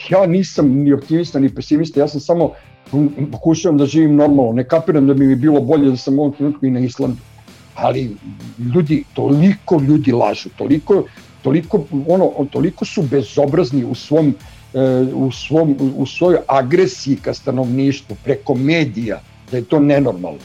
Ja 0.09 0.25
nisam 0.27 0.69
ni 0.69 0.93
optimista 0.93 1.39
ni 1.39 1.49
pesimista, 1.49 1.99
ja 1.99 2.07
sam 2.07 2.21
samo 2.21 2.51
pokušavam 3.31 3.77
da 3.77 3.85
živim 3.85 4.15
normalno, 4.15 4.53
ne 4.53 4.63
kapiram 4.63 5.07
da 5.07 5.13
bi 5.13 5.27
mi 5.27 5.35
bilo 5.35 5.61
bolje 5.61 5.89
da 5.89 5.97
sam 5.97 6.19
u 6.19 6.21
ovom 6.21 6.33
trenutku 6.33 6.65
i 6.65 6.71
na 6.71 6.79
Islandu. 6.79 7.17
Ali 7.75 8.17
ljudi, 8.75 9.03
toliko 9.13 9.81
ljudi 9.87 10.11
lažu, 10.11 10.49
toliko 10.57 11.03
toliko, 11.41 11.83
ono, 12.07 12.31
toliko 12.51 12.85
su 12.85 13.01
bezobrazni 13.01 13.83
u 13.83 13.95
svom 13.95 14.35
e, 14.73 14.79
u, 15.13 15.31
svom, 15.31 15.75
u 15.95 16.05
svojoj 16.05 16.39
agresiji 16.47 17.15
ka 17.15 17.33
stanovništvu 17.33 18.15
preko 18.23 18.55
medija, 18.55 19.21
da 19.51 19.57
je 19.57 19.63
to 19.63 19.79
nenormalno. 19.79 20.39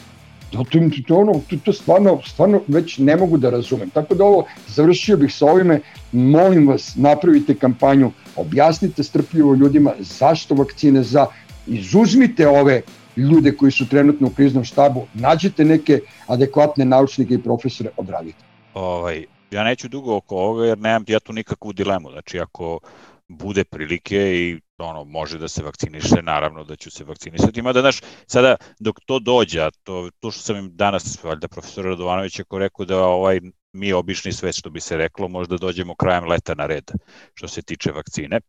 To, 0.50 0.64
to, 0.70 0.78
to, 1.08 1.16
ono, 1.16 1.32
to, 1.50 1.56
to 1.64 1.72
stvarno, 1.72 2.20
stvarno 2.26 2.60
već 2.68 2.98
ne 2.98 3.16
mogu 3.16 3.38
da 3.38 3.50
razumem. 3.50 3.90
Tako 3.90 4.14
da 4.14 4.24
ovo, 4.24 4.44
završio 4.68 5.16
bih 5.16 5.34
sa 5.34 5.46
ovime, 5.46 5.80
molim 6.12 6.68
vas, 6.68 6.96
napravite 6.96 7.54
kampanju, 7.54 8.12
objasnite 8.36 9.02
strpljivo 9.02 9.54
ljudima 9.54 9.92
zašto 10.00 10.54
vakcine 10.54 11.02
za, 11.02 11.26
izuzmite 11.66 12.48
ove 12.48 12.82
ljude 13.16 13.52
koji 13.52 13.72
su 13.72 13.88
trenutno 13.88 14.26
u 14.26 14.30
kriznom 14.30 14.64
štabu, 14.64 15.06
nađite 15.14 15.64
neke 15.64 16.00
adekvatne 16.26 16.84
naučnike 16.84 17.34
i 17.34 17.42
profesore, 17.42 17.90
odradite. 17.96 18.44
Ovaj, 18.74 19.24
ja 19.50 19.64
neću 19.64 19.88
dugo 19.88 20.16
oko 20.16 20.36
ovoga 20.36 20.66
jer 20.66 20.78
nemam 20.78 21.04
ja 21.08 21.20
tu 21.20 21.32
nikakvu 21.32 21.72
dilemu. 21.72 22.10
Znači 22.10 22.40
ako 22.40 22.80
bude 23.28 23.64
prilike 23.64 24.16
i 24.16 24.60
ono 24.78 25.04
može 25.04 25.38
da 25.38 25.48
se 25.48 25.62
vakciniše, 25.62 26.22
naravno 26.22 26.64
da 26.64 26.76
ću 26.76 26.90
se 26.90 27.04
vakcinisati. 27.04 27.60
Ima 27.60 27.72
da 27.72 27.80
znaš, 27.80 28.00
sada 28.26 28.56
dok 28.78 29.00
to 29.06 29.18
dođe, 29.18 29.68
to, 29.82 30.10
to 30.20 30.30
što 30.30 30.42
sam 30.42 30.56
im 30.56 30.76
danas, 30.76 31.24
valjda 31.24 31.48
profesor 31.48 31.84
Radovanović 31.84 32.38
je 32.38 32.44
ko 32.44 32.58
rekao 32.58 32.84
da 32.86 33.04
ovaj 33.04 33.40
mi 33.72 33.92
obični 33.92 34.32
svet, 34.32 34.54
što 34.54 34.70
bi 34.70 34.80
se 34.80 34.96
reklo, 34.96 35.28
možda 35.28 35.56
dođemo 35.56 35.94
krajem 35.94 36.24
leta 36.24 36.54
na 36.54 36.66
red 36.66 36.90
što 37.34 37.48
se 37.48 37.62
tiče 37.62 37.92
vakcine. 37.92 38.40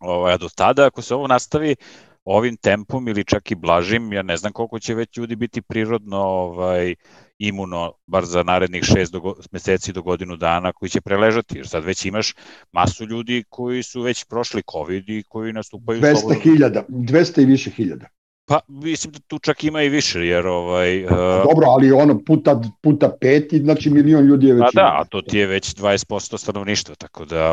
Ovaj, 0.00 0.34
a 0.34 0.36
do 0.36 0.48
tada, 0.56 0.86
ako 0.86 1.02
se 1.02 1.14
ovo 1.14 1.26
nastavi, 1.26 1.76
ovim 2.24 2.56
tempom 2.56 3.08
ili 3.08 3.24
čak 3.24 3.50
i 3.50 3.54
blažim, 3.54 4.12
ja 4.12 4.22
ne 4.22 4.36
znam 4.36 4.52
koliko 4.52 4.78
će 4.78 4.94
već 4.94 5.16
ljudi 5.16 5.36
biti 5.36 5.62
prirodno 5.62 6.18
ovaj, 6.18 6.94
imuno, 7.48 7.92
bar 8.06 8.24
za 8.24 8.42
narednih 8.42 8.84
šest 8.84 9.12
do, 9.12 9.34
meseci 9.50 9.92
do 9.92 10.02
godinu 10.02 10.36
dana 10.36 10.72
koji 10.72 10.88
će 10.88 11.00
preležati, 11.00 11.58
jer 11.58 11.68
sad 11.68 11.84
već 11.84 12.04
imaš 12.04 12.34
masu 12.72 13.06
ljudi 13.06 13.44
koji 13.48 13.82
su 13.82 14.02
već 14.02 14.24
prošli 14.24 14.62
COVID 14.72 15.08
i 15.08 15.22
koji 15.28 15.52
nastupaju... 15.52 16.00
200.000, 16.00 16.82
200 16.88 17.42
i 17.42 17.44
više 17.44 17.70
hiljada. 17.70 18.06
Pa 18.44 18.60
mislim 18.68 19.12
da 19.12 19.18
tu 19.18 19.38
čak 19.38 19.64
ima 19.64 19.82
i 19.82 19.88
više, 19.88 20.26
jer 20.26 20.46
ovaj... 20.46 21.04
Uh, 21.04 21.10
Dobro, 21.50 21.66
ali 21.66 21.92
ono 21.92 22.18
puta, 22.26 22.60
puta 22.82 23.16
pet, 23.20 23.54
znači 23.54 23.90
milion 23.90 24.24
ljudi 24.24 24.46
je 24.46 24.54
već... 24.54 24.62
Pa 24.74 24.80
da, 24.80 24.86
a 25.00 25.04
to 25.04 25.22
ti 25.22 25.38
je 25.38 25.46
već 25.46 25.74
20% 25.74 26.38
stanovništva, 26.38 26.94
tako 26.94 27.24
da 27.24 27.52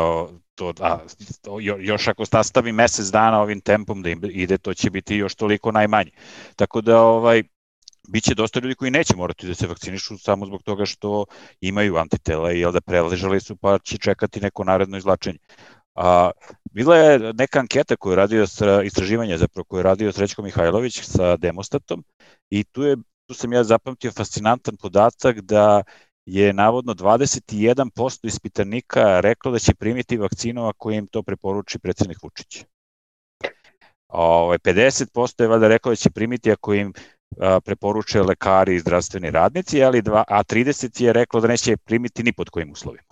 to, 0.54 0.72
a, 0.80 0.98
to, 1.42 1.60
još 1.60 2.08
ako 2.08 2.24
stastavi 2.24 2.72
mesec 2.72 3.06
dana 3.06 3.40
ovim 3.40 3.60
tempom 3.60 4.02
da 4.02 4.10
ide, 4.30 4.58
to 4.58 4.74
će 4.74 4.90
biti 4.90 5.16
još 5.16 5.34
toliko 5.34 5.72
najmanje. 5.72 6.10
Tako 6.56 6.80
da 6.80 7.00
ovaj, 7.02 7.42
biće 8.08 8.34
dosta 8.34 8.60
ljudi 8.60 8.74
koji 8.74 8.90
neće 8.90 9.16
morati 9.16 9.46
da 9.46 9.54
se 9.54 9.66
vakcinišu 9.66 10.18
samo 10.18 10.46
zbog 10.46 10.62
toga 10.62 10.86
što 10.86 11.24
imaju 11.60 11.96
antitela 11.96 12.52
i 12.52 12.64
da 12.72 12.80
preležali 12.80 13.40
su 13.40 13.56
pa 13.56 13.78
će 13.78 13.98
čekati 13.98 14.40
neko 14.40 14.64
naredno 14.64 14.96
izlačenje. 14.96 15.38
A, 15.94 16.30
bila 16.72 16.96
je 16.96 17.32
neka 17.32 17.58
anketa 17.58 17.96
koju 17.96 18.12
je 18.12 18.16
radio, 18.16 18.46
istraživanje 18.84 19.38
zapravo 19.38 19.64
koju 19.64 19.78
je 19.78 19.82
radio 19.82 20.12
Srećko 20.12 20.42
Mihajlović 20.42 21.00
sa 21.02 21.36
Demostatom 21.36 22.04
i 22.50 22.64
tu, 22.64 22.82
je, 22.82 22.96
tu 23.26 23.34
sam 23.34 23.52
ja 23.52 23.64
zapamtio 23.64 24.12
fascinantan 24.12 24.76
podatak 24.76 25.40
da 25.40 25.82
je 26.26 26.52
navodno 26.52 26.94
21% 26.94 28.26
ispitanika 28.26 29.20
reklo 29.20 29.52
da 29.52 29.58
će 29.58 29.74
primiti 29.74 30.16
vakcinu 30.16 30.66
ako 30.66 30.90
im 30.90 31.06
to 31.06 31.22
preporuči 31.22 31.78
predsednik 31.78 32.22
Vučić. 32.22 32.64
Ovaj 34.08 34.58
50% 34.58 35.42
je 35.42 35.48
valjda 35.48 35.68
rekao 35.68 35.92
da 35.92 35.96
će 35.96 36.10
primiti 36.10 36.52
ako 36.52 36.74
im 36.74 36.92
preporuče 37.64 38.22
lekari 38.22 38.74
i 38.74 38.80
zdravstveni 38.80 39.30
radnici, 39.30 39.84
ali 39.84 40.02
dva, 40.02 40.24
a 40.28 40.42
30 40.42 41.02
je 41.02 41.12
reklo 41.12 41.40
da 41.40 41.48
neće 41.48 41.76
primiti 41.76 42.22
ni 42.22 42.32
pod 42.32 42.50
kojim 42.50 42.72
uslovima. 42.72 43.02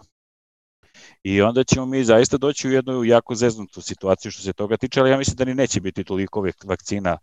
I 1.22 1.42
onda 1.42 1.64
ćemo 1.64 1.86
mi 1.86 2.04
zaista 2.04 2.36
doći 2.36 2.68
u 2.68 2.72
jednu 2.72 3.04
jako 3.04 3.34
zeznutu 3.34 3.80
situaciju 3.80 4.30
što 4.30 4.42
se 4.42 4.52
toga 4.52 4.76
tiče, 4.76 5.00
ali 5.00 5.10
ja 5.10 5.18
mislim 5.18 5.36
da 5.36 5.44
ni 5.44 5.54
neće 5.54 5.80
biti 5.80 6.04
toliko 6.04 6.46
vakcina 6.64 7.18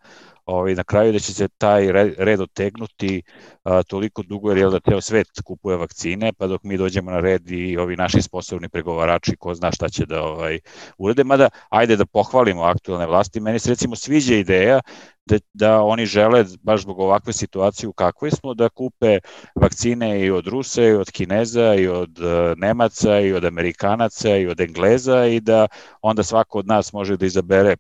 ovaj, 0.46 0.76
na 0.76 0.84
kraju 0.84 1.12
da 1.14 1.20
će 1.20 1.34
se 1.34 1.48
taj 1.48 1.92
red 2.18 2.42
otegnuti 2.42 3.22
a, 3.64 3.84
toliko 3.84 4.24
dugo 4.24 4.50
jer 4.50 4.58
je 4.58 4.70
da 4.70 4.80
ceo 4.80 5.02
svet 5.02 5.28
kupuje 5.46 5.78
vakcine, 5.78 6.34
pa 6.34 6.48
dok 6.48 6.64
mi 6.64 6.78
dođemo 6.78 7.12
na 7.12 7.20
red 7.20 7.52
i 7.52 7.78
ovi 7.78 7.96
naši 7.96 8.22
sposobni 8.22 8.70
pregovarači, 8.70 9.36
ko 9.36 9.56
zna 9.56 9.72
šta 9.72 9.90
će 9.90 10.06
da 10.06 10.24
ovaj, 10.24 10.60
urede, 10.98 11.24
mada 11.24 11.50
ajde 11.70 11.96
da 11.96 12.06
pohvalimo 12.06 12.64
aktualne 12.64 13.06
vlasti, 13.06 13.40
meni 13.40 13.60
se 13.60 13.70
recimo 13.70 13.96
sviđa 13.96 14.36
ideja 14.36 14.82
da, 15.26 15.40
da 15.54 15.82
oni 15.82 16.06
žele, 16.06 16.46
baš 16.62 16.82
zbog 16.82 17.00
ovakve 17.00 17.34
situacije 17.34 17.90
u 17.90 17.94
kakvoj 17.94 18.32
smo, 18.32 18.54
da 18.54 18.70
kupe 18.70 19.20
vakcine 19.56 20.22
i 20.22 20.32
od 20.32 20.48
Rusa, 20.48 20.84
i 20.84 20.92
od 20.92 21.12
Kineza, 21.12 21.76
i 21.76 21.88
od 21.88 22.20
uh, 22.20 22.58
Nemaca, 22.58 23.20
i 23.20 23.34
od 23.34 23.46
Amerikanaca, 23.46 24.38
i 24.38 24.48
od 24.48 24.62
Engleza 24.62 25.26
i 25.26 25.40
da 25.40 25.68
onda 26.02 26.24
svako 26.24 26.60
od 26.60 26.68
nas 26.68 26.94
može 26.94 27.18
da 27.18 27.26
izabere 27.26 27.76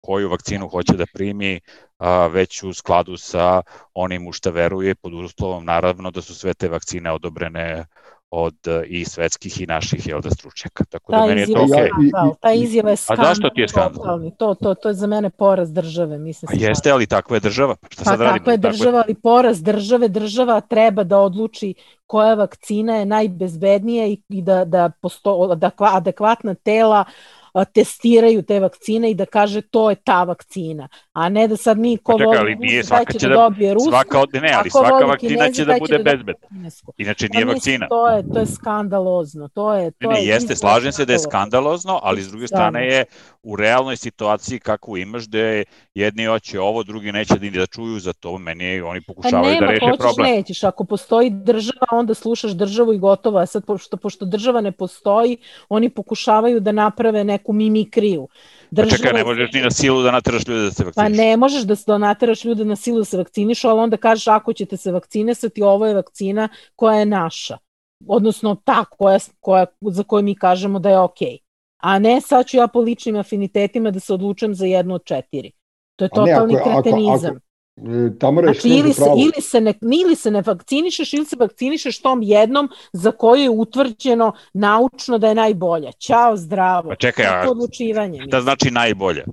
koju 0.00 0.28
vakcinu 0.28 0.68
hoće 0.68 0.92
da 0.92 1.04
primi 1.14 1.60
a, 1.98 2.26
već 2.26 2.62
u 2.62 2.74
skladu 2.74 3.16
sa 3.16 3.62
onim 3.94 4.28
u 4.28 4.32
šta 4.32 4.50
veruje, 4.50 4.94
pod 4.94 5.14
uslovom 5.14 5.64
naravno 5.64 6.10
da 6.10 6.22
su 6.22 6.34
sve 6.34 6.54
te 6.54 6.68
vakcine 6.68 7.12
odobrene 7.12 7.84
od 8.30 8.56
i 8.86 9.04
svetskih 9.04 9.60
i 9.60 9.66
naših 9.66 10.06
jel 10.06 10.20
da 10.20 10.30
stručnjaka. 10.30 10.84
Tako 10.84 11.12
da 11.12 11.26
meni 11.26 11.40
je 11.40 11.46
to 11.46 11.62
okej. 11.62 11.90
Okay. 11.90 12.34
Ta 12.40 12.52
izjava 12.52 12.90
je 12.90 12.96
skandal. 12.96 13.26
A 13.26 13.28
zašto 13.28 13.48
ti 13.50 13.60
je 13.60 13.68
skandal? 13.68 14.30
To, 14.38 14.54
to, 14.54 14.74
to 14.74 14.88
je 14.88 14.94
za 14.94 15.06
mene 15.06 15.30
poraz 15.30 15.72
države. 15.72 16.18
Mislim, 16.18 16.48
A 16.52 16.68
jeste, 16.68 16.90
ali 16.90 17.06
takva 17.06 17.36
je 17.36 17.40
država. 17.40 17.76
Pa 17.80 17.88
šta 17.90 18.04
pa 18.04 18.10
sad 18.10 18.20
radimo? 18.20 18.38
Takva 18.38 18.52
je 18.52 18.58
država, 18.58 19.02
ali 19.04 19.14
poraz 19.14 19.62
države. 19.62 20.08
Država 20.08 20.60
treba 20.60 21.04
da 21.04 21.18
odluči 21.18 21.74
koja 22.06 22.34
vakcina 22.34 22.96
je 22.96 23.06
najbezbednija 23.06 24.06
i, 24.06 24.18
i 24.28 24.42
da, 24.42 24.64
da 24.64 24.90
posto, 25.00 25.58
adekvatna 25.78 26.54
tela 26.54 27.04
uh, 27.08 27.39
testiraju 27.74 28.42
te 28.42 28.60
vakcine 28.60 29.10
i 29.10 29.14
da 29.14 29.26
kaže 29.26 29.60
to 29.60 29.90
je 29.90 29.96
ta 29.96 30.24
vakcina, 30.24 30.88
a 31.12 31.28
ne 31.28 31.48
da 31.48 31.56
sad 31.56 31.78
mi 31.78 31.96
ko 31.96 32.12
pa 32.12 32.18
čekaj, 32.18 32.38
ali 32.38 32.56
nije 32.56 32.84
svaka 32.84 33.12
će 33.12 33.28
da, 33.28 33.34
da 33.34 33.42
dobije 33.42 33.74
rusku, 33.74 33.90
svaka 33.90 34.20
od, 34.20 34.28
ne, 34.34 34.52
ali 34.56 34.70
svaka 34.70 35.04
vakcina 35.04 35.50
će 35.52 35.64
da 35.64 35.76
bude 35.78 35.98
da 35.98 36.04
bezbedna. 36.04 36.46
Inače 36.96 37.28
nije 37.28 37.46
pa, 37.46 37.52
vakcina. 37.52 37.88
To 37.88 38.08
je, 38.08 38.24
to 38.32 38.40
je 38.40 38.46
skandalozno. 38.46 39.48
To 39.48 39.74
je, 39.74 39.90
to 39.90 40.08
ne, 40.08 40.14
ne, 40.14 40.20
je 40.20 40.26
jeste, 40.26 40.56
slažem 40.56 40.92
se 40.92 41.04
da 41.04 41.12
je 41.12 41.18
skandalozno, 41.18 42.00
ali 42.02 42.22
s 42.22 42.28
druge 42.28 42.46
strane 42.46 42.86
je 42.86 43.04
u 43.42 43.56
realnoj 43.56 43.96
situaciji 43.96 44.58
kakvu 44.58 44.96
imaš 44.96 45.28
gde 45.28 45.64
jedni 45.94 46.26
hoće 46.26 46.60
ovo, 46.60 46.82
drugi 46.82 47.12
neće 47.12 47.34
da, 47.34 47.50
da 47.50 47.66
čuju 47.66 48.00
za 48.00 48.12
to, 48.12 48.38
meni 48.38 48.80
oni 48.80 49.00
pokušavaju 49.00 49.44
pa 49.44 49.50
nema, 49.50 49.66
da 49.66 49.72
reše 49.72 49.98
problem. 49.98 50.26
Nema, 50.26 50.36
nećeš, 50.36 50.64
ako 50.64 50.84
postoji 50.84 51.30
država, 51.30 51.86
onda 51.90 52.14
slušaš 52.14 52.52
državu 52.52 52.92
i 52.92 52.98
gotovo, 52.98 53.38
a 53.38 53.46
sad 53.46 53.64
pošto, 53.66 53.96
pošto 53.96 54.24
država 54.24 54.60
ne 54.60 54.72
postoji, 54.72 55.36
oni 55.68 55.88
pokušavaju 55.88 56.60
da 56.60 56.72
naprave 56.72 57.24
neku 57.40 57.52
mimikriju. 57.52 58.28
Država... 58.70 58.90
Pa 58.90 58.96
čekaj, 58.96 59.12
ne 59.12 59.24
možeš 59.24 59.52
ni 59.52 59.60
na 59.60 59.70
silu 59.70 60.02
da 60.02 60.10
nateraš 60.10 60.46
ljude 60.48 60.62
da 60.62 60.70
se 60.70 60.84
vakciniš. 60.84 60.94
Pa 60.94 61.08
ne 61.08 61.36
možeš 61.36 61.62
da, 61.62 61.76
da 61.86 61.98
nateraš 61.98 62.44
ljude 62.44 62.64
na 62.64 62.76
silu 62.76 62.98
da 62.98 63.04
se 63.04 63.16
vakcinišu, 63.16 63.68
ali 63.68 63.80
onda 63.80 63.96
kažeš 63.96 64.28
ako 64.28 64.52
ćete 64.52 64.76
se 64.76 64.92
vakcinisati, 64.92 65.62
ovo 65.62 65.86
je 65.86 65.94
vakcina 65.94 66.48
koja 66.76 66.98
je 66.98 67.06
naša. 67.06 67.58
Odnosno 68.06 68.56
ta 68.64 68.84
koja, 68.84 69.18
koja, 69.40 69.66
za 69.80 70.02
koju 70.02 70.22
mi 70.22 70.34
kažemo 70.34 70.78
da 70.78 70.90
je 70.90 70.98
okej. 70.98 71.28
Okay 71.28 71.50
a 71.80 71.98
ne 71.98 72.20
sad 72.20 72.46
ću 72.46 72.56
ja 72.56 72.68
po 72.68 72.80
ličnim 72.80 73.16
afinitetima 73.16 73.90
da 73.90 74.00
se 74.00 74.14
odlučujem 74.14 74.54
za 74.54 74.66
jednu 74.66 74.94
od 74.94 75.04
četiri. 75.04 75.50
To 75.96 76.04
je 76.04 76.08
totalni 76.08 76.54
ne, 76.54 76.60
ako, 76.60 76.70
kretenizam. 76.70 77.30
Ako, 77.30 77.36
ako, 77.36 77.49
Tamara 78.18 78.52
znači, 78.52 78.68
ili 78.68 78.92
se, 78.92 79.04
ili, 79.18 79.42
se 79.42 79.60
ne, 79.60 79.74
ili 80.02 80.16
se 80.16 80.30
ne 80.30 80.42
vakcinišeš 80.42 81.12
ili 81.12 81.24
se 81.24 81.36
vakcinišeš 81.38 82.00
tom 82.00 82.22
jednom 82.22 82.68
za 82.92 83.12
koju 83.12 83.42
je 83.42 83.50
utvrđeno 83.50 84.32
naučno 84.52 85.18
da 85.18 85.28
je 85.28 85.34
najbolja. 85.34 85.92
Ćao, 85.92 86.36
zdravo. 86.36 86.88
Pa 86.88 86.94
čekaj, 86.94 87.26
a, 87.26 87.50
odlučivanje. 87.50 88.22
Šta 88.26 88.40
znači 88.40 88.70
najbolja? 88.70 89.24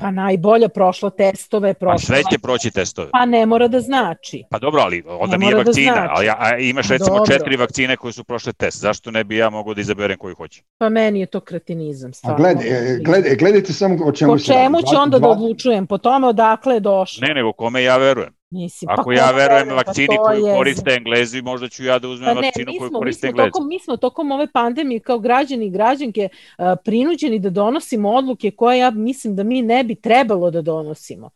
Pa 0.00 0.10
najbolja 0.10 0.68
prošla 0.68 1.10
testove, 1.10 1.74
prošla... 1.74 1.94
A 1.94 1.98
sve 1.98 2.22
će 2.32 2.38
proći 2.38 2.70
testove. 2.70 3.08
Pa 3.12 3.26
ne 3.26 3.46
mora 3.46 3.68
da 3.68 3.80
znači. 3.80 4.44
Pa 4.50 4.58
dobro, 4.58 4.80
ali 4.80 5.02
onda 5.06 5.36
ne 5.36 5.38
nije 5.38 5.50
da 5.54 5.62
vakcina, 5.62 5.94
da 5.94 6.00
znači. 6.00 6.12
ali 6.16 6.28
a, 6.28 6.58
imaš 6.58 6.88
recimo 6.88 7.16
dobro. 7.16 7.32
četiri 7.32 7.56
vakcine 7.56 7.96
koje 7.96 8.12
su 8.12 8.24
prošle 8.24 8.52
test. 8.52 8.80
Zašto 8.80 9.10
ne 9.10 9.24
bi 9.24 9.36
ja 9.36 9.50
mogao 9.50 9.74
da 9.74 9.80
izaberem 9.80 10.18
koju 10.18 10.34
hoću? 10.34 10.62
Pa 10.78 10.88
meni 10.88 11.20
je 11.20 11.26
to 11.26 11.40
kretinizam. 11.40 12.12
Stvarno. 12.12 12.46
A 12.46 12.54
gled, 12.54 12.58
gled, 13.04 13.38
gledajte 13.38 13.72
samo 13.72 14.04
o 14.04 14.12
čemu 14.12 14.32
po 14.32 14.38
se... 14.38 14.52
Po 14.52 14.52
čemu 14.52 14.78
ću 14.80 14.96
onda 14.98 15.18
da 15.18 15.28
odlučujem? 15.28 15.86
Po 15.86 15.98
tome 15.98 16.26
odakle 16.26 16.74
je 16.74 16.80
došlo? 16.80 17.26
Ne, 17.28 17.34
nego 17.34 17.52
kome 17.52 17.82
ja 17.82 17.96
verujem. 17.96 18.36
Mislim, 18.50 18.88
Ako 18.90 19.10
pa 19.10 19.14
ja 19.14 19.30
verujem 19.30 19.76
vakcini 19.76 20.16
pa 20.16 20.22
koju 20.22 20.46
je... 20.46 20.54
koriste 20.54 20.90
Englezi, 20.90 21.42
možda 21.42 21.68
ću 21.68 21.84
ja 21.84 21.98
da 21.98 22.08
uzmem 22.08 22.34
pa 22.34 22.40
ne, 22.40 22.46
vakcinu 22.46 22.72
koju 22.78 22.88
smo, 22.88 22.98
koriste 22.98 23.26
Englezi. 23.26 23.50
Tokom, 23.50 23.68
mi 23.68 23.78
smo 23.78 23.96
tokom 23.96 24.32
ove 24.32 24.52
pandemije 24.52 25.00
kao 25.00 25.18
građani 25.18 25.66
i 25.66 25.70
građanke 25.70 26.28
uh, 26.28 26.64
prinuđeni 26.84 27.38
da 27.38 27.50
donosimo 27.50 28.10
odluke 28.10 28.50
koje 28.50 28.78
ja 28.78 28.90
mislim 28.90 29.36
da 29.36 29.42
mi 29.42 29.62
ne 29.62 29.84
bi 29.84 29.94
trebalo 29.94 30.50
da 30.50 30.62
donosimo. 30.62 31.30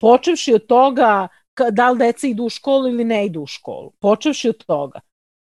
Počevši 0.00 0.54
od 0.54 0.66
toga 0.66 1.28
da 1.70 1.90
li 1.90 1.98
deca 1.98 2.26
idu 2.26 2.44
u 2.44 2.48
školu 2.48 2.88
ili 2.88 3.04
ne 3.04 3.26
idu 3.26 3.42
u 3.42 3.46
školu. 3.46 3.90
Počevši 3.90 4.48
od 4.48 4.64
toga. 4.64 5.00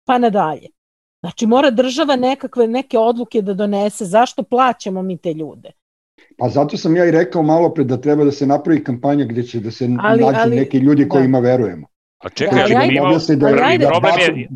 Pa 0.04 0.18
nadalje. 0.18 0.68
Znači 1.20 1.46
mora 1.46 1.70
država 1.70 2.16
nekakve 2.16 2.66
neke 2.66 2.98
odluke 2.98 3.42
da 3.42 3.54
donese. 3.54 4.04
Zašto 4.04 4.42
plaćamo 4.42 5.02
mi 5.02 5.18
te 5.18 5.32
ljude? 5.34 5.70
Pa 6.42 6.48
zato 6.48 6.76
sam 6.76 6.96
ja 6.96 7.04
i 7.06 7.10
rekao 7.10 7.42
malo 7.42 7.68
pre 7.74 7.84
da 7.84 7.96
treba 7.96 8.24
da 8.24 8.32
se 8.32 8.46
napravi 8.46 8.84
kampanja 8.84 9.24
gde 9.24 9.42
će 9.42 9.60
da 9.60 9.70
se 9.70 9.84
ali, 9.84 10.22
nađu 10.22 10.38
ali, 10.38 10.56
neki 10.56 10.78
ljudi 10.78 11.08
kojima 11.08 11.40
da. 11.40 11.48
verujemo. 11.48 11.86
A 12.18 12.28
čekaj, 12.28 12.62
ali, 12.62 12.74
ali, 12.74 12.96
imamo, 12.96 13.18
da, 13.36 13.46
prvi 13.46 13.78
da, 13.78 13.88
problem 13.88 14.38
je, 14.38 14.48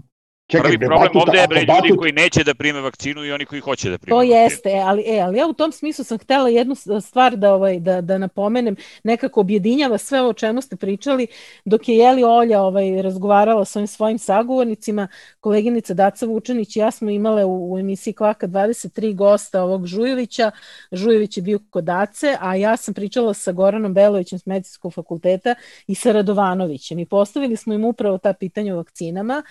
Čekaj, 0.48 0.62
Prvi 0.62 0.78
problem 0.78 1.10
ovde 1.14 1.38
je 1.38 1.46
bre 1.48 1.60
ljudi 1.60 1.96
koji 1.98 2.12
neće 2.12 2.44
da 2.44 2.54
prime 2.54 2.80
vakcinu 2.80 3.24
i 3.24 3.32
oni 3.32 3.44
koji 3.44 3.60
hoće 3.60 3.90
da 3.90 3.98
prime 3.98 4.10
To 4.10 4.16
vakcinu. 4.16 4.34
jeste, 4.34 4.82
ali, 4.84 5.02
e, 5.06 5.20
ali 5.20 5.38
ja 5.38 5.46
u 5.46 5.52
tom 5.52 5.72
smislu 5.72 6.04
sam 6.04 6.18
htela 6.18 6.48
jednu 6.48 6.74
stvar 7.00 7.36
da, 7.36 7.54
ovaj, 7.54 7.80
da, 7.80 8.00
da 8.00 8.18
napomenem, 8.18 8.76
nekako 9.04 9.40
objedinjava 9.40 9.98
sve 9.98 10.22
o 10.22 10.32
čemu 10.32 10.60
ste 10.60 10.76
pričali, 10.76 11.26
dok 11.64 11.88
je 11.88 11.96
Jeli 11.96 12.24
Olja 12.24 12.62
ovaj, 12.62 13.02
razgovarala 13.02 13.64
sa 13.64 13.78
ovim 13.78 13.86
svojim 13.86 14.18
sagovornicima, 14.18 15.08
koleginica 15.40 15.94
Daca 15.94 16.26
Vučanić 16.26 16.76
i 16.76 16.78
ja 16.78 16.90
smo 16.90 17.10
imale 17.10 17.44
u, 17.44 17.72
u 17.72 17.78
emisiji 17.78 18.14
Kvaka 18.14 18.46
23 18.46 19.14
gosta 19.14 19.62
ovog 19.62 19.86
Žujovića, 19.86 20.50
Žujović 20.92 21.36
je 21.36 21.42
bio 21.42 21.58
kod 21.70 21.84
Dace, 21.84 22.36
a 22.40 22.54
ja 22.54 22.76
sam 22.76 22.94
pričala 22.94 23.34
sa 23.34 23.52
Goranom 23.52 23.94
Belovićem 23.94 24.38
s 24.38 24.46
medicinskog 24.46 24.94
fakulteta 24.94 25.54
i 25.86 25.94
sa 25.94 26.12
Radovanovićem 26.12 26.98
i 26.98 27.06
postavili 27.06 27.56
smo 27.56 27.74
im 27.74 27.84
upravo 27.84 28.18
ta 28.18 28.32
pitanja 28.32 28.74
o 28.74 28.76
vakcinama 28.76 29.42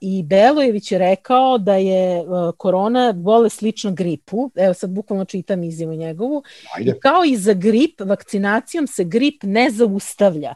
I 0.00 0.22
Belojević 0.22 0.92
je 0.92 0.98
rekao 0.98 1.58
da 1.58 1.74
je 1.74 2.24
korona 2.56 3.12
bole 3.12 3.50
slično 3.50 3.92
gripu, 3.92 4.50
evo 4.54 4.74
sad 4.74 4.90
bukvalno 4.90 5.24
čitam 5.24 5.64
izjavu 5.64 5.94
njegovu, 5.94 6.42
Ajde. 6.76 6.90
i 6.90 7.00
kao 7.00 7.24
i 7.24 7.36
za 7.36 7.52
grip, 7.52 8.00
vakcinacijom 8.00 8.86
se 8.86 9.04
grip 9.04 9.42
ne 9.42 9.70
zaustavlja. 9.70 10.54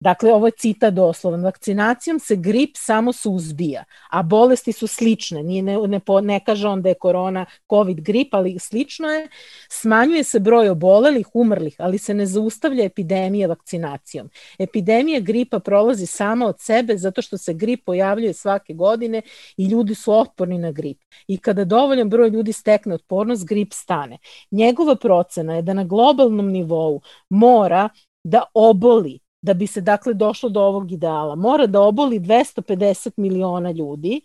Dakle, 0.00 0.32
ovo 0.32 0.46
je 0.46 0.52
cita 0.58 0.90
doslovan. 0.90 1.44
Vakcinacijom 1.44 2.18
se 2.18 2.36
grip 2.36 2.70
samo 2.76 3.12
suzbija, 3.12 3.84
a 4.10 4.22
bolesti 4.22 4.72
su 4.72 4.86
slične. 4.86 5.42
Nije, 5.42 5.62
ne, 5.62 5.78
ne, 5.88 6.00
ne 6.22 6.40
kaže 6.44 6.68
on 6.68 6.82
da 6.82 6.88
je 6.88 6.94
korona 6.94 7.46
COVID 7.70 8.00
grip, 8.00 8.34
ali 8.34 8.58
slično 8.58 9.08
je. 9.08 9.28
Smanjuje 9.70 10.24
se 10.24 10.40
broj 10.40 10.68
obolelih, 10.68 11.26
umrlih, 11.34 11.76
ali 11.78 11.98
se 11.98 12.14
ne 12.14 12.26
zaustavlja 12.26 12.84
epidemija 12.84 13.48
vakcinacijom. 13.48 14.30
Epidemija 14.58 15.20
gripa 15.20 15.58
prolazi 15.58 16.06
sama 16.06 16.46
od 16.46 16.60
sebe 16.60 16.96
zato 16.96 17.22
što 17.22 17.38
se 17.38 17.54
grip 17.54 17.84
pojavljuje 17.84 18.32
svake 18.32 18.74
godine 18.74 19.22
i 19.56 19.66
ljudi 19.68 19.94
su 19.94 20.12
otporni 20.12 20.58
na 20.58 20.72
grip. 20.72 20.98
I 21.28 21.38
kada 21.38 21.64
dovoljan 21.64 22.08
broj 22.08 22.28
ljudi 22.28 22.52
stekne 22.52 22.94
otpornost, 22.94 23.46
grip 23.46 23.72
stane. 23.72 24.18
Njegova 24.50 24.96
procena 24.96 25.56
je 25.56 25.62
da 25.62 25.74
na 25.74 25.84
globalnom 25.84 26.50
nivou 26.52 27.00
mora 27.30 27.88
da 28.24 28.42
oboli 28.54 29.25
da 29.46 29.54
bi 29.54 29.66
se 29.66 29.80
dakle 29.80 30.14
došlo 30.14 30.48
do 30.48 30.60
ovog 30.60 30.92
ideala. 30.92 31.34
Mora 31.34 31.66
da 31.66 31.80
oboli 31.80 32.18
250 32.20 33.12
miliona 33.16 33.70
ljudi, 33.70 34.20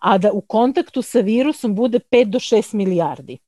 a 0.00 0.18
da 0.18 0.32
u 0.32 0.40
kontaktu 0.40 1.02
sa 1.02 1.20
virusom 1.20 1.74
bude 1.74 1.98
5 1.98 2.24
do 2.24 2.38
6 2.38 2.74
milijardi. 2.74 3.38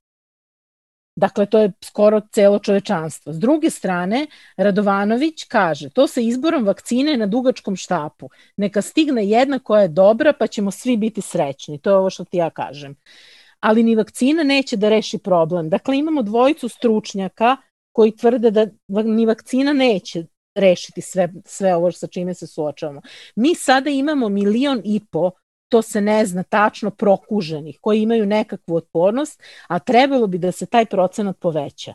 Dakle, 1.15 1.45
to 1.45 1.59
je 1.59 1.71
skoro 1.83 2.21
celo 2.31 2.59
čovečanstvo. 2.59 3.33
S 3.33 3.39
druge 3.39 3.69
strane, 3.69 4.25
Radovanović 4.57 5.43
kaže, 5.47 5.89
to 5.89 6.07
sa 6.07 6.21
izborom 6.21 6.65
vakcine 6.65 7.17
na 7.17 7.27
dugačkom 7.27 7.75
štapu. 7.75 8.29
Neka 8.57 8.81
stigne 8.81 9.25
jedna 9.25 9.59
koja 9.59 9.81
je 9.81 9.87
dobra, 9.87 10.33
pa 10.33 10.47
ćemo 10.47 10.71
svi 10.71 10.97
biti 10.97 11.21
srećni. 11.21 11.79
To 11.79 11.89
je 11.89 11.95
ovo 11.95 12.09
što 12.09 12.25
ti 12.25 12.37
ja 12.37 12.49
kažem. 12.49 12.95
Ali 13.59 13.83
ni 13.83 13.95
vakcina 13.95 14.43
neće 14.43 14.77
da 14.77 14.89
reši 14.89 15.17
problem. 15.17 15.69
Dakle, 15.69 15.97
imamo 15.97 16.21
dvojicu 16.21 16.69
stručnjaka 16.69 17.57
koji 17.91 18.17
tvrde 18.17 18.51
da 18.51 18.67
ni 18.87 19.25
vakcina 19.25 19.73
neće 19.73 20.25
rešiti 20.55 21.01
sve, 21.01 21.29
sve 21.45 21.75
ovo 21.75 21.91
sa 21.91 22.07
čime 22.07 22.33
se 22.33 22.47
suočavamo. 22.47 23.01
Mi 23.35 23.55
sada 23.55 23.89
imamo 23.89 24.29
milion 24.29 24.81
i 24.85 25.01
po 25.11 25.31
to 25.69 25.81
se 25.81 26.01
ne 26.01 26.25
zna 26.25 26.43
tačno 26.43 26.91
prokuženih 26.91 27.77
koji 27.81 28.01
imaju 28.01 28.25
nekakvu 28.25 28.75
otpornost, 28.75 29.43
a 29.67 29.79
trebalo 29.79 30.27
bi 30.27 30.37
da 30.37 30.51
se 30.51 30.65
taj 30.65 30.85
procenat 30.85 31.39
poveća. 31.39 31.93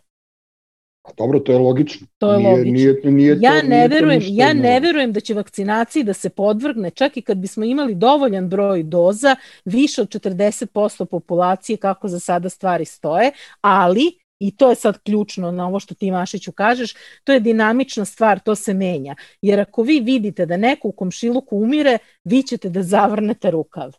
A 1.03 1.09
dobro, 1.17 1.41
to 1.41 1.53
je 1.53 1.59
logično. 1.59 2.07
To 2.19 2.33
je 2.33 2.39
nije, 2.39 2.51
logično. 2.51 3.11
Nije, 3.11 3.11
nije 3.11 3.39
ja 3.41 3.61
to, 3.61 3.67
ne 3.67 3.77
nije 3.77 3.89
verujem, 3.89 4.23
ja 4.25 4.53
ne 4.53 4.81
verujem 4.81 5.13
da 5.13 5.21
će 5.21 5.35
vakcinaciji 5.35 6.05
da 6.05 6.13
se 6.13 6.31
podvrgne, 6.31 6.91
čak 6.91 7.17
i 7.17 7.23
kad 7.23 7.39
bismo 7.39 7.65
imali 7.65 7.95
dovoljan 7.95 8.49
broj 8.49 8.83
doza, 8.83 9.37
više 9.65 10.03
od 10.03 10.09
40% 10.09 11.05
populacije 11.05 11.77
kako 11.77 12.09
za 12.09 12.21
sada 12.21 12.49
stvari 12.49 12.85
stoje, 12.85 13.33
ali 13.61 14.20
i 14.41 14.57
to 14.57 14.71
je 14.71 14.75
sad 14.75 15.03
ključno 15.03 15.51
na 15.51 15.67
ovo 15.67 15.81
što 15.81 15.95
ti 15.95 16.11
Mašiću 16.11 16.53
kažeš, 16.53 16.95
to 17.25 17.33
je 17.33 17.41
dinamična 17.41 18.05
stvar, 18.05 18.39
to 18.39 18.55
se 18.55 18.75
menja. 18.75 19.15
Jer 19.43 19.61
ako 19.61 19.83
vi 19.83 20.01
vidite 20.01 20.47
da 20.47 20.57
neko 20.57 20.89
u 20.89 20.93
komšiluku 20.93 21.57
umire, 21.57 21.99
vi 22.25 22.43
ćete 22.43 22.69
da 22.69 22.83
zavrnete 22.83 23.51
rukav. 23.51 23.93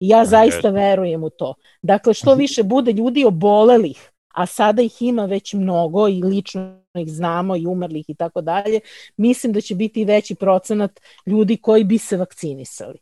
I 0.00 0.08
ja 0.08 0.24
zaista 0.24 0.70
verujem 0.70 1.24
u 1.24 1.30
to. 1.30 1.54
Dakle, 1.82 2.14
što 2.14 2.34
više 2.34 2.62
bude 2.62 2.92
ljudi 2.92 3.24
obolelih, 3.24 4.10
a 4.34 4.46
sada 4.46 4.82
ih 4.82 5.02
ima 5.02 5.24
već 5.24 5.52
mnogo 5.52 6.08
i 6.08 6.22
lično 6.22 6.82
ih 6.94 7.08
znamo 7.08 7.56
i 7.56 7.66
umrlih 7.66 8.04
i 8.08 8.14
tako 8.14 8.40
dalje, 8.40 8.80
mislim 9.16 9.52
da 9.52 9.60
će 9.60 9.74
biti 9.74 10.04
veći 10.04 10.34
procenat 10.34 11.00
ljudi 11.26 11.56
koji 11.56 11.84
bi 11.84 11.98
se 11.98 12.16
vakcinisali. 12.16 12.98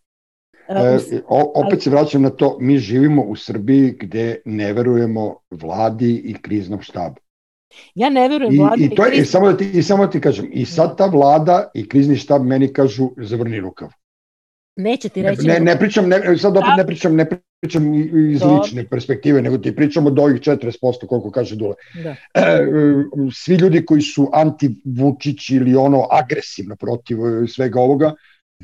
E, 0.69 1.21
opet 1.55 1.83
se 1.83 1.91
vraćam 1.91 2.23
na 2.23 2.31
to, 2.31 2.57
mi 2.61 2.79
živimo 2.79 3.23
u 3.23 3.37
Srbiji 3.37 3.91
gde 4.01 4.37
ne 4.45 4.73
verujemo 4.73 5.37
vladi 5.51 6.23
i 6.25 6.35
kriznom 6.35 6.83
štabu. 6.83 7.21
Ja 7.95 8.11
ne 8.11 8.29
verujem 8.29 8.59
vladi 8.59 8.83
i, 8.83 8.87
i, 8.87 8.95
to 8.95 9.07
je, 9.07 9.17
i, 9.17 9.25
samo 9.25 9.53
da 9.53 9.57
ti, 9.57 9.71
I 9.75 9.83
samo 9.83 10.07
da 10.07 10.11
ti 10.11 10.21
kažem, 10.21 10.49
i 10.53 10.65
sad 10.67 10.97
ta 10.97 11.07
vlada 11.07 11.71
i 11.75 11.89
krizni 11.89 12.17
štab 12.17 12.43
meni 12.43 12.73
kažu 12.73 13.11
zavrni 13.17 13.61
rukav. 13.61 13.89
Neće 14.77 15.09
ti 15.09 15.23
reći... 15.23 15.47
Ne, 15.47 15.61
ne 15.61 15.79
pričam, 15.79 16.09
ne, 16.09 16.39
sad 16.39 16.57
opet 16.57 16.71
ne 16.77 16.87
pričam, 16.87 17.15
ne 17.17 17.27
pričam 17.61 17.95
iz 18.33 18.41
to. 18.41 18.61
lične 18.63 18.87
perspektive, 18.89 19.43
nego 19.43 19.59
ti 19.59 19.77
pričam 19.77 20.07
od 20.07 20.19
ovih 20.19 20.41
40% 20.41 21.07
koliko 21.07 21.31
kaže 21.31 21.57
Dule. 21.57 21.75
Da. 22.05 22.17
E, 22.35 22.67
svi 23.35 23.55
ljudi 23.55 23.85
koji 23.87 24.03
su 24.03 24.31
anti-Vučić 24.33 25.51
ili 25.51 25.77
ono 25.77 26.09
agresivno 26.11 26.77
protiv 26.77 27.19
svega 27.49 27.81
ovoga, 27.81 28.15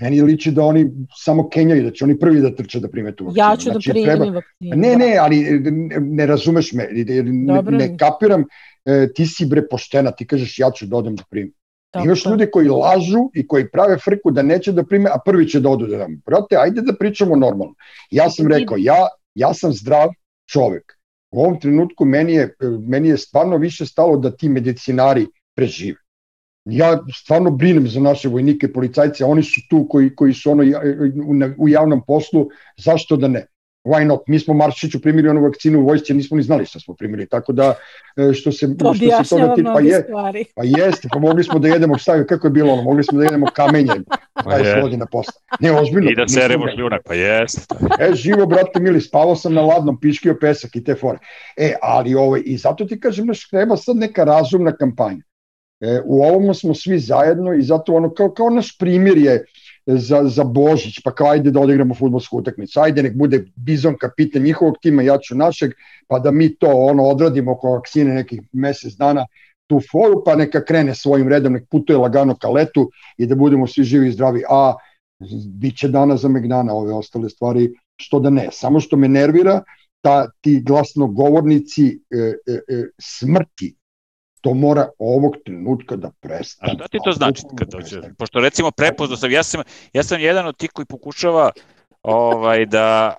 Meni 0.01 0.22
liči 0.22 0.51
da 0.51 0.64
oni 0.64 0.90
samo 1.16 1.49
kenjaju, 1.49 1.82
da 1.84 1.90
će 1.90 2.05
oni 2.05 2.18
prvi 2.18 2.40
da 2.40 2.55
trče 2.57 2.80
da 2.80 2.88
prime 2.88 3.12
tu 3.16 3.24
vakcinu. 3.24 3.45
Ja 3.45 3.57
ću 3.57 3.68
da 3.68 3.72
znači, 3.72 3.88
da 3.88 3.93
primim 3.93 4.11
treba... 4.11 4.24
vakcinu. 4.24 4.76
Ne, 4.76 4.97
ne, 4.97 5.16
ali 5.20 5.40
ne, 5.61 6.01
ne 6.01 6.26
razumeš 6.26 6.72
me, 6.72 6.88
ne, 6.93 7.62
ne 7.62 7.97
kapiram, 7.99 8.45
e, 8.84 9.09
ti 9.14 9.26
si 9.26 9.47
bre 9.47 9.66
poštena, 9.68 10.11
ti 10.11 10.26
kažeš 10.26 10.59
ja 10.59 10.70
ću 10.70 10.86
da 10.86 10.97
odem 10.97 11.16
da 11.16 11.24
primim. 11.30 11.53
Tako. 11.90 12.07
Imaš 12.07 12.24
ljude 12.26 12.51
koji 12.51 12.68
lažu 12.68 13.28
i 13.34 13.47
koji 13.47 13.68
prave 13.70 13.99
frku 13.99 14.30
da 14.30 14.43
neće 14.43 14.72
da 14.72 14.84
prime, 14.84 15.11
a 15.12 15.18
prvi 15.24 15.49
će 15.49 15.61
da 15.61 15.68
odu 15.68 15.86
da 15.86 15.97
dam. 15.97 16.20
Brate, 16.26 16.57
ajde 16.57 16.80
da 16.82 16.97
pričamo 16.97 17.36
normalno. 17.36 17.74
Ja 18.11 18.30
sam 18.30 18.49
rekao, 18.49 18.76
ja, 18.80 19.09
ja 19.34 19.55
sam 19.55 19.72
zdrav 19.72 20.09
čovek. 20.51 20.97
U 21.30 21.43
ovom 21.43 21.61
trenutku 21.61 22.05
meni 22.05 22.34
je, 22.34 22.55
meni 22.88 23.09
je 23.09 23.18
stvarno 23.18 23.57
više 23.57 23.86
stalo 23.86 24.16
da 24.16 24.30
ti 24.36 24.49
medicinari 24.49 25.26
prežive 25.57 26.01
ja 26.64 26.98
stvarno 27.14 27.50
brinem 27.50 27.88
za 27.88 28.00
naše 28.00 28.28
vojnike, 28.28 28.72
policajce, 28.72 29.24
oni 29.24 29.42
su 29.42 29.60
tu 29.70 29.86
koji, 29.90 30.14
koji 30.14 30.34
su 30.34 30.50
ono 30.50 30.64
u 31.58 31.68
javnom 31.68 32.02
poslu, 32.06 32.48
zašto 32.76 33.16
da 33.16 33.28
ne? 33.28 33.46
Why 33.84 34.04
not? 34.04 34.20
Mi 34.26 34.38
smo 34.38 34.54
Maršiću 34.54 35.00
primili 35.00 35.28
onu 35.28 35.42
vakcinu 35.42 35.80
u 35.80 35.84
vojsci, 35.84 36.14
nismo 36.14 36.36
ni 36.36 36.42
znali 36.42 36.66
šta 36.66 36.80
smo 36.80 36.94
primili, 36.94 37.26
tako 37.26 37.52
da 37.52 37.74
e, 38.16 38.32
što 38.32 38.52
se, 38.52 38.76
to 38.76 38.94
što 38.94 39.24
se 39.24 39.30
toga 39.30 39.54
tipa, 39.54 39.72
pa, 39.72 39.80
je, 39.80 40.02
stvari. 40.02 40.44
pa 40.56 40.62
jeste, 40.64 41.08
pa 41.12 41.18
mogli 41.18 41.44
smo 41.44 41.58
da 41.58 41.68
jedemo, 41.68 41.98
stavio, 41.98 42.26
kako 42.28 42.46
je 42.46 42.50
bilo 42.50 42.72
ono, 42.72 42.82
mogli 42.82 43.04
smo 43.04 43.18
da 43.18 43.24
jedemo 43.24 43.46
kamenje, 43.54 43.94
pa 44.44 44.54
je 44.54 44.80
godina 44.82 45.06
posle. 45.06 45.32
Ne, 45.60 45.72
ozbiljno. 45.72 46.10
I 46.10 46.14
da 46.14 46.28
seremo 46.28 46.68
šljunak, 46.74 47.02
pa 47.04 47.14
jeste. 47.14 47.74
E, 48.00 48.14
živo, 48.14 48.46
brate 48.46 48.80
mili, 48.80 49.00
spavao 49.00 49.36
sam 49.36 49.54
na 49.54 49.62
ladnom, 49.62 50.00
piškio 50.00 50.36
pesak 50.40 50.76
i 50.76 50.84
te 50.84 50.94
fore. 50.94 51.18
E, 51.56 51.74
ali 51.82 52.14
ovaj, 52.14 52.42
i 52.44 52.56
zato 52.56 52.84
ti 52.84 53.00
kažem, 53.00 53.26
naš 53.26 53.48
treba 53.48 53.76
sad 53.76 53.96
neka 53.96 54.24
razumna 54.24 54.72
kampanja. 54.72 55.22
E, 55.82 56.00
u 56.04 56.22
ovom 56.22 56.54
smo 56.54 56.74
svi 56.74 56.98
zajedno 56.98 57.54
i 57.54 57.62
zato 57.62 57.94
ono 57.94 58.14
kao, 58.14 58.30
kao 58.30 58.50
naš 58.50 58.78
primjer 58.78 59.18
je 59.18 59.44
za, 59.86 60.22
za 60.24 60.44
Božić, 60.44 61.00
pa 61.04 61.14
kao 61.14 61.26
ajde 61.26 61.50
da 61.50 61.60
odigramo 61.60 61.94
futbolsku 61.94 62.38
utakmicu, 62.38 62.80
ajde 62.80 63.02
nek 63.02 63.16
bude 63.16 63.44
Bizon 63.56 63.96
kapitan 63.98 64.42
njihovog 64.42 64.76
tima, 64.82 65.02
ja 65.02 65.18
ću 65.18 65.34
našeg, 65.34 65.72
pa 66.06 66.18
da 66.18 66.30
mi 66.30 66.54
to 66.54 66.70
ono 66.70 67.02
odradimo 67.02 67.52
oko 67.52 67.72
vakcine 67.72 68.14
nekih 68.14 68.40
mesec 68.52 68.94
dana, 68.94 69.26
tu 69.66 69.80
foru, 69.90 70.22
pa 70.24 70.36
neka 70.36 70.64
krene 70.64 70.94
svojim 70.94 71.28
redom, 71.28 71.52
nek 71.52 71.68
putuje 71.70 71.98
lagano 71.98 72.36
ka 72.38 72.50
letu 72.50 72.90
i 73.18 73.26
da 73.26 73.34
budemo 73.34 73.66
svi 73.66 73.84
živi 73.84 74.08
i 74.08 74.12
zdravi, 74.12 74.42
a 74.50 74.74
bit 75.58 75.78
će 75.78 75.88
dana 75.88 76.16
za 76.16 76.28
Megdana 76.28 76.74
ove 76.74 76.94
ostale 76.94 77.28
stvari, 77.28 77.72
što 77.96 78.20
da 78.20 78.30
ne, 78.30 78.48
samo 78.52 78.80
što 78.80 78.96
me 78.96 79.08
nervira, 79.08 79.62
ta, 80.00 80.30
ti 80.40 80.60
glasnogovornici 80.66 81.86
e, 81.86 82.16
e, 82.18 82.52
e, 82.52 82.84
smrti 82.98 83.74
to 84.43 84.55
mora 84.55 84.88
ovog 84.99 85.36
trenutka 85.45 85.97
da 85.97 86.11
prestane. 86.20 86.72
A 86.72 86.74
šta 86.74 86.88
ti 86.88 86.99
to 87.05 87.12
znači? 87.12 87.43
Kad 87.59 87.68
dođe? 87.68 88.01
Pošto 88.18 88.40
recimo 88.40 88.70
prepoznao 88.70 89.16
sam, 89.16 89.30
ja 89.30 89.43
sam, 89.43 89.62
ja 89.93 90.03
sam 90.03 90.20
jedan 90.20 90.47
od 90.47 90.57
tih 90.57 90.70
koji 90.72 90.86
pokušava 90.86 91.51
ovaj, 92.03 92.66
da 92.66 93.16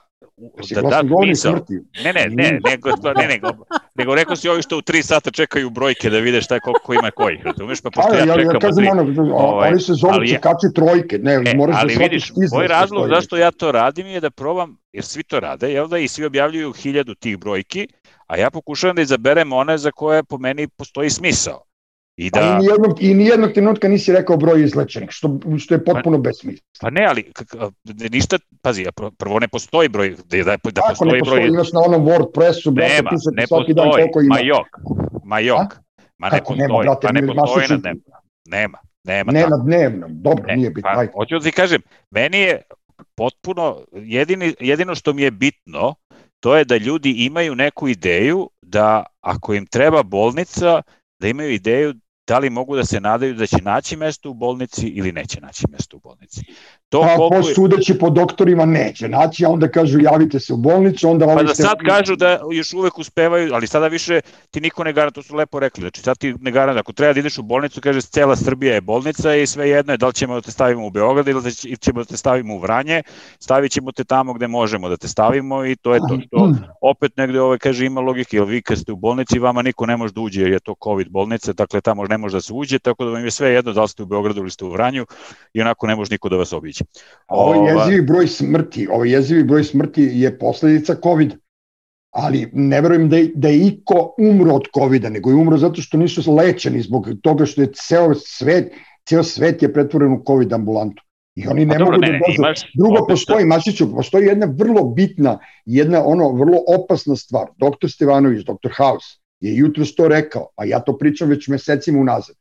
da 0.82 0.82
da 0.82 1.02
smisao. 1.24 1.56
Ne, 2.04 2.14
ne, 2.14 2.28
ne, 2.30 2.60
nego, 2.70 2.90
ne, 3.16 3.28
nego, 3.28 3.48
nego 3.96 4.16
rekao 4.16 4.36
si 4.36 4.50
ovi 4.50 4.62
što 4.62 4.78
u 4.78 4.82
3 4.82 5.02
sata 5.02 5.32
čekaju 5.32 5.70
brojke 5.70 6.10
da 6.10 6.20
vide 6.20 6.42
šta 6.42 6.56
je 6.56 6.60
koliko 6.60 6.94
ima 6.94 7.12
kojih, 7.12 7.46
razumeš? 7.46 7.82
Pa 7.82 7.90
pošto 7.90 8.14
ja, 8.14 8.26
ja 8.26 8.36
čekam 8.36 8.54
ja 8.54 8.60
kažem, 8.60 8.88
ono, 8.92 9.36
ovaj, 9.36 9.70
oni 9.70 9.80
se 9.80 9.94
zovu 9.94 10.26
čekači 10.28 10.68
trojke, 10.76 11.18
ne, 11.18 11.34
e, 11.34 11.54
moraš 11.56 11.76
ali 11.80 11.96
da 11.96 12.04
vidiš, 12.04 12.32
moj 12.54 12.68
razlog 12.68 13.10
zašto 13.10 13.38
ja 13.38 13.52
to 13.52 13.72
radim 13.72 14.08
je 14.08 14.20
da 14.20 14.30
probam, 14.30 14.78
jer 14.94 15.06
svi 15.06 15.24
to 15.24 15.40
rade, 15.40 15.72
jel 15.74 15.88
da, 15.88 15.98
i 15.98 16.08
svi 16.08 16.26
objavljuju 16.26 16.74
hiljadu 16.74 17.16
tih 17.16 17.38
brojki, 17.38 17.88
a 18.28 18.38
ja 18.38 18.50
pokušavam 18.50 18.96
da 18.96 19.02
izaberem 19.02 19.54
one 19.54 19.78
za 19.78 19.92
koje 19.92 20.24
po 20.24 20.38
meni 20.38 20.68
postoji 20.68 21.10
smisao. 21.10 21.64
I 22.18 22.30
da... 22.30 22.40
A 22.40 22.44
i 22.44 22.60
nijednog, 22.60 23.04
I 23.04 23.14
nijednog 23.14 23.52
trenutka 23.52 23.88
nisi 23.88 24.14
rekao 24.14 24.38
broj 24.38 24.64
izlečenih, 24.64 25.10
što, 25.12 25.40
što 25.60 25.74
je 25.74 25.86
potpuno 25.86 26.18
pa, 26.18 26.22
besmislo. 26.22 26.66
Pa 26.82 26.90
ne, 26.90 27.06
ali 27.06 27.32
ništa, 28.12 28.38
pazi, 28.62 28.86
prvo 29.18 29.40
ne 29.40 29.48
postoji 29.48 29.90
broj, 29.90 30.10
da, 30.10 30.38
da, 30.38 30.44
da 30.44 30.52
Ako 30.54 30.90
postoji, 30.90 31.12
ne 31.12 31.20
postoji 31.20 31.42
broj... 31.42 31.48
Imaš 31.48 31.72
na 31.72 31.80
onom 31.80 32.06
WordPressu, 32.06 32.72
brate, 32.72 32.94
nema, 32.94 33.12
ne 33.32 33.46
postoji, 33.50 33.74
dan 33.74 33.92
koliko 33.92 34.22
ima. 34.22 34.36
ma 34.36 34.40
jok, 34.40 34.68
ma 35.24 35.40
jok, 35.40 35.76
ma 36.18 36.30
ne 36.30 36.40
postoji, 36.40 36.60
nema, 36.60 36.80
brate, 36.80 37.08
pa 37.08 37.14
ne 37.14 37.28
postoji 37.28 37.66
na 37.70 37.78
dnevnom. 37.78 38.04
Nema, 38.46 38.78
nema. 39.04 39.32
Ne 39.32 39.42
na 39.42 39.58
dnevnom, 39.66 40.12
dobro, 40.14 40.46
ne, 40.48 40.56
nije 40.56 40.70
bitno. 40.70 40.92
Pa, 40.96 41.06
hoću 41.14 41.40
da 41.40 41.44
ti 41.44 41.52
kažem, 41.52 41.82
meni 42.12 42.38
je 42.38 42.62
potpuno, 43.16 43.78
jedini, 43.92 44.56
jedino 44.60 44.96
što 44.96 45.14
mi 45.14 45.22
je 45.22 45.32
bitno, 45.32 45.96
to 46.40 46.58
je 46.58 46.66
da 46.66 46.78
ljudi 46.78 47.12
imaju 47.12 47.56
neku 47.56 47.88
ideju 47.88 48.50
da 48.62 49.06
ako 49.22 49.54
im 49.54 49.66
treba 49.66 50.04
bolnica, 50.04 50.82
da 51.20 51.28
imaju 51.28 51.52
ideju 51.52 51.94
da 52.28 52.40
li 52.40 52.50
mogu 52.50 52.76
da 52.76 52.86
se 52.86 53.00
nadaju 53.00 53.34
da 53.34 53.46
će 53.46 53.58
naći 53.62 53.96
mesto 53.96 54.30
u 54.30 54.34
bolnici 54.34 54.88
ili 54.88 55.12
neće 55.12 55.42
naći 55.42 55.66
mesto 55.72 55.98
u 55.98 56.00
bolnici. 56.00 56.42
To 56.90 57.02
pa, 57.02 57.16
po 57.18 57.48
je... 57.48 57.54
sudeći 57.54 57.98
po 58.00 58.10
doktorima 58.10 58.66
neće 58.66 59.10
naći, 59.10 59.46
a 59.46 59.50
onda 59.50 59.68
kažu 59.68 60.00
javite 60.00 60.40
se 60.40 60.54
u 60.54 60.58
bolnicu, 60.58 61.10
onda... 61.10 61.26
Pa 61.26 61.44
da 61.44 61.56
sad 61.56 61.78
kažu 61.86 62.16
da 62.16 62.40
još 62.52 62.74
uvek 62.74 63.00
uspevaju, 63.00 63.54
ali 63.54 63.68
sada 63.68 63.88
više 63.88 64.22
ti 64.52 64.62
niko 64.62 64.84
ne 64.84 64.94
garantuje, 64.94 65.24
to 65.24 65.28
su 65.28 65.36
lepo 65.36 65.60
rekli, 65.60 65.82
znači 65.82 66.02
sad 66.02 66.18
ti 66.18 66.36
ne 66.40 66.52
garantuje, 66.52 66.80
ako 66.80 66.94
treba 66.94 67.14
da 67.14 67.20
ideš 67.20 67.38
u 67.38 67.44
bolnicu, 67.44 67.82
kaže 67.82 68.02
cela 68.02 68.36
Srbija 68.36 68.74
je 68.74 68.82
bolnica 68.82 69.36
i 69.36 69.48
sve 69.48 69.70
jedno 69.70 69.94
je 69.94 69.98
da 69.98 70.08
li 70.08 70.14
ćemo 70.14 70.36
da 70.36 70.42
te 70.42 70.52
stavimo 70.52 70.88
u 70.88 70.90
Beograd 70.90 71.28
ili 71.28 71.42
da 71.42 71.52
ćemo 71.78 72.00
da 72.00 72.06
te 72.06 72.18
stavimo 72.18 72.56
u 72.56 72.60
Vranje, 72.60 73.04
stavit 73.40 73.72
ćemo 73.72 73.92
te 73.92 74.04
tamo 74.04 74.34
gde 74.34 74.48
možemo 74.48 74.90
da 74.90 74.98
te 74.98 75.08
stavimo 75.08 75.66
i 75.66 75.76
to 75.76 75.94
je 75.94 76.00
to 76.00 76.18
što 76.28 76.54
opet 76.82 77.18
negde 77.18 77.42
ove 77.42 77.58
kaže 77.58 77.86
ima 77.86 78.02
logike, 78.02 78.38
jer 78.38 78.46
vi 78.46 78.62
kad 78.62 78.78
ste 78.78 78.92
u 78.92 78.96
bolnici 78.96 79.40
vama 79.40 79.62
niko 79.62 79.86
ne 79.86 79.98
može 79.98 80.14
da 80.14 80.22
uđe 80.22 80.42
jer 80.42 80.52
je 80.52 80.60
to 80.60 80.76
COVID 80.84 81.10
bolnica, 81.10 81.54
dakle 81.54 81.82
tamo 81.82 82.04
ne 82.14 82.18
može 82.18 82.38
da 82.38 82.42
se 82.42 82.54
uđe, 82.54 82.80
tako 82.80 83.06
da 83.06 83.12
vam 83.12 83.26
je 83.26 83.32
sve 83.32 83.54
jedno 83.54 83.74
da 83.74 83.82
li 83.82 83.90
ste 83.90 84.04
u 84.04 84.06
Beogradu 84.06 84.42
ili 84.42 84.52
ste 84.52 84.66
u 84.66 84.72
Vranju 84.72 85.06
i 85.54 85.62
onako 85.62 85.88
ne 85.88 85.96
može 85.96 86.14
niko 86.14 86.30
da 86.30 86.38
vas 86.38 86.54
obiđe. 86.54 86.86
Ovo 87.28 87.54
ovaj 87.54 87.74
jezivi 87.74 88.02
broj 88.06 88.28
smrti, 88.28 88.88
ovo 88.92 89.06
jezivi 89.06 89.44
broj 89.44 89.64
smrti 89.64 90.10
je 90.14 90.38
posledica 90.40 90.96
COVID. 91.04 91.34
Ali 92.14 92.50
ne 92.54 92.82
verujem 92.82 93.08
da 93.10 93.18
je, 93.18 93.32
da 93.36 93.50
je 93.50 93.68
iko 93.68 94.14
umro 94.20 94.54
od 94.54 94.68
COVID-a, 94.76 95.10
nego 95.10 95.30
je 95.30 95.36
umro 95.36 95.58
zato 95.58 95.82
što 95.82 95.98
nisu 95.98 96.36
lečeni 96.36 96.82
zbog 96.82 97.08
toga 97.22 97.46
što 97.46 97.62
je 97.62 97.72
ceo 97.74 98.14
svet, 98.16 98.74
ceo 99.10 99.24
svet 99.24 99.64
je 99.64 99.74
pretvoren 99.74 100.14
u 100.14 100.24
COVID 100.28 100.54
ambulantu. 100.54 101.04
I 101.36 101.48
oni 101.48 101.66
ne 101.66 101.78
dobro, 101.78 101.92
mogu 101.92 102.06
da 102.06 102.12
ne, 102.12 102.20
da 102.20 102.48
dođu. 102.48 102.66
Drugo, 102.78 103.08
postoji, 103.08 103.46
Masiću, 103.46 103.96
postoji 103.96 104.28
jedna 104.28 104.48
vrlo 104.58 104.84
bitna, 104.84 105.40
jedna 105.66 106.04
ono 106.06 106.30
vrlo 106.32 106.60
opasna 106.78 107.16
stvar. 107.16 107.48
Doktor 107.58 107.92
Stevanović, 107.92 108.46
doktor 108.46 108.72
Haus, 108.78 109.04
je 109.44 109.58
jutro 109.58 109.86
to 109.98 110.08
rekao, 110.08 110.48
a 110.56 110.66
ja 110.66 110.80
to 110.80 110.98
pričam 110.98 111.30
već 111.30 111.48
mesecima 111.48 112.00
unazad. 112.00 112.36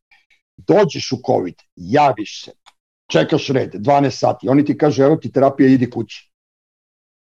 Dođeš 0.56 1.12
u 1.12 1.16
COVID, 1.26 1.54
javiš 1.76 2.44
se, 2.44 2.50
čekaš 3.12 3.48
red, 3.48 3.74
12 3.74 4.10
sati, 4.10 4.48
oni 4.48 4.64
ti 4.64 4.78
kažu, 4.78 5.02
evo 5.02 5.16
ti 5.16 5.32
terapija, 5.32 5.68
idi 5.68 5.90
kući. 5.90 6.32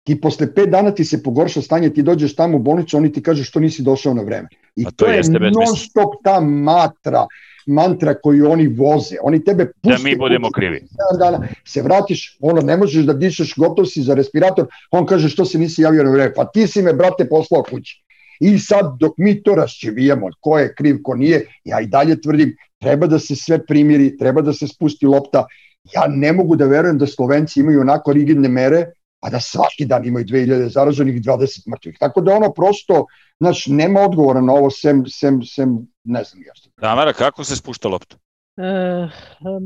Ti 0.04 0.22
posle 0.22 0.48
5 0.48 0.70
dana 0.70 0.92
ti 0.92 1.06
se 1.06 1.24
pogorša 1.24 1.62
stanje, 1.62 1.90
ti 1.94 2.02
dođeš 2.02 2.36
tamo 2.36 2.58
u 2.58 2.60
bolnicu, 2.60 2.98
oni 2.98 3.12
ti 3.12 3.24
kažu 3.24 3.44
što 3.44 3.60
nisi 3.60 3.84
došao 3.84 4.14
na 4.14 4.22
vreme. 4.22 4.48
I 4.76 4.84
to, 4.84 4.92
to 4.92 5.06
je 5.06 5.22
non 5.30 5.76
stop 5.76 6.14
ta 6.24 6.40
matra, 6.40 7.28
mantra 7.68 8.14
koju 8.14 8.52
oni 8.52 8.68
voze. 8.68 9.16
Oni 9.22 9.44
tebe 9.44 9.72
puste. 9.82 9.98
Da 9.98 10.10
mi 10.10 10.16
budemo 10.16 10.52
krivi. 10.52 10.82
Dana, 11.20 11.48
se 11.66 11.82
vratiš, 11.82 12.38
ono, 12.42 12.62
ne 12.62 12.78
možeš 12.78 13.06
da 13.06 13.14
dišeš, 13.14 13.54
gotov 13.58 13.86
si 13.86 14.04
za 14.04 14.14
respirator, 14.14 14.68
on 14.92 15.06
kaže 15.06 15.30
što 15.30 15.46
se 15.46 15.60
nisi 15.60 15.82
javio 15.82 16.04
na 16.04 16.12
vreme. 16.12 16.34
Pa 16.34 16.46
ti 16.46 16.68
si 16.68 16.82
me, 16.82 16.94
brate, 16.94 17.30
poslao 17.30 17.64
kući. 17.64 18.04
I 18.40 18.60
sad, 18.60 18.96
dok 19.00 19.18
mi 19.18 19.42
to 19.44 19.56
raščevijemo, 19.56 20.30
ko 20.40 20.60
je 20.60 20.74
kriv, 20.76 21.02
ko 21.04 21.16
nije, 21.16 21.46
ja 21.64 21.82
i 21.82 21.88
dalje 21.88 22.22
tvrdim, 22.22 22.56
treba 22.80 23.08
da 23.08 23.20
se 23.20 23.36
sve 23.36 23.60
primiri, 23.66 24.18
treba 24.18 24.42
da 24.42 24.54
se 24.54 24.68
spusti 24.68 25.06
lopta, 25.06 25.46
ja 25.94 26.08
ne 26.08 26.34
mogu 26.34 26.56
da 26.56 26.66
verujem 26.66 26.98
da 26.98 27.08
Slovenci 27.08 27.60
imaju 27.60 27.82
onako 27.82 28.14
rigidne 28.14 28.50
mere 28.50 28.86
a 29.20 29.30
da 29.30 29.40
svaki 29.40 29.86
dan 29.86 30.06
imaju 30.06 30.26
2000 30.26 30.70
zaraženih 30.70 31.16
i 31.16 31.20
20 31.20 31.70
mrtvih. 31.72 31.98
Tako 32.00 32.22
da 32.22 32.34
ono 32.34 32.54
prosto, 32.54 33.06
znači, 33.40 33.74
nema 33.74 34.02
odgovora 34.02 34.42
na 34.42 34.54
ovo 34.54 34.70
sem, 34.70 35.04
sem, 35.08 35.42
sem 35.44 35.88
ne 36.04 36.24
znam 36.24 36.44
ja 36.44 36.52
što. 36.56 36.70
Tamara, 36.82 37.14
kako 37.14 37.44
se 37.44 37.56
spušta 37.56 37.88
lopta? 37.88 38.16
Uh, 38.58 39.12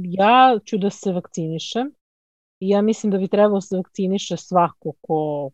ja 0.03 0.59
ću 0.65 0.77
da 0.77 0.89
se 0.89 1.11
vakcinišem. 1.11 1.91
Ja 2.59 2.81
mislim 2.81 3.11
da 3.11 3.17
bi 3.17 3.27
trebalo 3.27 3.57
da 3.57 3.61
se 3.61 3.77
vakciniše 3.77 4.37
svako 4.37 4.93
ko 5.01 5.49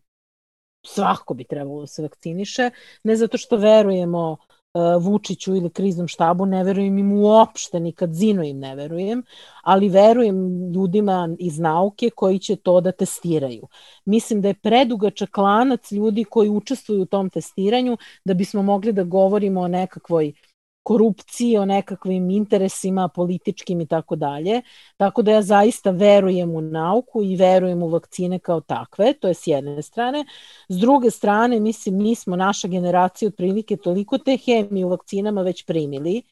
svako 0.82 1.34
bi 1.34 1.44
trebalo 1.44 1.80
da 1.80 1.86
se 1.86 2.02
vakciniše, 2.02 2.70
ne 3.04 3.16
zato 3.16 3.38
što 3.38 3.56
verujemo 3.56 4.30
uh, 4.30 5.04
Vučiću 5.04 5.54
ili 5.54 5.70
kriznom 5.70 6.08
štabu, 6.08 6.46
ne 6.46 6.64
verujem 6.64 6.98
im 6.98 7.12
uopšte, 7.12 7.80
nikad 7.80 8.14
zino 8.14 8.42
im 8.42 8.58
ne 8.58 8.74
verujem, 8.76 9.22
ali 9.62 9.88
verujem 9.88 10.70
ljudima 10.72 11.28
iz 11.38 11.58
nauke 11.58 12.10
koji 12.16 12.38
će 12.38 12.56
to 12.56 12.80
da 12.80 12.92
testiraju. 12.92 13.68
Mislim 14.04 14.40
da 14.40 14.48
je 14.48 14.54
predugačak 14.54 15.36
lanac 15.36 15.92
ljudi 15.92 16.24
koji 16.24 16.48
učestvuju 16.48 17.02
u 17.02 17.06
tom 17.06 17.30
testiranju 17.30 17.96
da 18.24 18.34
bismo 18.34 18.62
mogli 18.62 18.92
da 18.92 19.04
govorimo 19.04 19.60
o 19.60 19.68
nekakvoj 19.68 20.28
uh, 20.28 20.49
korupciji, 20.90 21.58
o 21.58 21.64
nekakvim 21.64 22.30
interesima 22.30 23.08
političkim 23.08 23.80
i 23.80 23.86
tako 23.86 24.16
dalje. 24.16 24.62
Tako 24.96 25.22
da 25.22 25.32
ja 25.32 25.42
zaista 25.42 25.90
verujem 25.90 26.50
u 26.50 26.60
nauku 26.60 27.22
i 27.22 27.36
verujem 27.36 27.82
u 27.82 27.88
vakcine 27.88 28.38
kao 28.38 28.60
takve, 28.60 29.12
to 29.12 29.28
je 29.28 29.34
s 29.34 29.46
jedne 29.46 29.82
strane. 29.82 30.24
S 30.68 30.78
druge 30.78 31.10
strane, 31.10 31.60
mislim, 31.60 31.96
mi 31.96 32.14
smo, 32.14 32.36
naša 32.36 32.68
generacija 32.68 33.28
otprilike 33.28 33.76
toliko 33.76 34.18
te 34.18 34.36
hemije 34.36 34.86
u 34.86 34.88
vakcinama 34.88 35.42
već 35.42 35.64
primili. 35.66 36.22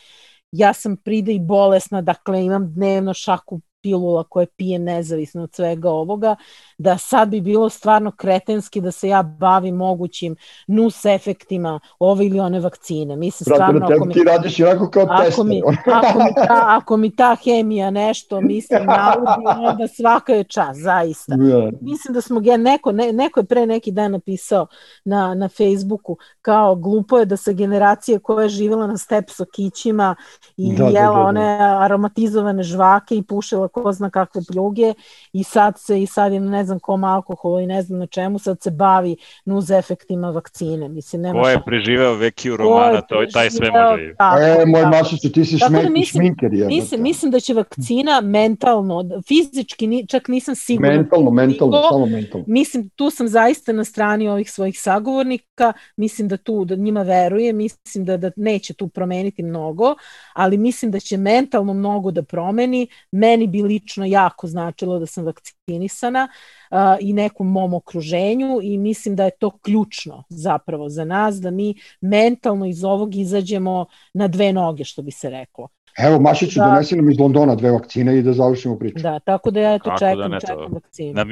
Ja 0.53 0.73
sam 0.73 0.97
pride 0.97 1.33
i 1.33 1.41
bolesna, 1.41 2.03
dakle 2.03 2.45
imam 2.45 2.73
dnevno 2.75 3.15
šaku 3.15 3.61
pilula 3.89 4.25
koje 4.25 4.47
pijem 4.47 4.85
nezavisno 4.85 5.43
od 5.43 5.55
svega 5.55 5.91
ovoga, 5.91 6.37
da 6.79 6.99
sad 6.99 7.29
bi 7.29 7.41
bilo 7.41 7.69
stvarno 7.69 8.11
kretenski 8.11 8.81
da 8.81 8.91
se 8.91 9.09
ja 9.09 9.23
bavim 9.23 9.75
mogućim 9.75 10.37
nus 10.67 11.05
efektima 11.05 11.81
ove 11.99 12.27
ili 12.27 12.41
one 12.41 12.61
vakcine. 12.61 13.17
Mislim, 13.17 13.45
stvarno, 13.45 13.87
ako 13.87 14.05
mi, 14.05 14.15
ti 14.15 14.25
radiš 14.27 14.59
jako 14.59 14.91
kao 14.91 15.07
ako 15.09 15.25
tester. 15.25 15.45
Mi, 15.45 15.63
ako, 15.87 16.19
mi 16.19 16.35
ta, 16.35 16.65
ako 16.69 16.97
mi 16.97 17.17
ta 17.17 17.37
hemija 17.45 17.91
nešto, 17.91 18.41
mislim, 18.41 18.87
naudi, 18.87 19.69
onda 19.69 19.89
svaka 19.89 20.33
je 20.33 20.45
čas, 20.45 20.77
zaista. 20.77 21.35
Ja. 21.35 21.71
Mislim 21.81 22.15
da 22.15 22.21
smo, 22.21 22.41
neko, 22.41 22.93
ne, 22.93 23.13
neko 23.13 23.41
je 23.41 23.45
pre 23.45 23.67
neki 23.67 23.91
dan 23.91 24.13
napisao 24.13 24.67
na, 25.05 25.35
na 25.35 25.49
Facebooku, 25.49 26.17
kao 26.43 26.75
glupo 26.75 27.19
je 27.19 27.25
da 27.25 27.37
se 27.37 27.55
generacija 27.55 28.19
koja 28.19 28.43
je 28.43 28.49
živjela 28.49 28.87
na 28.87 28.97
step 28.97 29.31
sokićima 29.31 30.15
i 30.57 30.77
da, 30.77 30.85
jela 30.85 30.93
da, 30.93 31.11
da, 31.11 31.15
da. 31.15 31.21
one 31.21 31.59
aromatizovane 31.61 32.63
žvake 32.63 33.17
i 33.17 33.23
pušila 33.23 33.69
ko 33.83 33.93
zna 33.93 34.11
kakve 34.11 34.43
pljuge 34.53 34.95
i 35.33 35.45
sad 35.45 35.75
se 35.79 36.03
i 36.03 36.07
sad 36.07 36.33
je 36.33 36.41
ne 36.41 36.65
znam 36.65 36.79
kom 36.79 37.05
alkoholu 37.05 37.61
i 37.61 37.67
ne 37.67 37.83
znam 37.83 37.99
na 37.99 38.07
čemu, 38.07 38.39
sad 38.39 38.63
se 38.63 38.71
bavi 38.71 39.17
nuz 39.45 39.71
efektima 39.71 40.31
vakcine. 40.31 40.89
Mislim, 40.89 41.23
nema 41.23 41.43
Ko 41.43 41.49
je 41.49 41.63
preživeo 41.65 42.15
vekiju 42.15 42.57
romana, 42.57 43.01
to 43.01 43.21
je 43.21 43.29
taj 43.29 43.51
sve 43.51 43.71
može. 43.71 44.15
e, 44.63 44.67
moj 44.67 44.87
mašić, 44.87 45.33
ti 45.35 45.45
si 45.45 45.59
šmek, 45.59 45.83
da 45.83 45.91
mislim, 45.91 46.23
šminker. 46.23 46.53
Je, 46.53 46.67
mislim, 46.67 47.03
mislim 47.03 47.31
da 47.31 47.41
će 47.41 47.55
vakcina 47.55 48.21
mentalno, 48.21 49.05
fizički, 49.29 50.07
čak 50.07 50.29
nisam 50.29 50.55
sigurna. 50.55 50.93
Mentalno, 50.93 51.31
mentalno, 51.31 51.83
samo 51.91 52.07
mentalno. 52.07 52.45
Mislim, 52.49 52.89
tu 52.89 53.11
sam 53.11 53.29
zaista 53.29 53.73
na 53.73 53.85
strani 53.85 54.29
ovih 54.29 54.51
svojih 54.51 54.81
sagovornika, 54.81 55.73
mislim 55.97 56.29
da 56.29 56.37
tu, 56.37 56.65
da 56.65 56.77
njima 56.77 57.03
veruje, 57.03 57.53
mislim 57.53 58.05
da, 58.05 58.17
da 58.17 58.31
neće 58.37 58.75
tu 58.75 58.89
promeniti 58.89 59.43
mnogo, 59.43 59.95
ali 60.33 60.57
mislim 60.57 60.91
da 60.91 61.01
će 61.01 61.17
mentalno 61.17 61.75
mnogo 61.75 62.11
da 62.11 62.23
promeni. 62.23 62.87
Meni 63.13 63.47
bi 63.47 63.58
lično 63.63 64.05
jako 64.05 64.47
značilo 64.47 64.99
da 64.99 65.07
sam 65.07 65.25
vakcinisana 65.25 66.29
uh, 66.71 66.79
i 67.01 67.13
nekom 67.13 67.53
mom 67.53 67.75
okruženju 67.75 68.61
i 68.63 68.79
mislim 68.79 69.17
da 69.17 69.25
je 69.25 69.39
to 69.39 69.59
ključno 69.59 70.25
zapravo 70.29 70.89
za 70.89 71.05
nas 71.05 71.37
da 71.41 71.51
mi 71.51 71.75
mentalno 72.01 72.67
iz 72.67 72.85
ovog 72.85 73.15
izađemo 73.15 73.87
na 74.15 74.29
dve 74.29 74.53
noge 74.53 74.85
što 74.85 75.03
bi 75.03 75.11
se 75.11 75.31
reklo. 75.31 75.69
Evo, 75.99 76.21
Mašiću, 76.21 76.59
da. 76.59 76.67
donesi 76.67 76.97
nam 76.97 77.11
iz 77.11 77.19
Londona 77.19 77.55
dve 77.55 77.71
vakcine 77.71 78.19
i 78.19 78.23
da 78.23 78.33
završimo 78.33 78.79
priču. 78.79 79.03
Da, 79.03 79.19
tako 79.19 79.51
da 79.51 79.61
ja 79.61 79.75
eto 79.75 79.85
Kako 79.85 79.99
čekam, 79.99 80.31
da 80.31 80.41
čekam 80.41 80.73
vakcinu. 80.73 81.13
Na, 81.13 81.25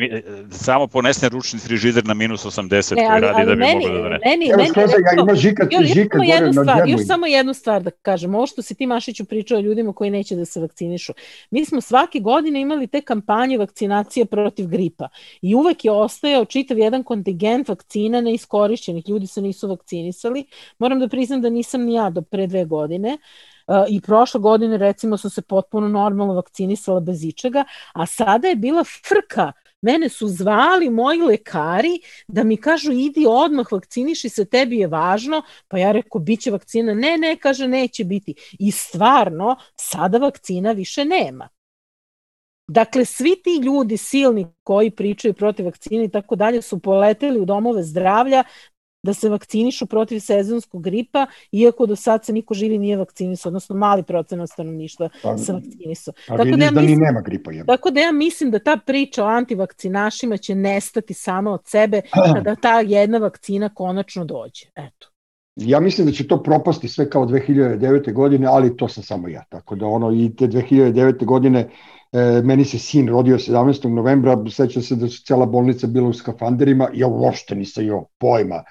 samo 0.50 0.86
ponesen 0.86 1.28
ručni 1.28 1.58
frižider 1.58 2.04
na 2.04 2.14
minus 2.14 2.44
80 2.44 2.96
ne, 2.96 3.06
ali, 3.10 3.20
radi 3.20 3.34
ali 3.36 3.46
da 3.46 3.54
bi 3.54 3.58
meni, 3.58 3.74
moglo 3.74 3.96
da 3.96 4.02
donese. 4.02 4.28
Meni, 4.28 4.48
Evo, 4.48 4.56
meni, 4.56 4.68
skroza, 4.68 4.92
ja 4.92 5.22
ima 5.22 5.34
žikat, 5.34 5.72
još, 5.72 5.86
žikat 5.86 6.20
još 6.20 6.28
jednu 6.34 6.52
stvar, 6.52 6.88
Još 6.88 7.06
samo 7.06 7.26
jednu 7.26 7.54
stvar 7.54 7.82
da 7.82 7.90
kažem, 7.90 8.34
ovo 8.34 8.46
što 8.46 8.62
si 8.62 8.74
ti 8.74 8.86
Mašiću 8.86 9.24
pričao 9.24 9.58
o 9.58 9.60
ljudima 9.60 9.92
koji 9.92 10.10
neće 10.10 10.36
da 10.36 10.44
se 10.44 10.60
vakcinišu. 10.60 11.12
Mi 11.50 11.64
smo 11.64 11.80
svake 11.80 12.20
godine 12.20 12.60
imali 12.60 12.86
te 12.86 13.00
kampanje 13.00 13.58
vakcinacije 13.58 14.26
protiv 14.26 14.66
gripa 14.66 15.08
i 15.42 15.54
uvek 15.54 15.84
je 15.84 15.90
ostajao 15.90 16.44
čitav 16.44 16.78
jedan 16.78 17.02
kontingent 17.02 17.68
vakcina 17.68 18.20
neiskorišćenih. 18.20 19.08
Ljudi 19.08 19.26
se 19.26 19.42
nisu 19.42 19.68
vakcinisali. 19.68 20.44
Moram 20.78 21.00
da 21.00 21.08
priznam 21.08 21.40
da 21.40 21.50
nisam 21.50 21.82
ni 21.82 21.94
ja 21.94 22.10
do 22.10 22.22
pre 22.22 22.46
dve 22.46 22.64
godine. 22.64 23.08
Uh, 23.12 23.55
i 23.88 24.00
prošle 24.00 24.40
godine 24.40 24.76
recimo 24.76 25.16
sam 25.16 25.30
se 25.30 25.42
potpuno 25.42 25.88
normalno 25.88 26.34
vakcinisala 26.34 27.00
bez 27.00 27.24
ičega, 27.24 27.64
a 27.94 28.06
sada 28.06 28.48
je 28.48 28.56
bila 28.56 28.84
frka 28.84 29.52
Mene 29.82 30.08
su 30.08 30.28
zvali 30.28 30.90
moji 30.90 31.20
lekari 31.20 32.00
da 32.28 32.44
mi 32.44 32.56
kažu 32.56 32.92
idi 32.92 33.26
odmah 33.28 33.72
vakciniši 33.72 34.28
se, 34.28 34.44
tebi 34.44 34.78
je 34.78 34.86
važno, 34.86 35.42
pa 35.68 35.78
ja 35.78 35.92
rekao 35.92 36.20
biće 36.20 36.50
vakcina, 36.50 36.94
ne, 36.94 37.18
ne, 37.18 37.36
kaže 37.36 37.68
neće 37.68 38.04
biti. 38.04 38.34
I 38.58 38.70
stvarno, 38.70 39.56
sada 39.76 40.18
vakcina 40.18 40.72
više 40.72 41.04
nema. 41.04 41.48
Dakle, 42.68 43.04
svi 43.04 43.36
ti 43.44 43.60
ljudi 43.64 43.96
silni 43.96 44.46
koji 44.62 44.90
pričaju 44.90 45.34
protiv 45.34 45.64
vakcine 45.66 46.04
i 46.04 46.10
tako 46.10 46.36
dalje 46.36 46.62
su 46.62 46.78
poleteli 46.78 47.40
u 47.40 47.44
domove 47.44 47.82
zdravlja 47.82 48.44
da 49.06 49.14
se 49.14 49.28
vakcinišu 49.28 49.86
protiv 49.86 50.20
sezonskog 50.20 50.82
gripa, 50.82 51.26
iako 51.52 51.86
do 51.86 51.96
sad 51.96 52.24
se 52.24 52.32
niko 52.32 52.54
živi 52.54 52.78
nije 52.78 52.96
vakcinisao, 52.96 53.50
odnosno 53.50 53.76
mali 53.76 54.02
procenat 54.02 54.50
stanovništva 54.50 55.08
pa, 55.22 55.38
se 55.38 55.52
vakcinisao. 55.52 56.14
Pa 56.28 56.36
tako 56.36 56.56
da, 56.56 56.64
ja 56.64 56.70
da 56.70 56.80
mislim, 56.80 56.98
da 56.98 57.06
nema 57.06 57.20
gripa. 57.20 57.52
Je. 57.52 57.66
Tako 57.66 57.90
da 57.90 58.00
ja 58.00 58.12
mislim 58.12 58.50
da 58.50 58.58
ta 58.58 58.76
priča 58.86 59.24
o 59.24 59.28
antivakcinašima 59.28 60.36
će 60.36 60.54
nestati 60.54 61.14
sama 61.14 61.52
od 61.52 61.60
sebe 61.64 62.00
kada 62.34 62.54
ta 62.54 62.80
jedna 62.80 63.18
vakcina 63.18 63.74
konačno 63.74 64.24
dođe. 64.24 64.66
Eto. 64.76 65.08
Ja 65.56 65.80
mislim 65.80 66.06
da 66.06 66.12
će 66.12 66.26
to 66.28 66.42
propasti 66.42 66.88
sve 66.88 67.10
kao 67.10 67.26
2009. 67.26 68.12
godine, 68.12 68.46
ali 68.46 68.76
to 68.76 68.88
sam 68.88 69.02
samo 69.02 69.28
ja. 69.28 69.44
Tako 69.48 69.74
da 69.74 69.86
ono 69.86 70.12
i 70.12 70.36
te 70.36 70.46
2009. 70.46 71.24
godine 71.24 71.68
e, 72.12 72.42
meni 72.44 72.64
se 72.64 72.78
sin 72.78 73.08
rodio 73.08 73.38
17. 73.38 73.88
novembra, 73.88 74.36
sećam 74.50 74.82
se 74.82 74.96
da 74.96 75.08
su 75.08 75.22
cela 75.24 75.46
bolnica 75.46 75.86
bila 75.86 76.08
u 76.08 76.12
skafanderima, 76.12 76.88
ja 76.94 77.06
uopšte 77.06 77.54
nisam 77.54 77.84
imao 77.84 78.06
pojma 78.18 78.64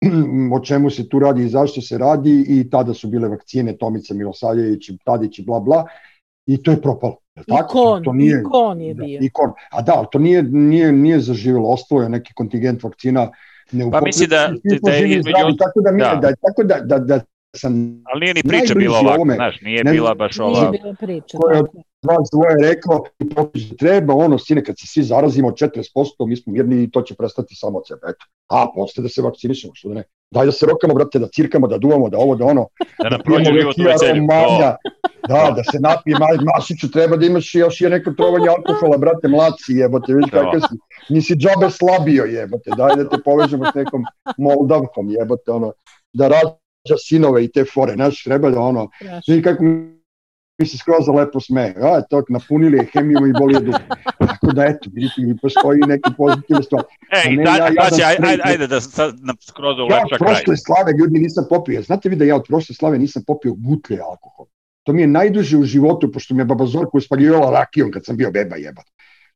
o 0.56 0.60
čemu 0.60 0.90
se 0.90 1.08
tu 1.08 1.18
radi 1.18 1.44
i 1.44 1.48
zašto 1.48 1.80
se 1.80 1.98
radi 1.98 2.44
i 2.48 2.70
tada 2.70 2.94
su 2.94 3.08
bile 3.08 3.28
vakcine 3.28 3.76
Tomica 3.76 4.14
Milosavljević, 4.14 4.90
Tadić 5.04 5.38
i 5.38 5.44
bla 5.44 5.60
bla 5.60 5.86
i 6.46 6.62
to 6.62 6.70
je 6.70 6.82
propalo. 6.82 7.16
Je 7.36 7.44
tako? 7.44 7.78
Ikon, 7.78 8.04
to 8.04 8.12
nije, 8.12 8.40
ikon 8.40 8.80
je 8.80 8.94
da, 8.94 9.04
bio. 9.04 9.18
ikon. 9.22 9.50
A 9.70 9.82
da, 9.82 10.04
to 10.12 10.18
nije, 10.18 10.42
nije, 10.42 10.92
nije 10.92 11.20
zaživelo, 11.20 11.68
ostalo 11.68 12.02
je 12.02 12.08
neki 12.08 12.34
kontingent 12.34 12.82
vakcina 12.82 13.30
ne 13.72 13.90
pa 13.90 14.00
misli 14.00 14.26
da, 14.26 14.52
da 14.82 14.90
je 14.90 15.18
između... 15.18 15.56
Tako 15.58 15.80
da, 15.80 15.92
mi, 15.92 16.00
da. 16.00 16.18
da, 16.22 16.28
tako 16.28 16.62
da, 16.64 16.80
da, 16.80 16.98
da 16.98 17.20
sam 17.56 17.72
Ali 18.12 18.20
nije 18.20 18.34
ni 18.34 18.42
priča 18.42 18.74
bila 18.74 18.98
ovako, 18.98 19.24
znaš, 19.34 19.60
nije 19.60 19.84
ne, 19.84 19.92
bila 19.92 20.14
baš 20.14 20.40
ova... 20.40 20.60
Nije 20.60 20.80
bila 20.80 20.94
priča. 21.00 21.38
Koja 21.38 21.60
od 21.60 21.66
vas 22.02 22.28
dvoje 22.32 22.56
rekao, 22.60 23.04
treba 23.78 24.14
ono, 24.14 24.38
sine, 24.38 24.64
kad 24.64 24.74
se 24.78 24.86
svi 24.86 25.02
zarazimo 25.02 25.50
40%, 25.50 26.26
mi 26.26 26.36
smo 26.36 26.52
mirni 26.52 26.82
i 26.82 26.90
to 26.90 27.02
će 27.02 27.14
prestati 27.14 27.54
samo 27.54 27.78
od 27.78 27.86
sebe. 27.88 28.00
Eto. 28.02 28.26
A, 28.48 28.66
posle 28.74 29.02
da 29.02 29.08
se 29.08 29.22
vakcinišemo, 29.22 29.74
što 29.74 29.88
da 29.88 29.94
ne. 29.94 30.04
Daj 30.30 30.46
da 30.46 30.52
se 30.52 30.66
rokamo, 30.66 30.94
brate, 30.94 31.18
da 31.18 31.28
cirkamo, 31.28 31.66
da 31.66 31.78
duvamo, 31.78 32.08
da 32.08 32.18
ovo, 32.18 32.34
da 32.34 32.44
ono. 32.44 32.68
Da 33.02 33.08
nam 33.08 33.20
prođe 33.24 33.52
život 33.60 33.78
u 33.78 33.82
veselju. 33.82 34.26
Da, 35.28 35.52
da 35.56 35.62
se 35.72 35.78
napije, 35.80 36.16
ma, 36.18 36.26
Masiću, 36.54 36.90
treba 36.90 37.16
da 37.16 37.26
imaš 37.26 37.54
još 37.54 37.80
je 37.80 37.90
neko 37.90 38.10
trovanje 38.10 38.48
alkohola, 38.48 38.98
brate, 38.98 39.28
mlaci, 39.28 39.72
jebote, 39.72 40.14
vidiš 40.14 40.30
kakav 40.30 40.60
si, 40.60 40.76
nisi 41.14 41.34
džabe 41.34 41.70
slabio, 41.70 42.24
jebote, 42.24 42.70
daj 42.76 42.96
da 42.96 43.08
te 43.08 43.16
povežemo 43.24 43.64
s 43.72 43.74
nekom 43.74 44.04
Moldavkom, 44.38 45.10
jebote, 45.10 45.50
ono, 45.50 45.72
da 46.12 46.28
rađa 46.86 46.98
sinove 46.98 47.44
i 47.44 47.48
te 47.52 47.64
fore, 47.74 47.94
znaš, 47.94 48.24
treba 48.24 48.50
da 48.50 48.60
ono, 48.60 48.88
vidi 49.28 49.42
kako 49.42 49.64
mi 50.58 50.66
se 50.66 50.78
skroz 50.78 51.08
lepo 51.08 51.40
sme, 51.40 51.74
a 51.82 52.00
to 52.00 52.22
napunili 52.28 52.78
je 52.78 52.86
hemijom 52.92 53.26
i 53.26 53.32
boli 53.38 53.54
je 53.54 53.60
duh. 53.60 53.76
Tako 54.30 54.52
da 54.52 54.64
eto, 54.64 54.90
vidite, 54.92 55.14
mi 55.18 55.36
postoji 55.36 55.80
neki 55.86 56.10
pozitivne 56.16 56.62
stvari. 56.62 56.86
E, 57.12 57.32
i 57.32 57.36
da, 57.36 57.56
ja, 57.56 57.66
ja 57.66 57.90
će, 57.90 58.04
ajde, 58.04 58.42
ajde 58.44 58.66
da 58.66 58.80
sad 58.80 59.14
na 59.22 59.34
skroz 59.40 59.78
ulepša 59.78 60.16
kraj. 60.16 60.32
Ja 60.32 60.38
od 60.38 60.44
prošle 60.44 60.56
slave 60.56 60.92
ljudi 60.98 61.18
nisam 61.18 61.44
popio, 61.48 61.82
znate 61.82 62.08
vi 62.08 62.16
da 62.16 62.24
ja 62.24 62.36
od 62.36 62.44
prošle 62.48 62.74
slave 62.74 62.98
nisam 62.98 63.22
popio 63.26 63.54
gutlje 63.54 64.00
alkohol. 64.00 64.46
To 64.82 64.92
mi 64.92 65.00
je 65.00 65.06
najduže 65.06 65.58
u 65.58 65.64
životu, 65.64 66.12
pošto 66.12 66.34
mi 66.34 66.40
je 66.40 66.44
baba 66.44 66.66
Zorka 66.66 66.90
uspaljivala 66.94 67.50
rakijom 67.50 67.90
kad 67.90 68.04
sam 68.04 68.16
bio 68.16 68.30
beba 68.30 68.56
jeba 68.56 68.82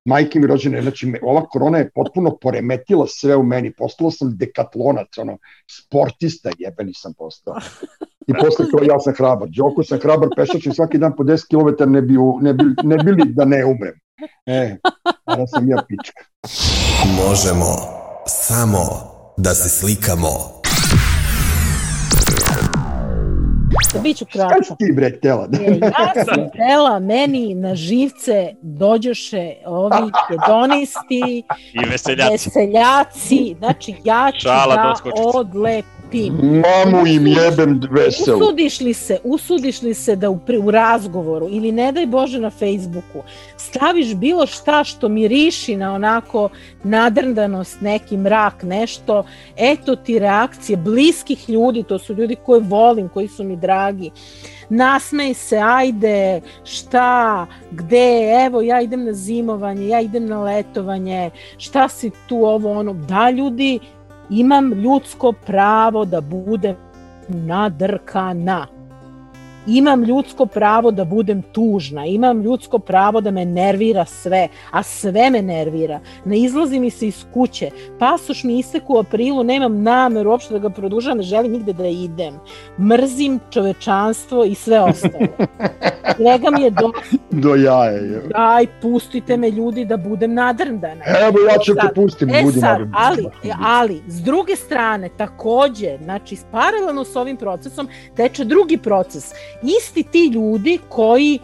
majke 0.04 0.40
mi 0.40 0.46
rođene, 0.46 0.82
znači 0.82 1.12
ova 1.22 1.46
korona 1.48 1.78
je 1.78 1.90
potpuno 1.94 2.36
poremetila 2.40 3.06
sve 3.08 3.36
u 3.36 3.42
meni, 3.42 3.72
postao 3.72 4.10
sam 4.10 4.36
dekatlonac, 4.36 5.18
ono, 5.18 5.38
sportista 5.70 6.50
jebeni 6.58 6.92
sam 6.94 7.14
postao. 7.18 7.54
I 8.26 8.32
posle 8.40 8.66
to 8.70 8.84
ja 8.84 8.98
sam 9.00 9.14
hrabar, 9.16 9.48
Đoko 9.48 9.82
sam 9.82 9.98
hrabar, 9.98 10.28
pešačim 10.36 10.74
svaki 10.74 10.98
dan 10.98 11.16
po 11.16 11.24
10 11.24 11.46
km 11.50 11.90
ne 11.90 12.02
bi, 12.02 12.14
ne 12.40 12.54
bi, 12.54 12.64
ne 12.82 12.96
bi 12.96 13.12
li 13.12 13.32
da 13.34 13.44
ne 13.44 13.64
umrem. 13.64 14.00
E, 14.46 14.76
da 15.26 15.46
sam 15.46 15.68
ja 15.68 15.82
pička. 15.88 16.22
Možemo 17.26 17.76
samo 18.26 18.82
da 19.36 19.54
se 19.54 19.68
slikamo. 19.68 20.59
Biću 24.02 24.24
Šta 24.28 24.38
kratka. 24.38 24.64
si 24.64 24.74
ti 24.78 24.92
bre 24.96 25.10
htjela? 25.18 25.48
E, 25.66 25.78
ja 25.82 26.24
sam 26.24 26.48
htela, 26.48 26.98
meni 26.98 27.54
na 27.54 27.74
živce 27.74 28.54
dođoše 28.62 29.54
ovi 29.66 30.10
hedonisti, 30.28 31.42
I 31.72 31.88
veseljaci. 31.90 32.30
veseljaci, 32.32 33.54
znači 33.58 33.94
ja 34.04 34.30
ću 34.32 34.40
Šala 34.40 34.76
da 34.76 34.82
doskočica. 34.82 35.22
Odlepim. 36.10 36.62
Mamu 36.62 37.06
im 37.06 37.26
jebem 37.26 37.80
veselu. 37.90 38.38
Usudiš 38.38 38.80
li 38.80 38.94
se, 38.94 39.18
usudiš 39.24 39.82
li 39.82 39.94
se 39.94 40.16
da 40.16 40.30
u, 40.30 40.40
u 40.62 40.70
razgovoru 40.70 41.48
ili 41.50 41.72
ne 41.72 41.92
daj 41.92 42.06
Bože 42.06 42.40
na 42.40 42.50
Facebooku 42.50 43.22
staviš 43.56 44.14
bilo 44.14 44.46
šta 44.46 44.84
što 44.84 45.08
miriši 45.08 45.76
na 45.76 45.94
onako 45.94 46.48
nadrndanost, 46.84 47.80
neki 47.80 48.16
mrak, 48.16 48.62
nešto, 48.62 49.24
eto 49.56 49.96
ti 49.96 50.18
reakcije 50.18 50.76
bliskih 50.76 51.50
ljudi, 51.50 51.82
to 51.82 51.98
su 51.98 52.14
ljudi 52.14 52.36
koje 52.46 52.60
volim, 52.60 53.08
koji 53.08 53.28
su 53.28 53.44
mi 53.44 53.56
dragi. 53.56 54.10
Nasmej 54.68 55.34
se, 55.34 55.58
ajde, 55.58 56.40
šta, 56.64 57.46
gde, 57.70 58.44
evo 58.46 58.62
ja 58.62 58.80
idem 58.80 59.04
na 59.04 59.12
zimovanje, 59.12 59.88
ja 59.88 60.00
idem 60.00 60.26
na 60.26 60.42
letovanje, 60.42 61.30
šta 61.58 61.88
si 61.88 62.10
tu 62.26 62.44
ovo 62.44 62.72
ono, 62.72 62.92
da 62.92 63.30
ljudi, 63.30 63.78
imam 64.30 64.72
ljudsko 64.72 65.32
pravo 65.46 66.04
da 66.04 66.20
budem 66.20 66.76
nadrkana. 67.28 68.66
Imam 69.66 70.04
ljudsko 70.04 70.46
pravo 70.46 70.90
da 70.90 71.04
budem 71.04 71.42
tužna, 71.42 72.06
imam 72.06 72.42
ljudsko 72.42 72.78
pravo 72.78 73.20
da 73.20 73.30
me 73.30 73.44
nervira 73.44 74.04
sve, 74.04 74.48
a 74.70 74.82
sve 74.82 75.30
me 75.30 75.42
nervira. 75.42 76.00
Ne 76.24 76.38
izlazi 76.38 76.78
mi 76.80 76.90
se 76.90 77.06
iz 77.06 77.24
kuće, 77.34 77.70
pasoš 77.98 78.44
mi 78.44 78.58
isteku 78.58 78.94
u 78.94 78.98
aprilu, 78.98 79.44
nemam 79.44 79.82
nameru 79.82 80.30
uopšte 80.30 80.54
da 80.54 80.58
ga 80.58 80.70
produžam, 80.70 81.16
ne 81.16 81.22
želim 81.22 81.52
nigde 81.52 81.72
da 81.72 81.86
idem. 81.86 82.34
Mrzim 82.78 83.40
čovečanstvo 83.50 84.44
i 84.44 84.54
sve 84.54 84.80
ostalo. 84.80 85.26
Svega 86.16 86.50
mi 86.50 86.62
je 86.62 86.70
do... 86.80 86.92
Do 87.30 87.54
jaje. 87.54 88.10
je. 88.10 88.22
Aj, 88.34 88.66
pustite 88.82 89.36
me 89.36 89.50
ljudi 89.50 89.84
da 89.84 89.96
budem 89.96 90.34
nadrndana. 90.34 91.04
Evo 91.06 91.38
ja 91.52 91.58
ću 91.64 91.74
te 91.74 91.80
Sad, 91.80 91.94
pustim 91.94 92.30
E 92.30 92.42
ljudima. 92.42 92.66
sad, 92.66 92.80
ali, 92.94 93.26
ali, 93.62 94.02
s 94.06 94.22
druge 94.22 94.56
strane, 94.56 95.08
takođe, 95.16 95.98
znači, 96.04 96.36
paralelno 96.50 97.04
s 97.04 97.16
ovim 97.16 97.36
procesom, 97.36 97.88
teče 98.16 98.44
drugi 98.44 98.76
proces. 98.76 99.32
Isti 99.62 100.02
ti 100.02 100.26
ljudi 100.26 100.78
koji 100.88 101.38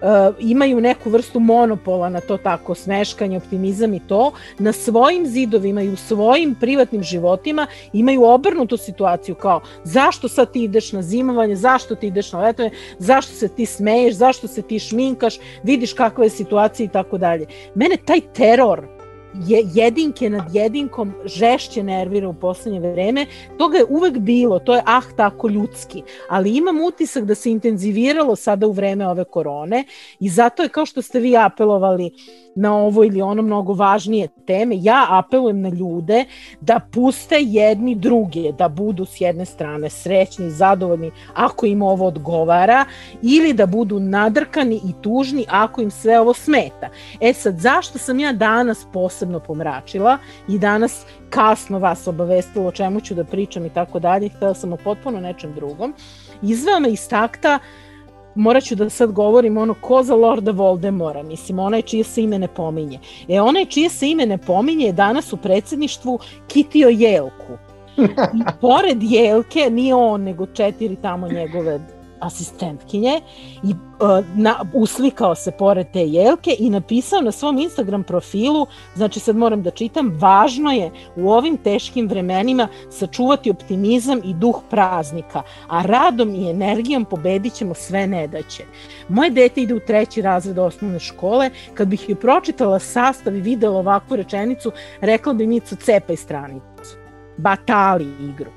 uh, 0.00 0.34
imaju 0.38 0.80
neku 0.80 1.10
vrstu 1.10 1.40
monopola 1.40 2.08
na 2.08 2.20
to 2.20 2.36
tako 2.36 2.74
smeškanje, 2.74 3.36
optimizam 3.36 3.94
i 3.94 4.00
to, 4.00 4.32
na 4.58 4.72
svojim 4.72 5.26
zidovima 5.26 5.82
i 5.82 5.88
u 5.88 5.96
svojim 5.96 6.54
privatnim 6.54 7.02
životima 7.02 7.66
imaju 7.92 8.24
obrnutu 8.24 8.76
situaciju 8.76 9.34
kao 9.34 9.60
zašto 9.84 10.28
sad 10.28 10.52
ti 10.52 10.64
ideš 10.64 10.92
na 10.92 11.02
zimovanje, 11.02 11.56
zašto 11.56 11.94
ti 11.94 12.06
ideš 12.06 12.32
na 12.32 12.40
letovanje, 12.40 12.74
zašto 12.98 13.32
se 13.32 13.48
ti 13.48 13.66
smeješ, 13.66 14.14
zašto 14.14 14.48
se 14.48 14.62
ti 14.62 14.78
šminkaš, 14.78 15.34
vidiš 15.62 15.92
kakva 15.92 16.24
je 16.24 16.30
situacija 16.30 16.84
i 16.84 16.88
tako 16.88 17.18
dalje. 17.18 17.46
Mene 17.74 17.96
taj 17.96 18.20
teror 18.20 18.95
je 19.46 19.62
jedinke 19.74 20.30
nad 20.30 20.54
jedinkom 20.54 21.12
žešće 21.24 21.82
nervira 21.82 22.28
u 22.28 22.34
poslednje 22.34 22.80
vreme. 22.80 23.26
Toga 23.58 23.78
je 23.78 23.84
uvek 23.88 24.18
bilo, 24.18 24.58
to 24.58 24.74
je 24.74 24.82
ah 24.86 25.02
tako 25.16 25.48
ljudski, 25.48 26.02
ali 26.28 26.56
imam 26.56 26.80
utisak 26.80 27.24
da 27.24 27.34
se 27.34 27.50
intenziviralo 27.50 28.36
sada 28.36 28.66
u 28.66 28.72
vreme 28.72 29.08
ove 29.08 29.24
korone 29.24 29.84
i 30.20 30.28
zato 30.28 30.62
je 30.62 30.68
kao 30.68 30.86
što 30.86 31.02
ste 31.02 31.20
vi 31.20 31.36
apelovali 31.36 32.10
na 32.56 32.76
ovo 32.76 33.04
ili 33.04 33.22
ono 33.22 33.42
mnogo 33.42 33.72
važnije 33.72 34.28
teme, 34.46 34.76
ja 34.78 35.06
apelujem 35.08 35.60
na 35.60 35.68
ljude 35.68 36.24
da 36.60 36.80
puste 36.92 37.36
jedni 37.40 37.94
druge, 37.94 38.52
da 38.52 38.68
budu 38.68 39.04
s 39.04 39.20
jedne 39.20 39.44
strane 39.44 39.90
srećni, 39.90 40.50
zadovoljni 40.50 41.10
ako 41.34 41.66
im 41.66 41.82
ovo 41.82 42.06
odgovara 42.06 42.84
ili 43.22 43.52
da 43.52 43.66
budu 43.66 44.00
nadrkani 44.00 44.76
i 44.76 45.02
tužni 45.02 45.44
ako 45.48 45.82
im 45.82 45.90
sve 45.90 46.20
ovo 46.20 46.34
smeta. 46.34 46.88
E 47.20 47.32
sad, 47.32 47.58
zašto 47.58 47.98
sam 47.98 48.20
ja 48.20 48.32
danas 48.32 48.86
posebno 48.92 49.25
pomračila 49.40 50.18
i 50.48 50.58
danas 50.58 51.04
kasno 51.30 51.78
vas 51.78 52.06
obavestila 52.06 52.66
o 52.66 52.72
čemu 52.72 53.00
ću 53.00 53.14
da 53.14 53.24
pričam 53.24 53.66
i 53.66 53.70
tako 53.70 53.98
dalje, 53.98 54.28
htela 54.28 54.54
sam 54.54 54.72
o 54.72 54.76
potpuno 54.76 55.20
nečem 55.20 55.54
drugom, 55.54 55.94
izveo 56.42 56.80
me 56.80 56.90
iz 56.90 57.08
takta 57.08 57.58
morat 58.36 58.64
ću 58.64 58.74
da 58.74 58.90
sad 58.90 59.12
govorim 59.12 59.56
ono 59.56 59.74
ko 59.74 60.02
za 60.02 60.14
Lorda 60.14 60.50
Voldemora, 60.50 61.22
mislim 61.22 61.58
onaj 61.58 61.82
čije 61.82 62.04
se 62.04 62.22
ime 62.22 62.38
ne 62.38 62.48
pominje. 62.48 62.98
E 63.28 63.40
onaj 63.40 63.64
čije 63.64 63.88
se 63.88 64.10
ime 64.10 64.26
ne 64.26 64.38
pominje 64.38 64.86
je 64.86 64.92
danas 64.92 65.32
u 65.32 65.36
predsedništvu 65.36 66.18
kitio 66.48 66.88
Jelku. 66.88 67.58
I 67.96 68.44
pored 68.60 69.02
Jelke, 69.02 69.70
nije 69.70 69.94
on, 69.94 70.22
nego 70.22 70.46
četiri 70.46 70.96
tamo 70.96 71.28
njegove 71.28 71.80
asistentkinje 72.20 73.20
i 73.62 73.70
uh, 73.70 74.24
na, 74.36 74.64
uslikao 74.72 75.34
se 75.34 75.50
pored 75.50 75.86
te 75.92 76.00
jelke 76.00 76.56
i 76.58 76.70
napisao 76.70 77.20
na 77.20 77.32
svom 77.32 77.58
Instagram 77.58 78.04
profilu, 78.04 78.66
znači 78.94 79.20
sad 79.20 79.36
moram 79.36 79.62
da 79.62 79.70
čitam, 79.70 80.18
važno 80.18 80.72
je 80.72 80.90
u 81.16 81.30
ovim 81.30 81.56
teškim 81.56 82.08
vremenima 82.08 82.68
sačuvati 82.90 83.50
optimizam 83.50 84.20
i 84.24 84.34
duh 84.34 84.60
praznika, 84.70 85.42
a 85.68 85.82
radom 85.82 86.34
i 86.34 86.50
energijom 86.50 87.04
pobedit 87.04 87.54
ćemo 87.54 87.74
sve 87.74 88.06
nedaće. 88.06 88.64
Moje 89.08 89.30
dete 89.30 89.60
ide 89.60 89.74
u 89.74 89.80
treći 89.80 90.22
razred 90.22 90.58
osnovne 90.58 90.98
škole, 90.98 91.50
kad 91.74 91.88
bih 91.88 92.08
joj 92.08 92.20
pročitala 92.20 92.78
sastav 92.78 93.36
i 93.36 93.40
videla 93.40 93.78
ovakvu 93.78 94.16
rečenicu, 94.16 94.72
rekla 95.00 95.32
bi 95.32 95.46
mi 95.46 95.60
cepaj 95.60 96.16
stranicu. 96.16 96.96
Batali 97.36 98.06
igru. 98.28 98.50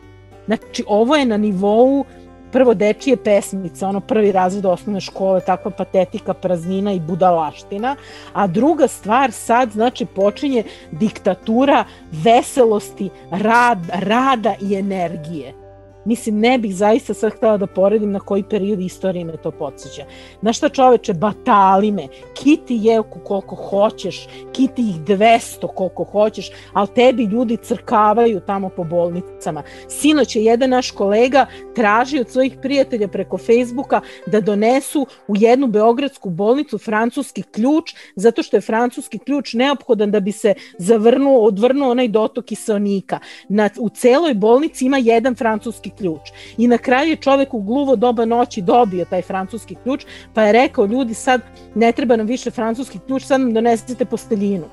Znači, 0.46 0.84
ovo 0.88 1.16
je 1.16 1.26
na 1.26 1.38
nivou 1.38 2.06
prvo 2.52 2.74
dečije 2.74 3.18
pesmice, 3.18 3.86
ono 3.86 4.00
prvi 4.00 4.32
razred 4.32 4.66
osnovne 4.66 5.02
škole, 5.02 5.42
takva 5.42 5.72
patetika, 5.72 6.34
praznina 6.34 6.94
i 6.94 7.00
budalaština, 7.00 7.96
a 8.34 8.48
druga 8.48 8.88
stvar 8.88 9.32
sad 9.32 9.72
znači 9.72 10.06
počinje 10.06 10.64
diktatura 10.92 11.84
veselosti, 12.12 13.10
rad, 13.32 13.80
rada 13.94 14.56
i 14.62 14.76
energije. 14.76 15.69
Mislim, 16.06 16.40
ne 16.40 16.58
bih 16.58 16.76
zaista 16.76 17.14
sad 17.14 17.34
htela 17.34 17.58
da 17.58 17.68
poredim 17.68 18.12
na 18.12 18.20
koji 18.20 18.44
period 18.44 18.80
istorije 18.80 19.26
me 19.26 19.38
to 19.38 19.52
podsjeća. 19.52 20.06
Znaš 20.42 20.58
šta 20.58 20.70
čoveče, 20.70 21.14
batali 21.14 21.92
me, 21.92 22.08
kiti 22.34 22.80
jelku 22.82 23.20
koliko 23.20 23.56
hoćeš, 23.56 24.28
kiti 24.52 24.82
ih 24.82 24.96
200 24.96 25.68
koliko 25.76 26.04
hoćeš, 26.04 26.52
ali 26.74 26.88
tebi 26.96 27.24
ljudi 27.24 27.58
crkavaju 27.58 28.40
tamo 28.40 28.70
po 28.70 28.84
bolnicama. 28.84 29.64
Sinoć 29.88 30.36
je 30.36 30.44
jedan 30.44 30.70
naš 30.70 30.92
kolega 30.92 31.46
traži 31.76 32.20
od 32.20 32.30
svojih 32.30 32.58
prijatelja 32.62 33.08
preko 33.08 33.38
Facebooka 33.38 34.02
da 34.26 34.42
donesu 34.42 35.08
u 35.28 35.36
jednu 35.38 35.68
beogradsku 35.68 36.30
bolnicu 36.30 36.78
francuski 36.78 37.44
ključ, 37.44 37.96
zato 38.16 38.44
što 38.44 38.58
je 38.58 38.62
francuski 38.62 39.20
ključ 39.20 39.54
neophodan 39.54 40.12
da 40.12 40.20
bi 40.20 40.32
se 40.32 40.54
zavrnuo, 40.78 41.46
odvrnuo 41.46 41.92
onaj 41.92 42.08
dotok 42.08 42.46
kiselnika. 42.46 43.20
Na, 43.50 43.70
u 43.80 43.90
celoj 43.90 44.34
bolnici 44.34 44.86
ima 44.86 44.98
jedan 44.98 45.36
francuski 45.36 45.89
ključ. 45.90 46.22
I 46.58 46.68
na 46.68 46.78
kraju 46.78 47.10
je 47.10 47.16
čovek 47.16 47.54
u 47.54 47.62
gluvo 47.62 47.96
doba 47.96 48.26
noći 48.26 48.62
dobio 48.62 49.06
taj 49.06 49.22
francuski 49.22 49.76
ključ, 49.84 50.06
pa 50.34 50.44
je 50.44 50.52
rekao 50.52 50.86
ljudi 50.86 51.14
sad 51.14 51.42
ne 51.76 51.92
treba 51.92 52.16
nam 52.16 52.28
više 52.28 52.52
francuski 52.52 53.00
ključ, 53.08 53.24
sad 53.24 53.42
nam 53.42 53.54
donesete 53.54 54.06
posteljinu. 54.06 54.66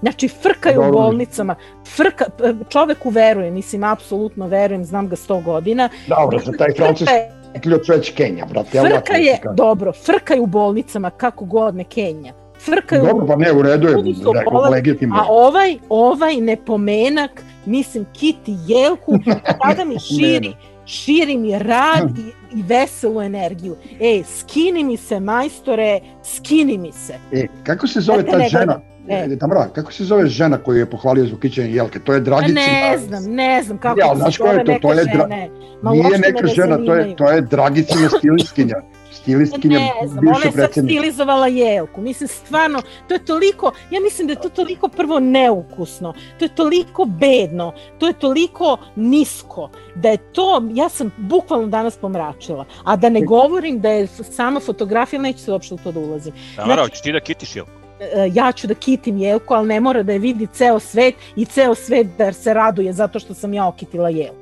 Znači, 0.00 0.28
frkaju 0.28 0.88
u 0.88 0.92
bolnicama, 0.92 1.54
frka, 1.96 2.24
čoveku 2.68 3.10
verujem, 3.10 3.54
mislim, 3.54 3.84
apsolutno 3.84 4.46
verujem, 4.46 4.84
znam 4.84 5.08
ga 5.08 5.16
100 5.16 5.44
godina. 5.44 5.88
Dobro, 6.06 6.38
za 6.38 6.52
taj 6.52 6.72
francuski 6.76 7.14
ključ 7.62 7.88
već 7.88 8.10
Kenja, 8.10 8.46
brate. 8.46 8.80
Frka 8.80 9.16
je, 9.16 9.40
dobro, 9.54 9.92
frkaju 9.92 10.42
u 10.42 10.46
bolnicama, 10.46 11.10
kako 11.10 11.44
god 11.44 11.74
ne 11.74 11.84
Kenja. 11.84 12.32
Frkaju, 12.64 13.02
Dobro, 13.02 13.26
pa 13.26 13.36
ne, 13.36 13.52
u 13.52 13.62
redu 13.62 13.88
je, 13.88 13.96
rekao, 14.34 14.70
legitimno. 14.70 15.16
a 15.16 15.26
ovaj, 15.28 15.76
ovaj 15.88 16.36
nepomenak, 16.36 17.42
mislim, 17.68 18.06
Kiti 18.12 18.56
Jelku, 18.66 19.18
sada 19.66 19.84
mi 19.84 19.96
širi, 20.08 20.54
širi 20.86 21.36
mi 21.36 21.58
rad 21.58 22.18
i, 22.18 22.58
i 22.58 22.62
veselu 22.62 23.20
energiju. 23.20 23.76
E, 24.00 24.22
skini 24.38 24.84
mi 24.84 24.96
se, 24.96 25.20
majstore, 25.20 26.00
skini 26.24 26.78
mi 26.78 26.92
se. 26.92 27.14
E, 27.32 27.46
kako 27.64 27.86
se 27.86 28.00
zove 28.00 28.26
ta 28.26 28.38
žena? 28.48 28.80
E. 29.10 29.38
Tamara, 29.38 29.68
kako 29.68 29.92
se 29.92 30.04
zove 30.04 30.26
žena 30.26 30.58
koju 30.58 30.78
je 30.78 30.86
pohvalio 30.86 31.26
zbog 31.26 31.40
kićenja 31.40 31.68
jelke? 31.68 31.98
To 31.98 32.12
je 32.14 32.20
Dragicina. 32.20 32.60
ne 32.62 32.98
znam, 32.98 33.24
ne 33.24 33.62
znam 33.62 33.78
kako 33.78 34.00
Ja, 34.00 34.06
se 34.06 34.38
zove 34.38 34.50
je 34.50 34.64
to? 34.64 34.78
To 34.82 34.92
je 34.92 35.04
dra- 35.04 35.22
žene. 35.22 35.50
Ma 35.82 35.90
Nije 35.90 36.18
neka 36.18 36.42
ne 36.42 36.48
žena, 36.48 36.76
to 36.76 36.94
je, 36.94 37.16
to 37.16 37.30
je 37.30 37.40
Dragicina 37.40 38.08
stilistkinja. 38.18 38.74
Stilistkinja 39.12 39.78
Ne 39.78 40.08
znam, 40.08 40.28
ona 40.28 40.44
je 40.44 40.52
sad 40.52 40.70
stilizovala 40.72 41.46
jelku. 41.46 42.00
Mislim, 42.00 42.28
stvarno, 42.28 42.78
to 43.08 43.14
je 43.14 43.24
toliko, 43.24 43.72
ja 43.90 44.00
mislim 44.00 44.26
da 44.26 44.32
je 44.32 44.40
to 44.40 44.48
toliko 44.48 44.88
prvo 44.88 45.20
neukusno, 45.20 46.14
to 46.38 46.44
je 46.44 46.48
toliko 46.48 47.04
bedno, 47.04 47.66
to 47.98 48.06
je 48.06 48.12
toliko 48.12 48.76
nisko, 48.96 49.70
da 49.94 50.08
je 50.08 50.16
to, 50.16 50.62
ja 50.72 50.88
sam 50.88 51.10
bukvalno 51.18 51.66
danas 51.66 51.96
pomračila. 51.96 52.64
A 52.84 52.96
da 52.96 53.08
ne 53.08 53.20
govorim 53.22 53.80
da 53.80 53.88
je 53.90 54.06
sama 54.06 54.60
fotografija, 54.60 55.22
neću 55.22 55.38
se 55.38 55.52
uopšte 55.52 55.74
u 55.74 55.78
to 55.78 55.92
da 55.92 56.00
ulazim. 56.00 56.32
Tamara, 56.56 56.74
Znači- 56.74 56.82
hoćeš 56.82 57.02
ti 57.02 57.12
da 57.12 57.20
kitiš 57.20 57.56
jel? 57.56 57.64
E, 58.00 58.30
ja 58.32 58.52
ću 58.52 58.66
da 58.66 58.74
kitim 58.74 59.18
Jelku, 59.18 59.54
ali 59.54 59.68
ne 59.68 59.80
mora 59.80 60.02
da 60.02 60.12
je 60.12 60.18
vidi 60.18 60.46
ceo 60.52 60.78
svet 60.78 61.14
i 61.36 61.44
ceo 61.44 61.74
svet 61.74 62.06
da 62.18 62.32
se 62.32 62.54
raduje 62.54 62.92
zato 62.92 63.18
što 63.18 63.34
sam 63.34 63.54
ja 63.54 63.66
okitila 63.68 64.08
Jelku. 64.08 64.36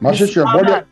Mašiću, 0.00 0.40
bolje, 0.52 0.82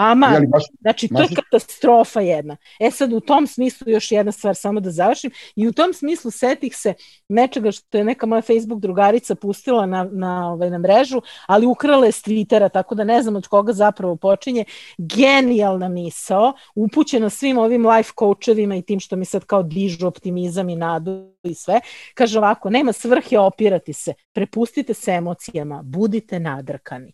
Ama, 0.00 0.40
baš, 0.48 0.62
znači 0.80 1.08
to 1.08 1.22
je 1.22 1.28
katastrofa 1.36 2.20
jedna. 2.20 2.56
E 2.80 2.90
sad 2.90 3.12
u 3.12 3.20
tom 3.20 3.46
smislu 3.46 3.90
još 3.90 4.12
jedna 4.12 4.32
stvar 4.32 4.56
samo 4.56 4.80
da 4.80 4.90
završim 4.90 5.30
i 5.56 5.68
u 5.68 5.72
tom 5.72 5.92
smislu 5.92 6.30
setih 6.30 6.76
se 6.76 6.94
nečega 7.28 7.72
što 7.72 7.98
je 7.98 8.04
neka 8.04 8.26
moja 8.26 8.42
Facebook 8.42 8.80
drugarica 8.80 9.34
pustila 9.34 9.86
na, 9.86 10.08
na, 10.12 10.52
ovaj, 10.52 10.70
na 10.70 10.78
mrežu, 10.78 11.20
ali 11.46 11.66
ukrala 11.66 12.06
je 12.06 12.12
s 12.12 12.22
Twittera, 12.22 12.72
tako 12.72 12.94
da 12.94 13.04
ne 13.04 13.22
znam 13.22 13.36
od 13.36 13.48
koga 13.48 13.72
zapravo 13.72 14.16
počinje. 14.16 14.64
Genijalna 14.98 15.88
misao, 15.88 16.52
upućena 16.74 17.30
svim 17.30 17.58
ovim 17.58 17.86
life 17.86 18.12
coachovima 18.18 18.76
i 18.76 18.82
tim 18.82 19.00
što 19.00 19.16
mi 19.16 19.24
sad 19.24 19.44
kao 19.44 19.62
dižu 19.62 20.06
optimizam 20.06 20.68
i 20.68 20.76
nadu 20.76 21.32
i 21.42 21.54
sve. 21.54 21.80
Kaže 22.14 22.38
ovako, 22.38 22.70
nema 22.70 22.92
svrhe 22.92 23.38
opirati 23.38 23.92
se, 23.92 24.14
prepustite 24.32 24.94
se 24.94 25.10
emocijama, 25.10 25.82
budite 25.82 26.40
nadrkani. 26.40 27.12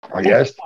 A 0.00 0.20
jeste. 0.20 0.62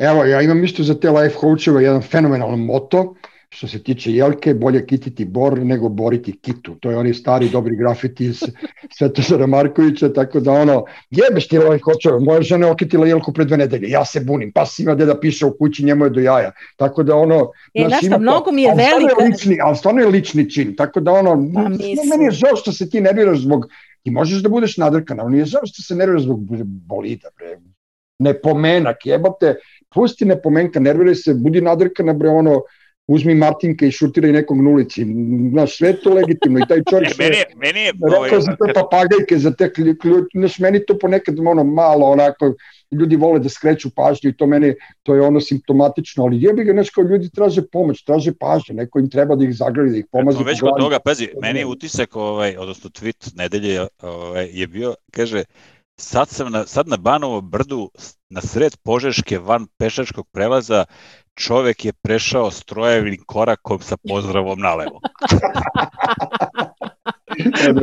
Evo, 0.00 0.24
ja 0.24 0.40
imam 0.42 0.64
isto 0.64 0.82
za 0.82 0.94
te 0.94 1.10
life 1.10 1.36
coacheve 1.40 1.82
jedan 1.82 2.02
fenomenalan 2.02 2.58
moto, 2.58 3.14
što 3.48 3.68
se 3.68 3.82
tiče 3.82 4.12
jelke, 4.12 4.54
bolje 4.54 4.86
kititi 4.86 5.24
bor 5.24 5.58
nego 5.58 5.88
boriti 5.88 6.38
kitu. 6.40 6.74
To 6.74 6.90
je 6.90 6.96
oni 6.96 7.14
stari 7.14 7.48
dobri 7.48 7.76
grafiti 7.76 8.24
iz 8.24 8.42
Svetozara 8.98 9.46
Markovića, 9.46 10.12
tako 10.12 10.40
da 10.40 10.52
ono, 10.52 10.84
jebeš 11.10 11.48
ti 11.48 11.58
life 11.58 11.84
coacheve, 11.84 12.20
moja 12.20 12.42
žena 12.42 12.66
je 12.66 12.72
okitila 12.72 13.06
jelku 13.06 13.32
pre 13.32 13.44
dve 13.44 13.56
nedelje, 13.56 13.90
ja 13.90 14.04
se 14.04 14.20
bunim, 14.20 14.52
pa 14.52 14.66
si 14.66 14.82
ima 14.82 14.94
da 14.94 15.20
piše 15.20 15.46
u 15.46 15.56
kući, 15.58 15.84
njemu 15.84 16.04
je 16.04 16.10
do 16.10 16.20
jaja. 16.20 16.52
Tako 16.76 17.02
da 17.02 17.16
ono... 17.16 17.50
E, 17.74 17.84
znaš 17.88 18.06
šta, 18.06 18.18
mnogo 18.18 18.52
mi 18.52 18.62
je 18.62 18.74
velika... 18.74 19.24
Lični, 19.24 19.58
ali 19.62 19.76
stvarno 19.76 20.00
je 20.00 20.08
lični 20.08 20.50
čin, 20.50 20.76
tako 20.76 21.00
da 21.00 21.12
ono, 21.12 21.30
pa, 21.54 21.68
meni 22.10 22.24
je 22.24 22.30
žao 22.30 22.56
što 22.56 22.72
se 22.72 22.90
ti 22.90 23.00
nerviraš 23.00 23.38
zbog, 23.38 23.66
ti 24.02 24.10
možeš 24.10 24.42
da 24.42 24.48
budeš 24.48 24.76
nadrkan, 24.76 25.20
ali 25.20 25.32
nije 25.32 25.44
žao 25.44 25.62
što 25.64 25.82
se 25.82 25.94
nerviraš 25.94 26.22
zbog 26.22 26.40
bolida, 26.64 27.28
pre, 27.36 27.58
ne 28.18 28.34
pomenak, 28.40 29.06
jebote, 29.06 29.54
pusti 29.94 30.24
ne 30.24 30.42
pomenka, 30.42 30.80
nerviraj 30.80 31.14
se, 31.14 31.34
budi 31.34 31.60
nadrkana, 31.60 32.12
bre, 32.12 32.28
ono, 32.28 32.60
uzmi 33.10 33.34
Martinka 33.34 33.86
i 33.86 33.90
šutiraj 33.90 34.32
nekog 34.32 34.62
na 34.62 34.70
ulici. 34.70 35.04
Znaš, 35.50 35.76
sve 35.76 35.92
to 36.02 36.14
legitimno 36.14 36.58
i 36.58 36.68
taj 36.68 36.82
čovjek 36.90 37.18
meni 37.22 37.36
je, 37.36 37.44
meni 37.56 37.80
je, 37.80 37.92
rekao 37.92 38.18
ovaj, 38.18 38.40
za 38.40 38.56
te 38.56 38.72
papagajke, 38.74 39.38
za 39.38 39.50
te 39.50 39.72
ključ, 39.72 40.24
znaš, 40.34 40.58
meni 40.58 40.84
to 40.86 40.98
ponekad 40.98 41.38
ono 41.38 41.64
malo 41.64 42.06
onako, 42.06 42.54
ljudi 42.92 43.16
vole 43.16 43.38
da 43.38 43.48
skreću 43.48 43.90
pažnju 43.96 44.30
i 44.30 44.36
to 44.36 44.46
meni, 44.46 44.74
to 45.02 45.14
je 45.14 45.22
ono 45.22 45.40
simptomatično, 45.40 46.24
ali 46.24 46.42
jebi 46.42 46.64
ga, 46.64 46.72
znaš, 46.72 46.90
kao 46.90 47.04
ljudi 47.04 47.30
traže 47.30 47.62
pomoć, 47.72 48.04
traže 48.04 48.32
pažnju, 48.40 48.74
neko 48.74 48.98
im 48.98 49.10
treba 49.10 49.36
da 49.36 49.44
ih 49.44 49.56
zagrali, 49.56 49.90
da 49.90 49.96
ih 49.96 50.06
pomaže. 50.12 50.36
Eto, 50.36 50.44
već 50.44 50.60
kod 50.60 50.78
toga, 50.78 50.98
pazi, 50.98 51.28
meni 51.42 51.58
je 51.58 51.66
utisak, 51.66 52.16
ovaj, 52.16 52.56
odnosno 52.56 52.90
tweet 52.90 53.36
nedelje 53.36 53.86
ovaj, 54.02 54.48
je 54.52 54.66
bio, 54.66 54.94
kaže, 55.10 55.44
sad 56.00 56.28
sam 56.28 56.52
na, 56.52 56.66
sad 56.66 56.88
na 56.88 56.96
Banovo 56.96 57.40
brdu 57.40 57.90
na 58.30 58.40
sred 58.40 58.76
Požeške 58.76 59.38
van 59.38 59.66
pešačkog 59.78 60.26
prelaza 60.32 60.84
čovek 61.34 61.84
je 61.84 61.92
prešao 61.92 62.50
strojevnim 62.50 63.22
korakom 63.26 63.80
sa 63.80 63.96
pozdravom 64.08 64.58
na 64.58 64.74
levo. 64.74 65.00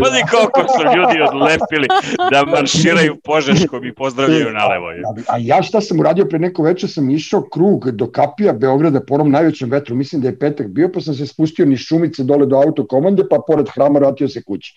Pazi 0.04 0.22
koliko 0.32 0.62
su 0.74 0.84
ljudi 0.96 1.22
odlepili 1.22 1.88
da 2.32 2.46
marširaju 2.46 3.16
Požeškom 3.24 3.86
i 3.86 3.96
pozdravljaju 3.96 4.54
na 4.54 4.68
levo. 4.68 4.88
A 5.28 5.38
ja 5.40 5.64
šta 5.64 5.82
sam 5.82 6.00
uradio 6.00 6.26
pre 6.26 6.40
neko 6.40 6.64
večer, 6.64 6.90
sam 6.92 7.10
išao 7.10 7.42
krug 7.54 7.92
do 7.92 8.12
Kapija 8.12 8.54
Beograda 8.54 9.02
po 9.08 9.14
onom 9.14 9.32
najvećem 9.32 9.70
vetru, 9.72 9.96
mislim 9.96 10.22
da 10.22 10.28
je 10.28 10.40
petak 10.40 10.68
bio, 10.68 10.92
pa 10.94 11.02
sam 11.02 11.14
se 11.14 11.28
spustio 11.28 11.66
ni 11.66 11.78
šumice 11.78 12.24
dole 12.24 12.46
do 12.46 12.56
autokomande, 12.56 13.24
pa 13.30 13.40
pored 13.48 13.70
hrama 13.70 14.00
vratio 14.00 14.28
se 14.28 14.44
kući. 14.44 14.76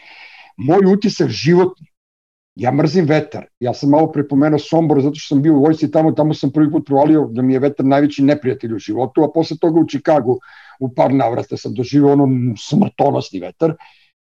Moj 0.57 0.93
utisak 0.93 1.29
životni 1.29 1.90
Ja 2.55 2.73
mrzim 2.73 3.07
vetar. 3.07 3.47
Ja 3.61 3.75
sam 3.75 3.91
malo 3.91 4.13
prepomenuo 4.13 4.59
Sombor 4.59 5.01
zato 5.01 5.15
što 5.15 5.35
sam 5.35 5.43
bio 5.43 5.55
u 5.55 5.61
vojci 5.63 5.91
tamo, 5.91 6.13
tamo 6.13 6.35
sam 6.35 6.51
prvi 6.53 6.71
put 6.71 6.87
provalio 6.87 7.29
da 7.31 7.43
mi 7.43 7.53
je 7.53 7.59
vetar 7.59 7.87
najveći 7.87 8.23
neprijatelj 8.23 8.75
u 8.75 8.79
životu, 8.79 9.23
a 9.23 9.33
posle 9.35 9.57
toga 9.61 9.81
u 9.81 9.87
Čikagu 9.87 10.39
u 10.81 10.95
par 10.95 11.15
navrata 11.15 11.57
sam 11.57 11.75
doživio 11.75 12.13
ono 12.13 12.57
smrtonosni 12.57 13.41
vetar 13.41 13.75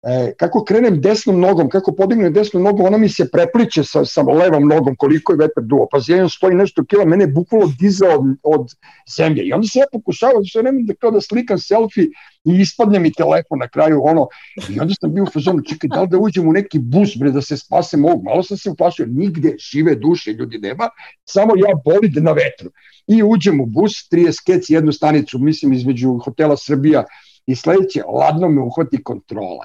e, 0.03 0.33
kako 0.39 0.65
krenem 0.65 1.01
desnom 1.01 1.41
nogom, 1.41 1.69
kako 1.69 1.93
podignem 1.93 2.33
desnu 2.33 2.61
nogu, 2.61 2.87
ona 2.87 2.99
mi 2.99 3.09
se 3.09 3.31
prepliče 3.31 3.85
sa, 3.85 4.05
sa 4.05 4.23
levom 4.23 4.69
nogom 4.69 4.97
koliko 4.97 5.33
je 5.33 5.39
vetar 5.39 5.65
duo. 5.65 5.87
Pa 5.91 5.99
jedan 6.07 6.29
stoji 6.29 6.55
nešto 6.55 6.85
kila, 6.85 7.05
mene 7.05 7.25
je 7.25 7.29
bukvalo 7.29 7.73
dizao 7.81 8.11
od, 8.19 8.37
od 8.43 8.75
zemlje. 9.17 9.43
I 9.45 9.53
onda 9.53 9.67
se 9.67 9.79
ja 9.79 9.87
pokušavao, 9.93 10.45
sve 10.45 10.63
vreme 10.63 10.83
da 10.83 10.95
kao 10.95 11.11
da 11.11 11.21
slikam 11.21 11.59
selfie 11.59 12.09
i 12.45 12.61
ispadne 12.61 12.99
mi 12.99 13.13
telefon 13.13 13.59
na 13.59 13.69
kraju, 13.69 14.01
ono, 14.05 14.27
i 14.69 14.81
onda 14.81 14.95
sam 15.01 15.15
bio 15.15 15.23
u 15.23 15.31
fazonu, 15.31 15.63
čekaj, 15.63 15.89
da 15.89 16.03
li 16.03 16.09
da 16.09 16.19
uđem 16.19 16.49
u 16.49 16.53
neki 16.53 16.79
bus, 16.79 17.17
bre, 17.17 17.31
da 17.31 17.43
se 17.43 17.57
spasem 17.57 18.05
ovog, 18.05 18.23
malo 18.25 18.43
sam 18.43 18.57
se 18.57 18.71
uplašio, 18.71 19.07
nigde 19.07 19.55
žive 19.59 19.95
duše 19.95 20.33
ljudi 20.33 20.59
nema, 20.59 20.89
samo 21.25 21.53
ja 21.57 21.75
bolid 21.85 22.23
na 22.23 22.33
vetru. 22.33 22.71
I 23.07 23.23
uđem 23.23 23.61
u 23.61 23.67
bus, 23.67 23.93
30 24.13 24.47
kec, 24.47 24.71
jednu 24.71 24.93
stanicu, 24.93 25.39
mislim, 25.39 25.73
između 25.73 26.19
hotela 26.25 26.57
Srbija 26.57 27.05
i 27.47 27.57
sledeće, 27.57 28.03
ladno 28.03 28.49
me 28.49 28.61
uhvati 28.61 29.05
kontrola. 29.05 29.65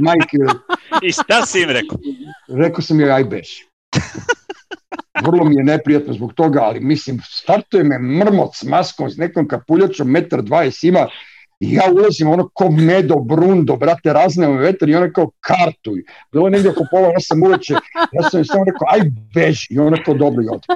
Majke. 0.00 0.36
I 1.06 1.12
šta 1.12 1.46
si 1.46 1.62
im 1.62 1.70
rekao? 1.70 1.98
Rekao 2.48 2.82
sam 2.82 3.00
joj, 3.00 3.12
aj 3.12 3.24
beš. 3.24 3.66
Vrlo 5.24 5.44
mi 5.44 5.54
je 5.54 5.64
neprijatno 5.64 6.12
zbog 6.12 6.34
toga, 6.34 6.60
ali 6.62 6.80
mislim, 6.80 7.20
startuje 7.24 7.84
me 7.84 7.98
mrmot 7.98 8.54
s 8.54 8.62
maskom, 8.62 9.10
s 9.10 9.16
nekom 9.16 9.48
kapuljačom, 9.48 10.10
metar 10.10 10.42
20 10.42 10.88
ima, 10.88 11.06
I 11.60 11.74
ja 11.74 11.82
ulazim 11.92 12.28
ono 12.28 12.48
ko 12.48 12.70
medo, 12.70 13.16
brundo, 13.16 13.76
brate, 13.76 14.12
razne 14.12 14.48
vetar 14.48 14.88
i 14.88 14.94
ona 14.94 15.10
kao 15.12 15.30
kartuj. 15.40 16.02
Bilo 16.32 16.46
je 16.46 16.50
negdje 16.50 16.70
oko 16.70 16.84
pola, 16.90 17.08
ona 17.08 17.20
sam 17.20 17.42
uveće, 17.42 17.74
ja 18.12 18.22
sam 18.30 18.44
samo 18.44 18.64
rekao, 18.64 18.86
aj 18.90 19.00
beži, 19.34 19.66
i 19.70 19.78
ona 19.78 20.02
kao 20.04 20.14
dobro 20.14 20.42
i 20.42 20.48
ode. 20.48 20.66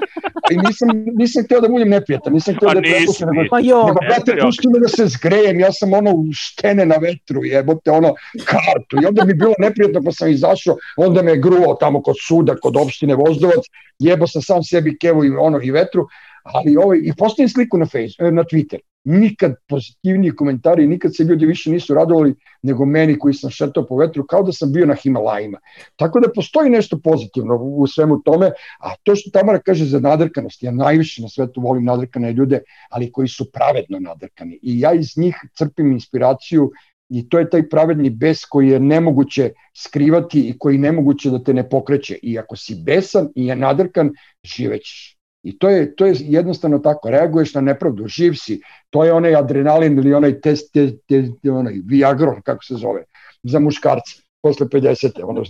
I 0.50 0.56
nisam, 0.56 0.88
nisam 1.18 1.44
htio 1.44 1.60
da 1.60 1.68
budem 1.68 1.88
neprijatan, 1.88 2.32
nisam 2.32 2.54
htio 2.56 2.68
da 2.68 2.80
prepušem, 2.80 3.28
nego, 3.32 3.48
pa 3.50 3.58
jo, 3.58 3.86
nego, 3.86 3.98
brate, 4.08 4.36
pusti 4.42 4.68
me 4.68 4.78
da 4.78 4.88
se 4.88 5.06
zgrejem, 5.06 5.60
ja 5.60 5.72
sam 5.72 5.92
ono 5.92 6.14
štene 6.32 6.86
na 6.86 6.96
vetru, 6.96 7.44
jebote, 7.44 7.90
ono, 7.90 8.14
kartu. 8.44 9.02
I 9.02 9.06
onda 9.06 9.24
mi 9.24 9.34
bilo 9.34 9.54
neprijatno 9.58 10.02
pa 10.04 10.12
sam 10.12 10.28
izašao, 10.28 10.76
onda 10.96 11.22
me 11.22 11.30
je 11.30 11.40
gruo 11.40 11.74
tamo 11.80 12.02
kod 12.02 12.16
suda, 12.28 12.56
kod 12.56 12.76
opštine 12.76 13.14
Voždovac, 13.14 13.64
jebo 13.98 14.26
sam 14.26 14.42
sam 14.42 14.62
sebi 14.62 14.98
kevu 14.98 15.24
i 15.24 15.30
ono 15.30 15.60
i 15.62 15.70
vetru, 15.70 16.06
ali 16.42 16.76
ovaj, 16.76 16.98
i 17.02 17.12
postavim 17.18 17.48
sliku 17.48 17.78
na, 17.78 17.86
face, 17.86 18.30
na 18.30 18.44
Twitter 18.44 18.78
nikad 19.04 19.54
pozitivniji 19.68 20.36
komentari, 20.36 20.86
nikad 20.86 21.16
se 21.16 21.24
ljudi 21.24 21.46
više 21.46 21.70
nisu 21.70 21.94
radovali 21.94 22.34
nego 22.62 22.86
meni 22.86 23.18
koji 23.18 23.34
sam 23.34 23.50
šetao 23.50 23.86
po 23.86 23.96
vetru, 23.96 24.26
kao 24.26 24.42
da 24.42 24.52
sam 24.52 24.72
bio 24.72 24.86
na 24.86 24.94
Himalajima. 24.94 25.58
Tako 25.96 26.20
da 26.20 26.32
postoji 26.34 26.70
nešto 26.70 26.98
pozitivno 27.04 27.56
u 27.56 27.86
svemu 27.86 28.22
tome, 28.22 28.50
a 28.80 28.94
to 29.02 29.16
što 29.16 29.30
Tamara 29.30 29.58
kaže 29.58 29.84
za 29.84 30.00
nadrkanost, 30.00 30.62
ja 30.62 30.70
najviše 30.70 31.22
na 31.22 31.28
svetu 31.28 31.60
volim 31.60 31.84
nadrkane 31.84 32.32
ljude, 32.32 32.60
ali 32.90 33.12
koji 33.12 33.28
su 33.28 33.50
pravedno 33.52 33.98
nadrkani. 33.98 34.58
I 34.62 34.80
ja 34.80 34.92
iz 34.92 35.18
njih 35.18 35.36
crpim 35.54 35.92
inspiraciju 35.92 36.70
i 37.08 37.28
to 37.28 37.38
je 37.38 37.50
taj 37.50 37.68
pravedni 37.68 38.10
bes 38.10 38.44
koji 38.44 38.68
je 38.68 38.80
nemoguće 38.80 39.50
skrivati 39.76 40.48
i 40.48 40.58
koji 40.58 40.78
nemoguće 40.78 41.30
da 41.30 41.44
te 41.44 41.54
ne 41.54 41.68
pokreće. 41.68 42.18
I 42.22 42.38
ako 42.38 42.56
si 42.56 42.74
besan 42.86 43.28
i 43.34 43.46
je 43.46 43.56
nadrkan, 43.56 44.10
živećeš. 44.44 45.16
I 45.44 45.58
to 45.58 45.68
je, 45.68 45.94
to 45.96 46.06
je 46.06 46.14
jednostavno 46.20 46.78
tako, 46.78 47.10
reaguješ 47.10 47.54
na 47.54 47.60
nepravdu, 47.60 48.08
živ 48.08 48.34
si, 48.34 48.60
to 48.90 49.04
je 49.04 49.12
onaj 49.12 49.36
adrenalin 49.36 49.98
ili 49.98 50.14
onaj 50.14 50.40
test, 50.40 50.72
te, 50.72 50.90
te, 51.08 51.28
te, 51.42 51.50
onaj 51.50 51.80
Viagron, 51.84 52.42
kako 52.42 52.64
se 52.64 52.74
zove, 52.74 53.04
za 53.42 53.60
muškarce 53.60 54.24
posle 54.42 54.66
50. 54.66 55.20
Ono. 55.24 55.42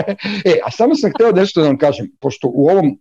e, 0.50 0.58
a 0.64 0.70
samo 0.70 0.94
sam 0.94 1.10
hteo 1.14 1.32
nešto 1.32 1.60
da 1.60 1.66
vam 1.66 1.78
kažem, 1.78 2.10
pošto 2.20 2.50
u 2.54 2.68
ovom 2.68 2.98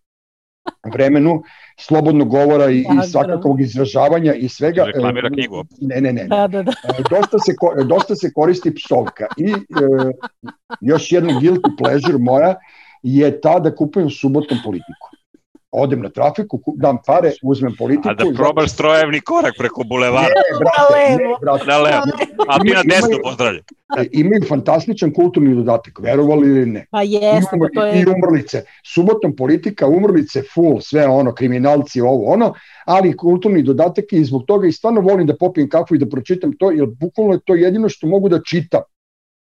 vremenu 0.94 1.44
slobodnog 1.80 2.30
govora 2.30 2.70
i, 2.72 2.80
i 2.80 3.08
svakakvog 3.12 3.62
izražavanja 3.62 4.34
i 4.34 4.50
svega. 4.50 4.84
Reklamira 4.86 5.28
e, 5.28 5.34
knjigu. 5.34 5.64
Ne, 5.82 6.02
ne, 6.02 6.14
ne. 6.14 6.28
Da, 6.28 6.48
da, 6.48 6.64
da. 6.64 6.72
E, 6.72 7.04
dosta, 7.10 7.40
se, 7.40 7.54
dosta 7.86 8.16
se 8.16 8.34
koristi 8.34 8.74
psovka. 8.76 9.28
I 9.38 9.52
e, 9.52 9.56
još 10.82 11.12
jedno 11.12 11.40
guilty 11.40 11.78
pleasure 11.78 12.18
moja 12.18 12.56
je 13.04 13.42
ta 13.42 13.60
da 13.60 13.76
kupujem 13.76 14.10
subotom 14.10 14.58
politiku 14.64 15.19
odem 15.72 16.02
na 16.02 16.10
trafiku, 16.10 16.60
dam 16.76 16.98
pare, 17.06 17.32
uzmem 17.44 17.76
politiku. 17.78 18.10
A 18.10 18.14
da 18.14 18.26
probaš 18.36 18.72
strojevni 18.72 19.22
korak 19.22 19.54
preko 19.58 19.84
bulevara. 19.84 20.28
Ne, 20.28 20.58
brate, 20.60 21.24
ne, 21.24 21.36
brate. 21.42 21.66
Na 21.66 21.78
levo. 21.78 22.04
A 22.48 22.60
ti 22.60 22.70
na 22.74 22.84
desno 22.84 23.18
pozdravljam. 23.24 23.64
E, 23.98 24.06
imaju 24.12 24.46
fantastičan 24.48 25.14
kulturni 25.14 25.56
dodatak, 25.56 26.00
verovali 26.00 26.48
ili 26.48 26.66
ne. 26.66 26.86
Pa 26.92 27.02
jeste, 27.02 27.56
Imamo 27.56 27.70
to 27.74 27.86
je... 27.86 28.02
I 28.02 28.06
umrlice. 28.06 28.64
Subotom 28.94 29.36
politika, 29.36 29.88
umrlice, 29.88 30.42
full, 30.54 30.80
sve 30.82 31.08
ono, 31.08 31.34
kriminalci, 31.34 32.02
ovo, 32.02 32.34
ono, 32.34 32.54
ali 32.86 33.18
kulturni 33.18 33.64
dodatak 33.64 34.14
i 34.14 34.24
zbog 34.24 34.46
toga 34.48 34.68
i 34.68 34.72
stvarno 34.72 35.02
volim 35.02 35.28
da 35.28 35.38
popijem 35.38 35.70
kafu 35.70 35.96
i 35.96 35.98
da 35.98 36.10
pročitam 36.10 36.54
to, 36.60 36.72
jer 36.72 36.88
bukvalno 37.00 37.34
je 37.34 37.40
to 37.46 37.56
jedino 37.56 37.90
što 37.90 38.08
mogu 38.08 38.30
da 38.30 38.42
čitam. 38.44 38.82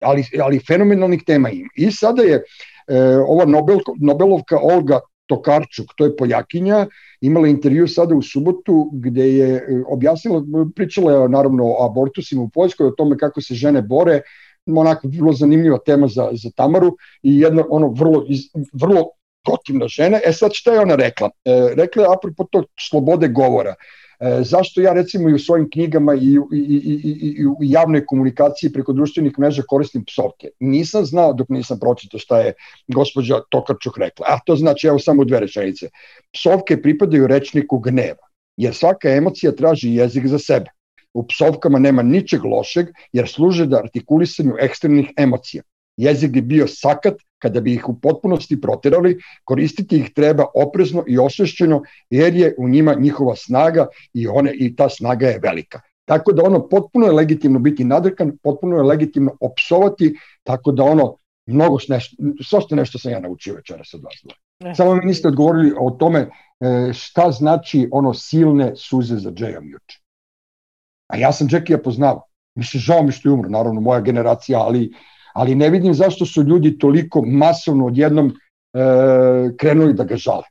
Ali, 0.01 0.23
ali 0.43 0.59
fenomenalnih 0.67 1.23
tema 1.25 1.49
ima. 1.49 1.69
I 1.75 1.91
sada 1.91 2.23
je 2.23 2.35
e, 2.35 2.43
ova 3.27 3.45
Nobel, 3.45 3.79
Nobelovka 3.99 4.59
Olga 4.61 4.99
Tokarčuk, 5.31 5.93
to 5.95 6.05
je 6.05 6.15
Poljakinja, 6.17 6.85
imala 7.21 7.47
intervju 7.47 7.87
sada 7.87 8.15
u 8.15 8.21
subotu 8.21 8.89
gde 8.93 9.27
je 9.33 9.55
e, 9.55 9.81
objasnila, 9.87 10.43
pričala 10.75 11.13
je 11.13 11.29
naravno 11.29 11.69
o 11.71 11.85
abortusima 11.85 12.41
u 12.43 12.49
Poljskoj, 12.49 12.87
o 12.87 12.97
tome 12.97 13.17
kako 13.17 13.41
se 13.41 13.55
žene 13.55 13.81
bore 13.81 14.21
onako 14.67 15.07
vrlo 15.07 15.33
zanimljiva 15.33 15.77
tema 15.85 16.07
za, 16.07 16.29
za 16.33 16.49
Tamaru 16.55 16.95
i 17.23 17.39
jedna 17.39 17.63
ono 17.69 17.89
vrlo, 17.89 18.25
iz, 18.29 18.39
vrlo 18.73 19.09
gotivna 19.47 19.87
žena. 19.87 20.19
E 20.25 20.33
sad 20.33 20.51
šta 20.53 20.73
je 20.73 20.79
ona 20.79 20.95
rekla? 20.95 21.29
E, 21.45 21.75
rekla 21.75 22.03
je 22.03 22.09
apropo 22.17 22.43
to 22.51 22.63
slobode 22.89 23.27
govora. 23.27 23.69
E, 23.69 24.00
zašto 24.41 24.81
ja 24.81 24.93
recimo 24.93 25.29
i 25.29 25.33
u 25.33 25.39
svojim 25.39 25.69
knjigama 25.69 26.15
i, 26.15 26.17
i, 26.17 26.57
i, 26.57 27.01
i, 27.03 27.35
i 27.37 27.45
u 27.45 27.57
javnoj 27.59 28.05
komunikaciji 28.05 28.71
preko 28.73 28.93
društvenih 28.93 29.39
mreža 29.39 29.63
koristim 29.67 30.05
psovke? 30.05 30.49
Nisam 30.59 31.05
znao 31.05 31.33
dok 31.33 31.49
nisam 31.49 31.79
pročitao 31.79 32.19
šta 32.19 32.39
je 32.39 32.53
gospođa 32.87 33.39
Tokarčuk 33.49 33.97
rekla. 33.97 34.25
A 34.29 34.39
to 34.45 34.55
znači 34.55 34.87
evo 34.87 34.99
samo 34.99 35.23
dve 35.23 35.39
rečenice. 35.39 35.89
Psovke 36.33 36.81
pripadaju 36.81 37.27
rečniku 37.27 37.79
gneva, 37.79 38.27
jer 38.57 38.75
svaka 38.75 39.09
emocija 39.09 39.51
traži 39.51 39.93
jezik 39.95 40.27
za 40.27 40.39
sebe. 40.39 40.69
U 41.13 41.27
psovkama 41.27 41.79
nema 41.79 42.01
ničeg 42.01 42.45
lošeg, 42.45 42.87
jer 43.11 43.27
služe 43.27 43.65
da 43.65 43.77
artikulisanju 43.77 44.53
ekstremnih 44.59 45.09
emocija. 45.17 45.63
Jezik 45.97 46.31
bi 46.31 46.41
bio 46.41 46.67
sakat 46.67 47.13
kada 47.41 47.61
bi 47.61 47.73
ih 47.73 47.89
u 47.89 47.95
potpunosti 47.99 48.61
proterali, 48.61 49.17
koristiti 49.43 49.97
ih 49.97 50.09
treba 50.15 50.45
oprezno 50.55 51.03
i 51.07 51.17
osvešćeno, 51.17 51.81
jer 52.09 52.35
je 52.35 52.55
u 52.57 52.69
njima 52.69 52.93
njihova 52.93 53.35
snaga 53.35 53.87
i, 54.13 54.27
one, 54.27 54.53
i 54.53 54.75
ta 54.75 54.89
snaga 54.89 55.27
je 55.27 55.39
velika. 55.43 55.81
Tako 56.05 56.31
da 56.31 56.43
ono 56.43 56.67
potpuno 56.69 57.05
je 57.05 57.11
legitimno 57.11 57.59
biti 57.59 57.83
nadrkan, 57.83 58.37
potpuno 58.43 58.77
je 58.77 58.83
legitimno 58.83 59.35
opsovati, 59.39 60.15
tako 60.43 60.71
da 60.71 60.83
ono 60.83 61.15
mnogo 61.45 61.77
nešto, 61.89 62.15
svašta 62.43 62.75
nešto 62.75 62.99
sam 62.99 63.11
ja 63.11 63.19
naučio 63.19 63.55
večeras 63.55 63.93
od 63.93 64.03
vas 64.03 64.13
dvoje. 64.23 64.75
Samo 64.75 64.95
mi 64.95 65.05
niste 65.05 65.27
odgovorili 65.27 65.73
o 65.79 65.91
tome 65.91 66.19
e, 66.19 66.29
šta 66.93 67.31
znači 67.31 67.87
ono 67.91 68.13
silne 68.13 68.73
suze 68.75 69.15
za 69.15 69.31
Džejom 69.31 69.69
juče. 69.69 69.99
A 71.07 71.17
ja 71.17 71.31
sam 71.31 71.47
Džekija 71.47 71.77
poznao. 71.77 72.21
Mislim, 72.55 72.81
žao 72.81 73.03
mi 73.03 73.11
što 73.11 73.29
je 73.29 73.33
umro, 73.33 73.49
naravno, 73.49 73.81
moja 73.81 73.99
generacija, 73.99 74.59
ali, 74.59 74.91
ali 75.33 75.55
ne 75.55 75.69
vidim 75.69 75.93
zašto 75.93 76.25
su 76.25 76.43
ljudi 76.43 76.77
toliko 76.77 77.21
masovno 77.25 77.85
odjednom 77.85 78.27
e, 78.27 78.79
krenuli 79.57 79.93
da 79.93 80.03
ga 80.03 80.15
žale. 80.15 80.43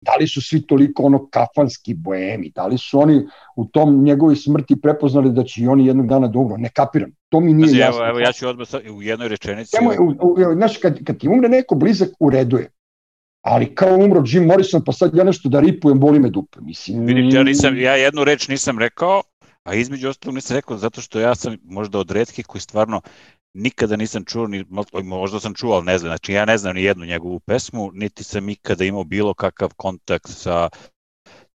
Da 0.00 0.12
li 0.20 0.28
su 0.28 0.40
svi 0.42 0.66
toliko 0.66 1.02
ono 1.02 1.28
kafanski 1.30 1.94
boemi, 1.94 2.52
da 2.54 2.66
li 2.66 2.78
su 2.78 3.00
oni 3.00 3.26
u 3.56 3.64
tom 3.64 4.04
njegovoj 4.04 4.36
smrti 4.36 4.80
prepoznali 4.80 5.32
da 5.32 5.44
će 5.44 5.62
i 5.62 5.66
oni 5.68 5.86
jednog 5.86 6.06
dana 6.06 6.28
da 6.28 6.38
umro, 6.38 6.56
ne 6.56 6.68
kapiram. 6.68 7.10
To 7.28 7.40
mi 7.40 7.52
nije 7.52 7.68
Znači, 7.68 7.80
jasno. 7.80 8.00
evo, 8.00 8.08
evo, 8.08 8.18
ja 8.18 8.32
ću 8.32 8.48
odmah 8.48 8.68
u 8.96 9.02
jednoj 9.02 9.28
rečenici. 9.28 9.70
Samo, 9.70 9.90
u, 9.90 10.32
u, 10.32 10.54
znaš, 10.54 10.76
kad, 10.76 11.04
kad 11.04 11.18
ti 11.18 11.28
umre 11.28 11.48
neko 11.48 11.74
blizak, 11.74 12.08
u 12.20 12.30
redu 12.30 12.56
je. 12.56 12.70
Ali 13.42 13.74
kao 13.74 13.96
umro 13.96 14.22
Jim 14.26 14.44
Morrison, 14.46 14.84
pa 14.84 14.92
sad 14.92 15.14
ja 15.14 15.24
nešto 15.24 15.48
da 15.48 15.60
ripujem, 15.60 16.00
boli 16.00 16.18
me 16.18 16.30
dupe. 16.30 16.58
Mislim, 16.60 17.06
Vidim, 17.06 17.30
ja, 17.30 17.42
nisam, 17.42 17.78
ja 17.78 17.96
jednu 17.96 18.24
reč 18.24 18.48
nisam 18.48 18.78
rekao, 18.78 19.22
a 19.64 19.74
između 19.74 20.08
ostalog 20.08 20.34
nisam 20.34 20.56
rekao 20.56 20.76
zato 20.76 21.00
što 21.00 21.20
ja 21.20 21.34
sam 21.34 21.56
možda 21.64 21.98
od 21.98 22.10
redkih 22.10 22.46
koji 22.46 22.62
stvarno 22.62 23.00
nikada 23.54 23.96
nisam 23.96 24.24
čuo, 24.24 24.46
ni, 24.46 24.64
možda 25.02 25.40
sam 25.40 25.54
čuo, 25.54 25.74
ali 25.74 25.84
ne 25.84 25.98
znam, 25.98 26.08
znači 26.08 26.32
ja 26.32 26.44
ne 26.44 26.58
znam 26.58 26.74
ni 26.74 26.82
jednu 26.82 27.04
njegovu 27.04 27.40
pesmu, 27.40 27.90
niti 27.94 28.24
sam 28.24 28.48
ikada 28.48 28.84
imao 28.84 29.04
bilo 29.04 29.34
kakav 29.34 29.70
kontakt 29.76 30.28
sa 30.28 30.68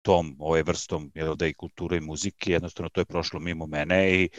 tom 0.02 0.36
ovaj 0.40 0.64
vrstom 0.64 1.12
jel 1.16 1.36
da 1.36 1.48
i 1.48 1.54
kulture 1.54 1.98
i 1.98 2.02
muzike, 2.02 2.52
jednostavno 2.52 2.90
to 2.90 3.02
je 3.02 3.06
prošlo 3.06 3.40
mimo 3.40 3.66
mene 3.68 4.14
i 4.14 4.30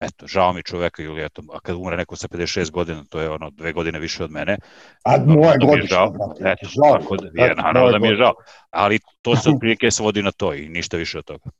eto, 0.00 0.26
žao 0.26 0.52
mi 0.52 0.62
čoveka 0.62 1.02
ili 1.02 1.24
eto, 1.24 1.42
a 1.52 1.60
kad 1.60 1.76
umre 1.76 1.96
neko 1.96 2.16
sa 2.16 2.28
56 2.28 2.70
godina, 2.70 3.04
to 3.08 3.20
je 3.20 3.30
ono 3.30 3.50
dve 3.50 3.72
godine 3.72 3.98
više 3.98 4.24
od 4.24 4.30
mene. 4.30 4.58
A 5.04 5.16
moje 5.26 5.58
da 5.58 5.66
mi 5.66 5.72
je 5.72 5.76
godište, 5.76 5.94
žao. 5.94 6.10
brate, 6.10 6.52
Eto, 6.52 6.68
žao. 6.68 6.98
tako 6.98 7.16
da, 7.16 7.44
je, 7.44 7.54
naravno 7.54 7.90
da 7.90 7.98
mi 7.98 8.08
je 8.08 8.16
žao. 8.16 8.32
Ali 8.70 8.98
to 9.22 9.36
se 9.36 9.50
otprilike 9.50 9.90
svodi 9.90 10.22
na 10.22 10.32
to 10.32 10.54
i 10.54 10.68
ništa 10.68 10.96
više 10.96 11.18
od 11.18 11.24
toga. 11.24 11.50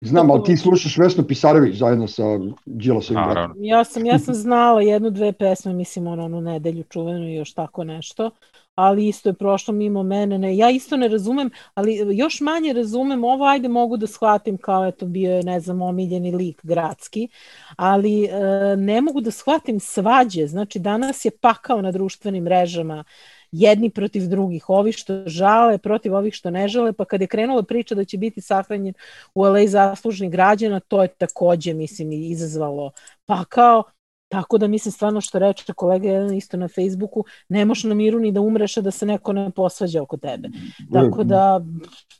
Znam, 0.00 0.30
ali 0.30 0.42
ti 0.44 0.56
slušaš 0.56 0.96
Vesnu 0.96 1.24
Pisarević 1.24 1.76
zajedno 1.76 2.08
sa 2.08 2.22
Đilasovim 2.66 3.22
bratom. 3.30 3.56
Ja 3.60 3.84
sam, 3.84 4.06
ja 4.06 4.18
sam 4.18 4.34
znala 4.34 4.82
jednu, 4.82 5.10
dve 5.10 5.32
pesme, 5.32 5.72
mislim, 5.72 6.06
ono, 6.06 6.24
onu 6.24 6.40
nedelju 6.40 6.84
čuvenu 6.84 7.28
i 7.28 7.34
još 7.34 7.52
tako 7.52 7.84
nešto, 7.84 8.30
ali 8.74 9.08
isto 9.08 9.28
je 9.28 9.32
prošlo 9.32 9.74
mimo 9.74 10.02
mene. 10.02 10.38
Ne, 10.38 10.56
ja 10.56 10.70
isto 10.70 10.96
ne 10.96 11.08
razumem, 11.08 11.50
ali 11.74 12.16
još 12.16 12.40
manje 12.40 12.72
razumem 12.72 13.24
ovo, 13.24 13.44
ajde 13.44 13.68
mogu 13.68 13.96
da 13.96 14.06
shvatim 14.06 14.58
kao, 14.58 14.86
eto, 14.86 15.06
bio 15.06 15.32
je, 15.32 15.42
ne 15.42 15.60
znam, 15.60 15.82
omiljeni 15.82 16.30
lik 16.32 16.60
gradski, 16.62 17.28
ali 17.76 18.24
e, 18.24 18.30
ne 18.76 19.00
mogu 19.00 19.20
da 19.20 19.30
shvatim 19.30 19.80
svađe. 19.80 20.46
Znači, 20.46 20.78
danas 20.78 21.24
je 21.24 21.30
pakao 21.40 21.82
na 21.82 21.92
društvenim 21.92 22.44
mrežama, 22.44 23.04
jedni 23.52 23.90
protiv 23.90 24.26
drugih, 24.26 24.68
ovi 24.68 24.92
što 24.92 25.22
žale 25.26 25.78
protiv 25.78 26.14
ovih 26.14 26.34
što 26.34 26.50
ne 26.50 26.68
žale, 26.68 26.92
pa 26.92 27.04
kad 27.04 27.20
je 27.20 27.26
krenula 27.26 27.62
priča 27.62 27.94
da 27.94 28.04
će 28.04 28.18
biti 28.18 28.40
sahranjen 28.40 28.94
u 29.34 29.42
LA 29.42 29.66
zaslužnih 29.66 30.30
građana, 30.30 30.80
to 30.80 31.02
je 31.02 31.08
takođe, 31.08 31.74
mislim, 31.74 32.12
izazvalo 32.12 32.90
pakao, 33.26 33.82
Tako 34.30 34.58
da 34.58 34.68
mislim 34.68 34.92
stvarno 34.92 35.20
što 35.20 35.38
reče 35.38 35.72
kolega 35.72 36.08
jedan 36.08 36.34
isto 36.34 36.56
na 36.56 36.68
Facebooku, 36.68 37.24
ne 37.48 37.64
možeš 37.64 37.84
na 37.84 37.94
miru 37.94 38.18
ni 38.20 38.32
da 38.32 38.40
umreš, 38.40 38.76
a 38.76 38.80
da 38.80 38.90
se 38.90 39.06
neko 39.06 39.32
ne 39.32 39.50
posvađa 39.50 40.02
oko 40.02 40.16
tebe. 40.16 40.48
Tako 40.92 41.24
da, 41.24 41.64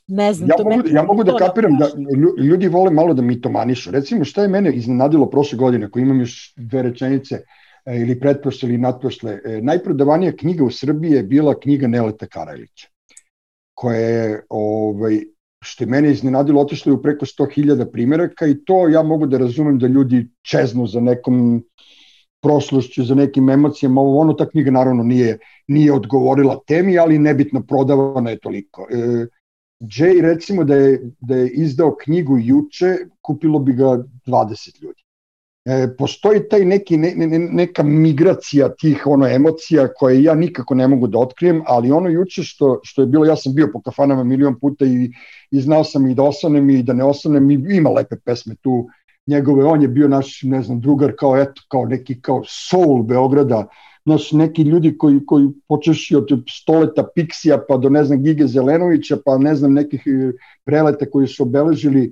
ne 0.07 0.33
znam. 0.33 0.49
Ja 0.49 0.55
to 0.57 0.63
mogu, 0.63 0.77
meni- 0.77 0.95
ja 0.95 1.03
mogu 1.03 1.23
da 1.23 1.35
kapiram 1.37 1.77
da 1.77 1.85
lju- 2.17 2.43
ljudi 2.43 2.67
vole 2.67 2.91
malo 2.91 3.13
da 3.13 3.21
mitomanišu. 3.21 3.91
Recimo 3.91 4.25
šta 4.25 4.41
je 4.41 4.47
mene 4.47 4.73
iznenadilo 4.73 5.29
prošle 5.29 5.57
godine, 5.57 5.85
ako 5.85 5.99
imam 5.99 6.19
još 6.19 6.53
dve 6.57 6.81
rečenice, 6.81 7.35
e, 7.35 7.43
ili 7.85 8.19
pretprošle 8.19 8.69
ili 8.69 8.77
natprošle, 8.77 9.39
e, 9.45 9.61
najprodavanija 9.61 10.35
knjiga 10.35 10.63
u 10.63 10.71
Srbiji 10.71 11.11
je 11.11 11.23
bila 11.23 11.59
knjiga 11.59 11.87
Neleta 11.87 12.27
Karajlića, 12.27 12.87
koja 13.73 13.99
je, 13.99 14.41
ovaj, 14.49 15.19
što 15.61 15.83
je 15.83 15.87
mene 15.87 16.11
iznenadilo, 16.11 16.61
otišlo 16.61 16.91
je 16.91 16.95
u 16.95 17.01
preko 17.01 17.25
100.000 17.25 17.91
primjeraka 17.91 18.47
i 18.47 18.63
to 18.65 18.87
ja 18.87 19.03
mogu 19.03 19.25
da 19.25 19.37
razumem 19.37 19.79
da 19.79 19.87
ljudi 19.87 20.27
čeznu 20.41 20.87
za 20.87 20.99
nekom 20.99 21.63
prošlošću, 22.41 23.03
za 23.03 23.15
nekim 23.15 23.49
emocijama, 23.49 24.01
ovo 24.01 24.19
ono, 24.19 24.33
ta 24.33 24.49
knjiga 24.49 24.71
naravno 24.71 25.03
nije, 25.03 25.37
nije 25.67 25.93
odgovorila 25.93 26.59
temi, 26.67 26.97
ali 26.97 27.19
nebitno 27.19 27.63
prodavana 27.67 28.29
je 28.29 28.39
toliko. 28.39 28.87
E, 28.91 29.25
Jay 29.79 30.21
recimo 30.21 30.63
da 30.63 30.75
je, 30.75 31.11
da 31.19 31.35
je 31.35 31.49
izdao 31.49 31.95
knjigu 31.95 32.37
juče, 32.37 32.95
kupilo 33.21 33.59
bi 33.59 33.73
ga 33.73 34.03
20 34.25 34.81
ljudi. 34.81 35.03
E, 35.65 35.87
postoji 35.97 36.39
taj 36.49 36.65
neki, 36.65 36.97
ne, 36.97 37.11
ne, 37.15 37.39
neka 37.39 37.83
migracija 37.83 38.69
tih 38.75 39.07
ono 39.07 39.27
emocija 39.27 39.87
koje 39.93 40.23
ja 40.23 40.35
nikako 40.35 40.75
ne 40.75 40.87
mogu 40.87 41.07
da 41.07 41.19
otkrijem, 41.19 41.61
ali 41.65 41.91
ono 41.91 42.09
juče 42.09 42.43
što, 42.43 42.79
što 42.83 43.01
je 43.01 43.07
bilo, 43.07 43.25
ja 43.25 43.35
sam 43.35 43.53
bio 43.55 43.69
po 43.73 43.81
kafanama 43.81 44.23
milion 44.23 44.59
puta 44.59 44.85
i, 44.85 45.11
i 45.51 45.61
znao 45.61 45.83
sam 45.83 46.07
i 46.07 46.15
da 46.15 46.23
osanem 46.23 46.69
i 46.69 46.83
da 46.83 46.93
ne 46.93 47.03
osanem 47.03 47.51
i 47.51 47.59
ima 47.75 47.89
lepe 47.89 48.15
pesme 48.25 48.55
tu. 48.61 48.87
Njegove, 49.27 49.63
on 49.63 49.81
je 49.81 49.87
bio 49.87 50.07
naš, 50.07 50.39
ne 50.43 50.61
znam, 50.63 50.79
drugar 50.81 51.13
kao 51.19 51.37
eto, 51.37 51.61
kao 51.67 51.85
neki 51.85 52.21
kao 52.21 52.41
soul 52.47 53.03
Beograda, 53.03 53.67
znaš, 54.05 54.31
neki 54.31 54.61
ljudi 54.61 54.97
koji, 54.97 55.25
koji 55.25 55.47
počeši 55.67 56.15
od 56.15 56.27
stoleta 56.49 57.03
Piksija 57.15 57.59
pa 57.67 57.77
do 57.77 57.89
ne 57.89 58.03
znam 58.03 58.23
Gige 58.23 58.47
Zelenovića 58.47 59.17
pa 59.25 59.37
ne 59.37 59.55
znam 59.55 59.73
nekih 59.73 60.03
e, 60.07 60.31
preleta 60.65 61.05
koji 61.09 61.27
su 61.27 61.43
obeležili 61.43 62.11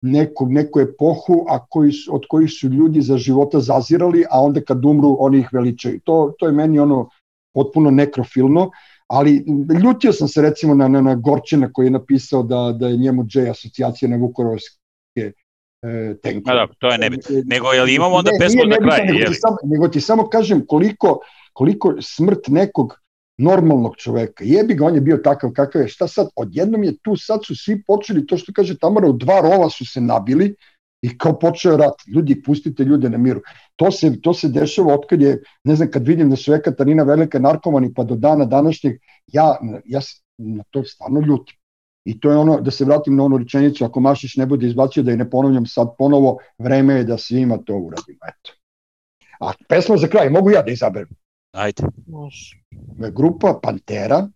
neku, 0.00 0.46
neku 0.46 0.80
epohu 0.80 1.44
a 1.48 1.66
koji 1.66 1.92
su, 1.92 2.14
od 2.14 2.22
kojih 2.28 2.50
su 2.50 2.68
ljudi 2.68 3.00
za 3.00 3.18
života 3.18 3.60
zazirali, 3.60 4.24
a 4.30 4.42
onda 4.42 4.60
kad 4.60 4.84
umru 4.84 5.16
oni 5.20 5.38
ih 5.38 5.48
veličaju. 5.52 6.00
To, 6.04 6.34
to 6.38 6.46
je 6.46 6.52
meni 6.52 6.78
ono 6.78 7.08
potpuno 7.54 7.90
nekrofilno, 7.90 8.70
ali 9.06 9.44
ljutio 9.84 10.12
sam 10.12 10.28
se 10.28 10.42
recimo 10.42 10.74
na, 10.74 10.88
na, 10.88 11.00
na 11.00 11.14
Gorčina 11.14 11.72
koji 11.72 11.86
je 11.86 11.90
napisao 11.90 12.42
da, 12.42 12.72
da 12.72 12.88
je 12.88 12.96
njemu 12.96 13.24
J 13.34 13.50
asocijacija 13.50 14.08
na 14.08 14.16
Vukorovske 14.16 14.78
e, 15.82 16.14
tenkove. 16.22 16.56
Da, 16.56 16.66
to 16.78 16.88
je 16.88 16.98
nebitno. 16.98 17.42
Nego, 17.44 17.72
jel 17.72 17.88
imamo 17.88 18.16
onda 18.16 18.30
Ne, 18.30 18.38
pesmu 18.38 18.56
nije 18.56 18.64
za 18.64 18.68
nebitno, 18.68 18.88
kraj? 18.88 19.06
Nego 19.06 19.18
je 19.18 19.24
ti, 19.24 19.30
li? 19.30 19.34
samo, 19.34 19.56
nego 19.64 19.88
ti 19.88 20.00
samo 20.00 20.28
kažem 20.28 20.66
koliko, 20.66 21.18
koliko 21.52 21.94
smrt 22.00 22.48
nekog 22.48 22.94
normalnog 23.38 23.96
čoveka. 23.96 24.44
Jebi 24.44 24.74
ga, 24.74 24.86
on 24.86 24.94
je 24.94 25.00
bio 25.00 25.16
takav 25.16 25.52
kakav 25.52 25.82
je. 25.82 25.88
Šta 25.88 26.08
sad? 26.08 26.28
Odjednom 26.36 26.84
je 26.84 26.96
tu, 27.02 27.16
sad 27.16 27.40
su 27.46 27.56
svi 27.56 27.82
počeli, 27.86 28.26
to 28.26 28.36
što 28.36 28.52
kaže 28.52 28.78
Tamara, 28.78 29.08
u 29.08 29.12
dva 29.12 29.40
rova 29.40 29.70
su 29.70 29.86
se 29.86 30.00
nabili 30.00 30.54
i 31.02 31.18
kao 31.18 31.38
počeo 31.38 31.76
rat. 31.76 31.94
Ljudi, 32.14 32.42
pustite 32.42 32.84
ljude 32.84 33.10
na 33.10 33.18
miru. 33.18 33.40
To 33.76 33.90
se, 33.90 34.20
to 34.20 34.34
se 34.34 34.48
dešava 34.48 34.94
otkad 34.94 35.20
je, 35.22 35.42
ne 35.64 35.76
znam, 35.76 35.90
kad 35.90 36.06
vidim 36.06 36.30
da 36.30 36.36
su 36.36 36.54
Ekatarina 36.54 37.02
velika 37.02 37.38
narkomani, 37.38 37.94
pa 37.94 38.04
do 38.04 38.14
dana 38.14 38.44
današnjeg, 38.44 38.96
ja, 39.26 39.56
ja 39.84 40.00
na 40.38 40.64
to 40.70 40.84
stvarno 40.84 41.20
ljutim. 41.20 41.56
I 42.04 42.20
to 42.20 42.30
je 42.30 42.36
ono, 42.36 42.60
da 42.60 42.70
se 42.70 42.84
vratim 42.84 43.16
na 43.16 43.24
onu 43.24 43.38
rečenicu, 43.38 43.84
ako 43.84 44.00
Mašić 44.00 44.36
ne 44.36 44.46
bude 44.46 44.66
izbacio, 44.66 45.02
da 45.02 45.10
je 45.10 45.16
ne 45.16 45.30
ponavljam 45.30 45.66
sad 45.66 45.88
ponovo, 45.98 46.38
vreme 46.58 46.94
je 46.94 47.04
da 47.04 47.18
svima 47.18 47.58
to 47.58 47.76
uradimo. 47.76 48.18
Eto. 48.28 48.52
A 49.40 49.52
pesma 49.68 49.96
za 49.96 50.08
kraj, 50.08 50.30
mogu 50.30 50.50
ja 50.50 50.62
da 50.62 50.72
izaberem. 50.72 51.08
Right. 51.54 51.80
Nice. 52.06 52.54
groep, 53.12 53.44
eh, 53.44 53.58
Pantera, 53.60 54.30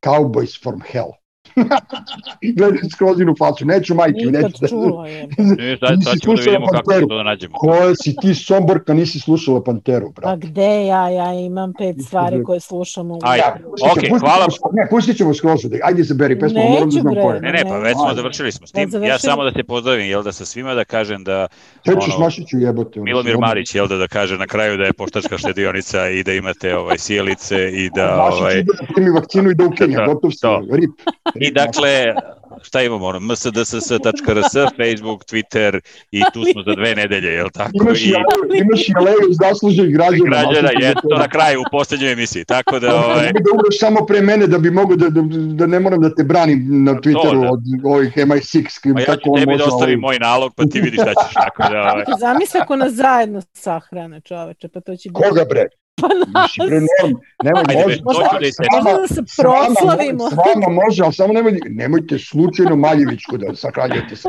Cowboys 0.00 0.54
from 0.54 0.80
Hell. 0.80 1.18
Gledaj 2.56 2.78
skrozinu 2.92 3.34
facu, 3.38 3.66
neću 3.66 3.94
majke, 3.94 4.16
Nikad 4.16 4.42
neću 4.42 4.56
da... 4.60 4.68
čula 4.68 5.08
je. 5.08 5.28
Ne, 5.58 5.76
sad, 5.78 5.98
sad 6.04 6.20
ćemo 6.20 6.34
da 6.34 6.42
vidimo 6.42 6.66
kako 6.66 6.92
ćemo 6.92 7.06
to 7.06 7.16
da 7.16 7.22
nađemo. 7.22 7.54
Koja 7.54 7.94
si 7.94 8.16
ti 8.16 8.34
Somborka, 8.34 8.94
nisi 8.94 9.20
slušala 9.20 9.62
Panteru, 9.62 10.12
Pa 10.12 10.20
brate. 10.20 10.46
gde 10.46 10.86
ja, 10.86 11.08
ja 11.08 11.32
imam 11.34 11.72
pet 11.72 11.96
stvari 12.06 12.42
koje 12.44 12.60
slušam 12.60 13.10
u 13.10 13.18
Ajde. 13.22 13.42
Ja, 13.42 13.56
Okej, 13.92 14.08
pustit 14.10 14.20
hvala. 14.20 14.46
ćemo- 14.46 14.70
Ne, 14.72 14.86
pustit 14.90 15.16
ćemo 15.16 15.34
skrozu, 15.34 15.68
da- 15.68 15.76
ajde 15.82 16.00
izaberi 16.00 16.40
pesmu, 16.40 16.58
Neću, 16.58 16.70
moram 16.70 16.84
da 16.86 16.90
znam 16.92 17.14
bre. 17.14 17.22
koja 17.22 17.34
je. 17.34 17.40
Ne, 17.40 17.52
ne, 17.52 17.62
pa 17.64 17.78
već 17.78 17.94
smo 17.94 18.14
završili 18.14 18.52
smo 18.52 18.66
s 18.66 18.72
tim. 18.72 18.90
Ja 19.04 19.18
samo 19.18 19.44
da 19.44 19.52
se 19.52 19.64
pozdravim, 19.64 20.06
jel 20.06 20.22
da 20.22 20.32
sa 20.32 20.44
svima 20.44 20.74
da 20.74 20.84
kažem 20.84 21.24
da 21.24 21.46
ono, 21.86 22.00
smašiću 22.00 22.58
jebote. 22.58 23.00
Milomir. 23.00 23.38
Marić, 23.38 23.74
jel 23.74 23.88
da 23.88 23.96
da 23.96 24.08
kaže 24.08 24.38
na 24.38 24.46
kraju 24.46 24.76
da 24.76 24.84
je 24.84 24.92
poštačka 24.92 25.38
štedionica 25.38 26.08
i 26.08 26.22
da 26.22 26.32
imate 26.32 26.76
ovaj 26.76 26.98
sjelice 26.98 27.70
i 27.72 27.90
da 27.90 28.16
Mašić 28.18 28.40
ovaj 28.40 28.54
ide 28.54 28.72
da 28.80 28.86
primi 28.94 29.10
vakcinu 29.10 29.50
i 29.50 29.54
da 29.54 29.64
ukenja, 29.64 29.96
To, 29.98 30.14
gotov 30.14 30.30
si, 30.30 30.46
rip. 30.72 30.90
i 31.46 31.50
dakle 31.50 32.14
šta 32.62 32.82
imamo 32.82 33.06
ono 33.06 33.20
msdss.rs, 33.20 34.52
Facebook, 34.76 35.24
Twitter 35.24 35.80
i 36.10 36.22
tu 36.32 36.44
smo 36.52 36.62
za 36.62 36.74
dve 36.74 36.94
nedelje, 36.94 37.28
jel 37.28 37.48
tako? 37.50 37.70
Imaš 37.74 38.02
i, 38.02 38.08
I 38.08 38.58
imaš 38.58 38.88
i 38.88 38.92
aleju 38.96 39.28
zasluženih 39.42 39.94
građana. 39.94 40.24
građana 40.30 40.70
je 40.80 40.94
to 40.94 41.16
na 41.18 41.28
kraju 41.28 41.60
u 41.60 41.64
poslednjoj 41.72 42.12
emisiji. 42.12 42.44
Tako 42.44 42.78
da 42.78 42.94
ovaj 42.94 43.26
Mogu 43.26 43.38
da 43.44 43.50
umreš 43.54 43.78
samo 43.78 44.06
pre 44.06 44.20
mene 44.20 44.46
da 44.46 44.58
bi 44.58 44.70
mogo 44.70 44.96
da, 44.96 45.08
da, 45.10 45.20
da 45.54 45.66
ne 45.66 45.80
moram 45.80 46.00
da 46.00 46.14
te 46.14 46.24
branim 46.24 46.84
na 46.84 46.94
Twitteru 46.94 47.42
da. 47.42 47.50
od 47.52 47.60
ovih 47.84 48.16
MI6 48.16 48.82
kim, 48.82 48.94
pa 48.94 49.00
ja 49.00 49.06
kako 49.06 49.20
ću 49.20 49.30
tebi 49.34 49.52
može 49.52 49.58
da 49.58 49.64
ostavim 49.64 50.04
ovaj- 50.04 50.18
moj 50.18 50.18
nalog, 50.18 50.52
pa 50.56 50.64
ti 50.64 50.80
vidiš 50.80 51.00
šta 51.00 51.12
ćeš. 51.26 51.34
Tako 51.34 51.62
da 51.72 51.80
ovaj 51.80 52.04
Zamisli 52.20 52.60
ako 52.60 52.76
nas 52.76 52.92
zajedno 52.92 53.42
sahrane, 53.52 54.20
čoveče, 54.20 54.68
pa 54.68 54.80
to 54.80 54.96
će 54.96 55.08
biti... 55.08 55.22
Koga 55.28 55.44
bre? 55.50 55.66
Pa 56.00 56.08
nas. 56.08 56.50
Mislim, 56.50 56.68
bre, 56.68 56.80
norm, 56.80 57.14
nemoj, 57.44 57.62
Ajde, 57.68 57.74
može, 57.76 57.96
ću 57.96 58.04
da 58.40 58.46
s 58.46 58.58
vama- 58.74 58.92
da 58.92 59.08
se 59.08 59.22
s 59.26 59.38
vama- 59.38 59.66
proslavimo. 59.66 60.24
S 60.32 60.34
vama 60.36 60.68
može, 60.74 61.02
ali 61.02 61.12
samo 61.12 61.32
nemoj, 61.32 61.58
nemojte 61.66 62.18
slučajno 62.18 62.76
Maljevićku 62.76 63.36
da 63.36 63.54
sahranjujete 63.56 64.16
se. 64.16 64.28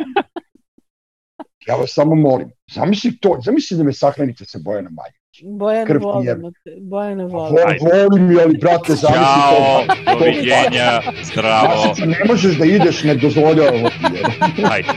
Ja 1.67 1.75
vas 1.75 1.91
samo 1.93 2.15
molim. 2.15 2.49
Zamisli 2.71 3.17
to, 3.19 3.39
zamisli 3.45 3.77
da 3.77 3.83
me 3.83 3.93
sahranite 3.93 4.45
sa 4.45 4.59
Bojana 4.61 4.89
Maljević. 4.89 5.26
Bojane 5.43 5.85
Krv 5.85 5.99
ti 5.99 6.05
volimo 6.05 6.51
te. 6.63 6.71
Bojane 6.81 7.23
volimo. 7.25 7.49
Vol, 7.49 7.67
Ajde. 7.67 7.79
volim 8.09 8.31
je, 8.31 8.43
ali 8.43 8.57
brate, 8.57 8.95
zamisli 8.95 9.25
Ćao, 9.25 9.83
to. 9.87 10.19
doviđenja, 10.19 11.01
zdravo. 11.23 11.67
Masica, 11.87 12.05
ne 12.05 12.19
možeš 12.27 12.55
da 12.57 12.65
ideš, 12.65 13.03
ne 13.03 13.15
dozvoljava 13.15 13.89
ti. 13.89 14.05
je. 14.13 14.23
Ajde. 14.71 14.89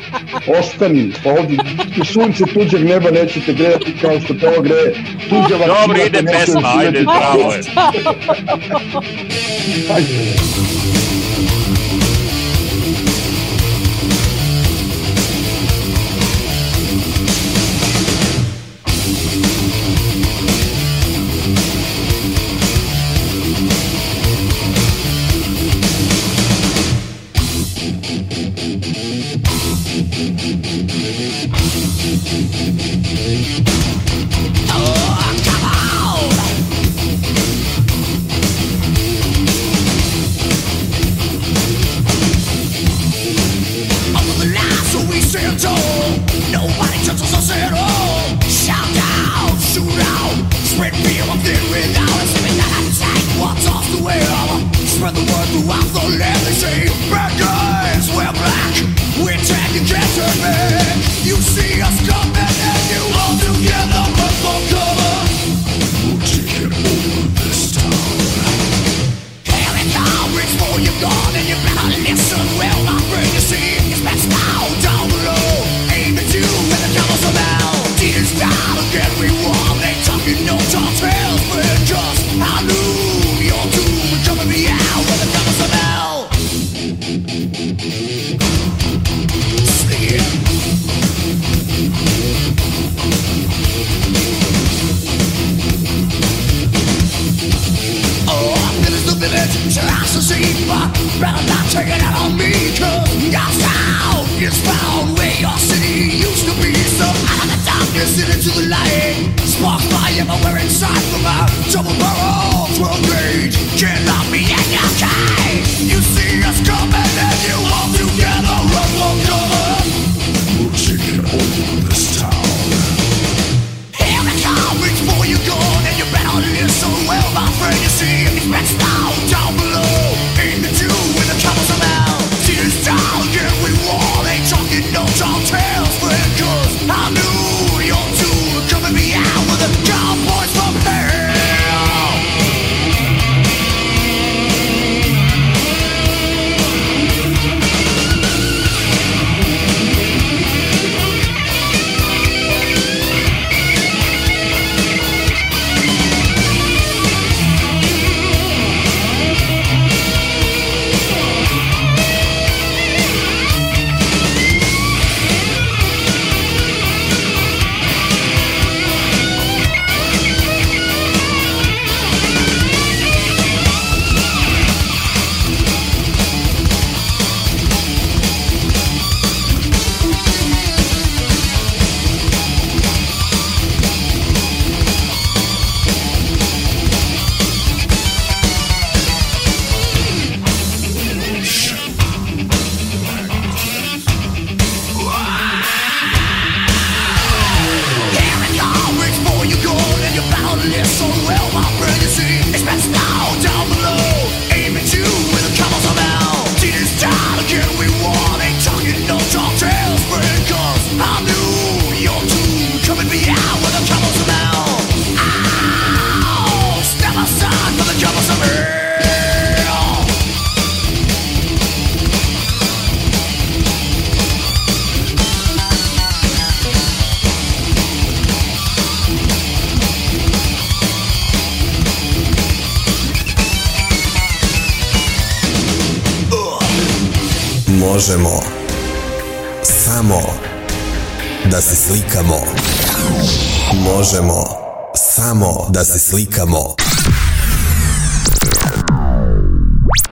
Ostani, 0.61 1.13
pa 1.25 1.31
ovdje 1.31 1.59
u 2.01 2.05
sunce 2.05 2.45
tuđeg 2.55 2.85
neba 2.85 3.11
nećete 3.11 3.53
grejati 3.53 3.95
kao 4.03 4.21
što 4.21 4.35
te 4.35 4.49
ovo 4.49 4.61
greje. 4.63 4.95
Tuđa 5.29 5.57
vakcina 5.57 5.75
Dobro, 5.81 5.99
te 5.99 6.07
ide 6.07 6.23
neće 6.23 6.39
pesma, 6.39 6.73
ajde, 6.79 7.01
zdravo 7.01 7.53
je. 7.53 7.61
Ajde. 9.95 10.80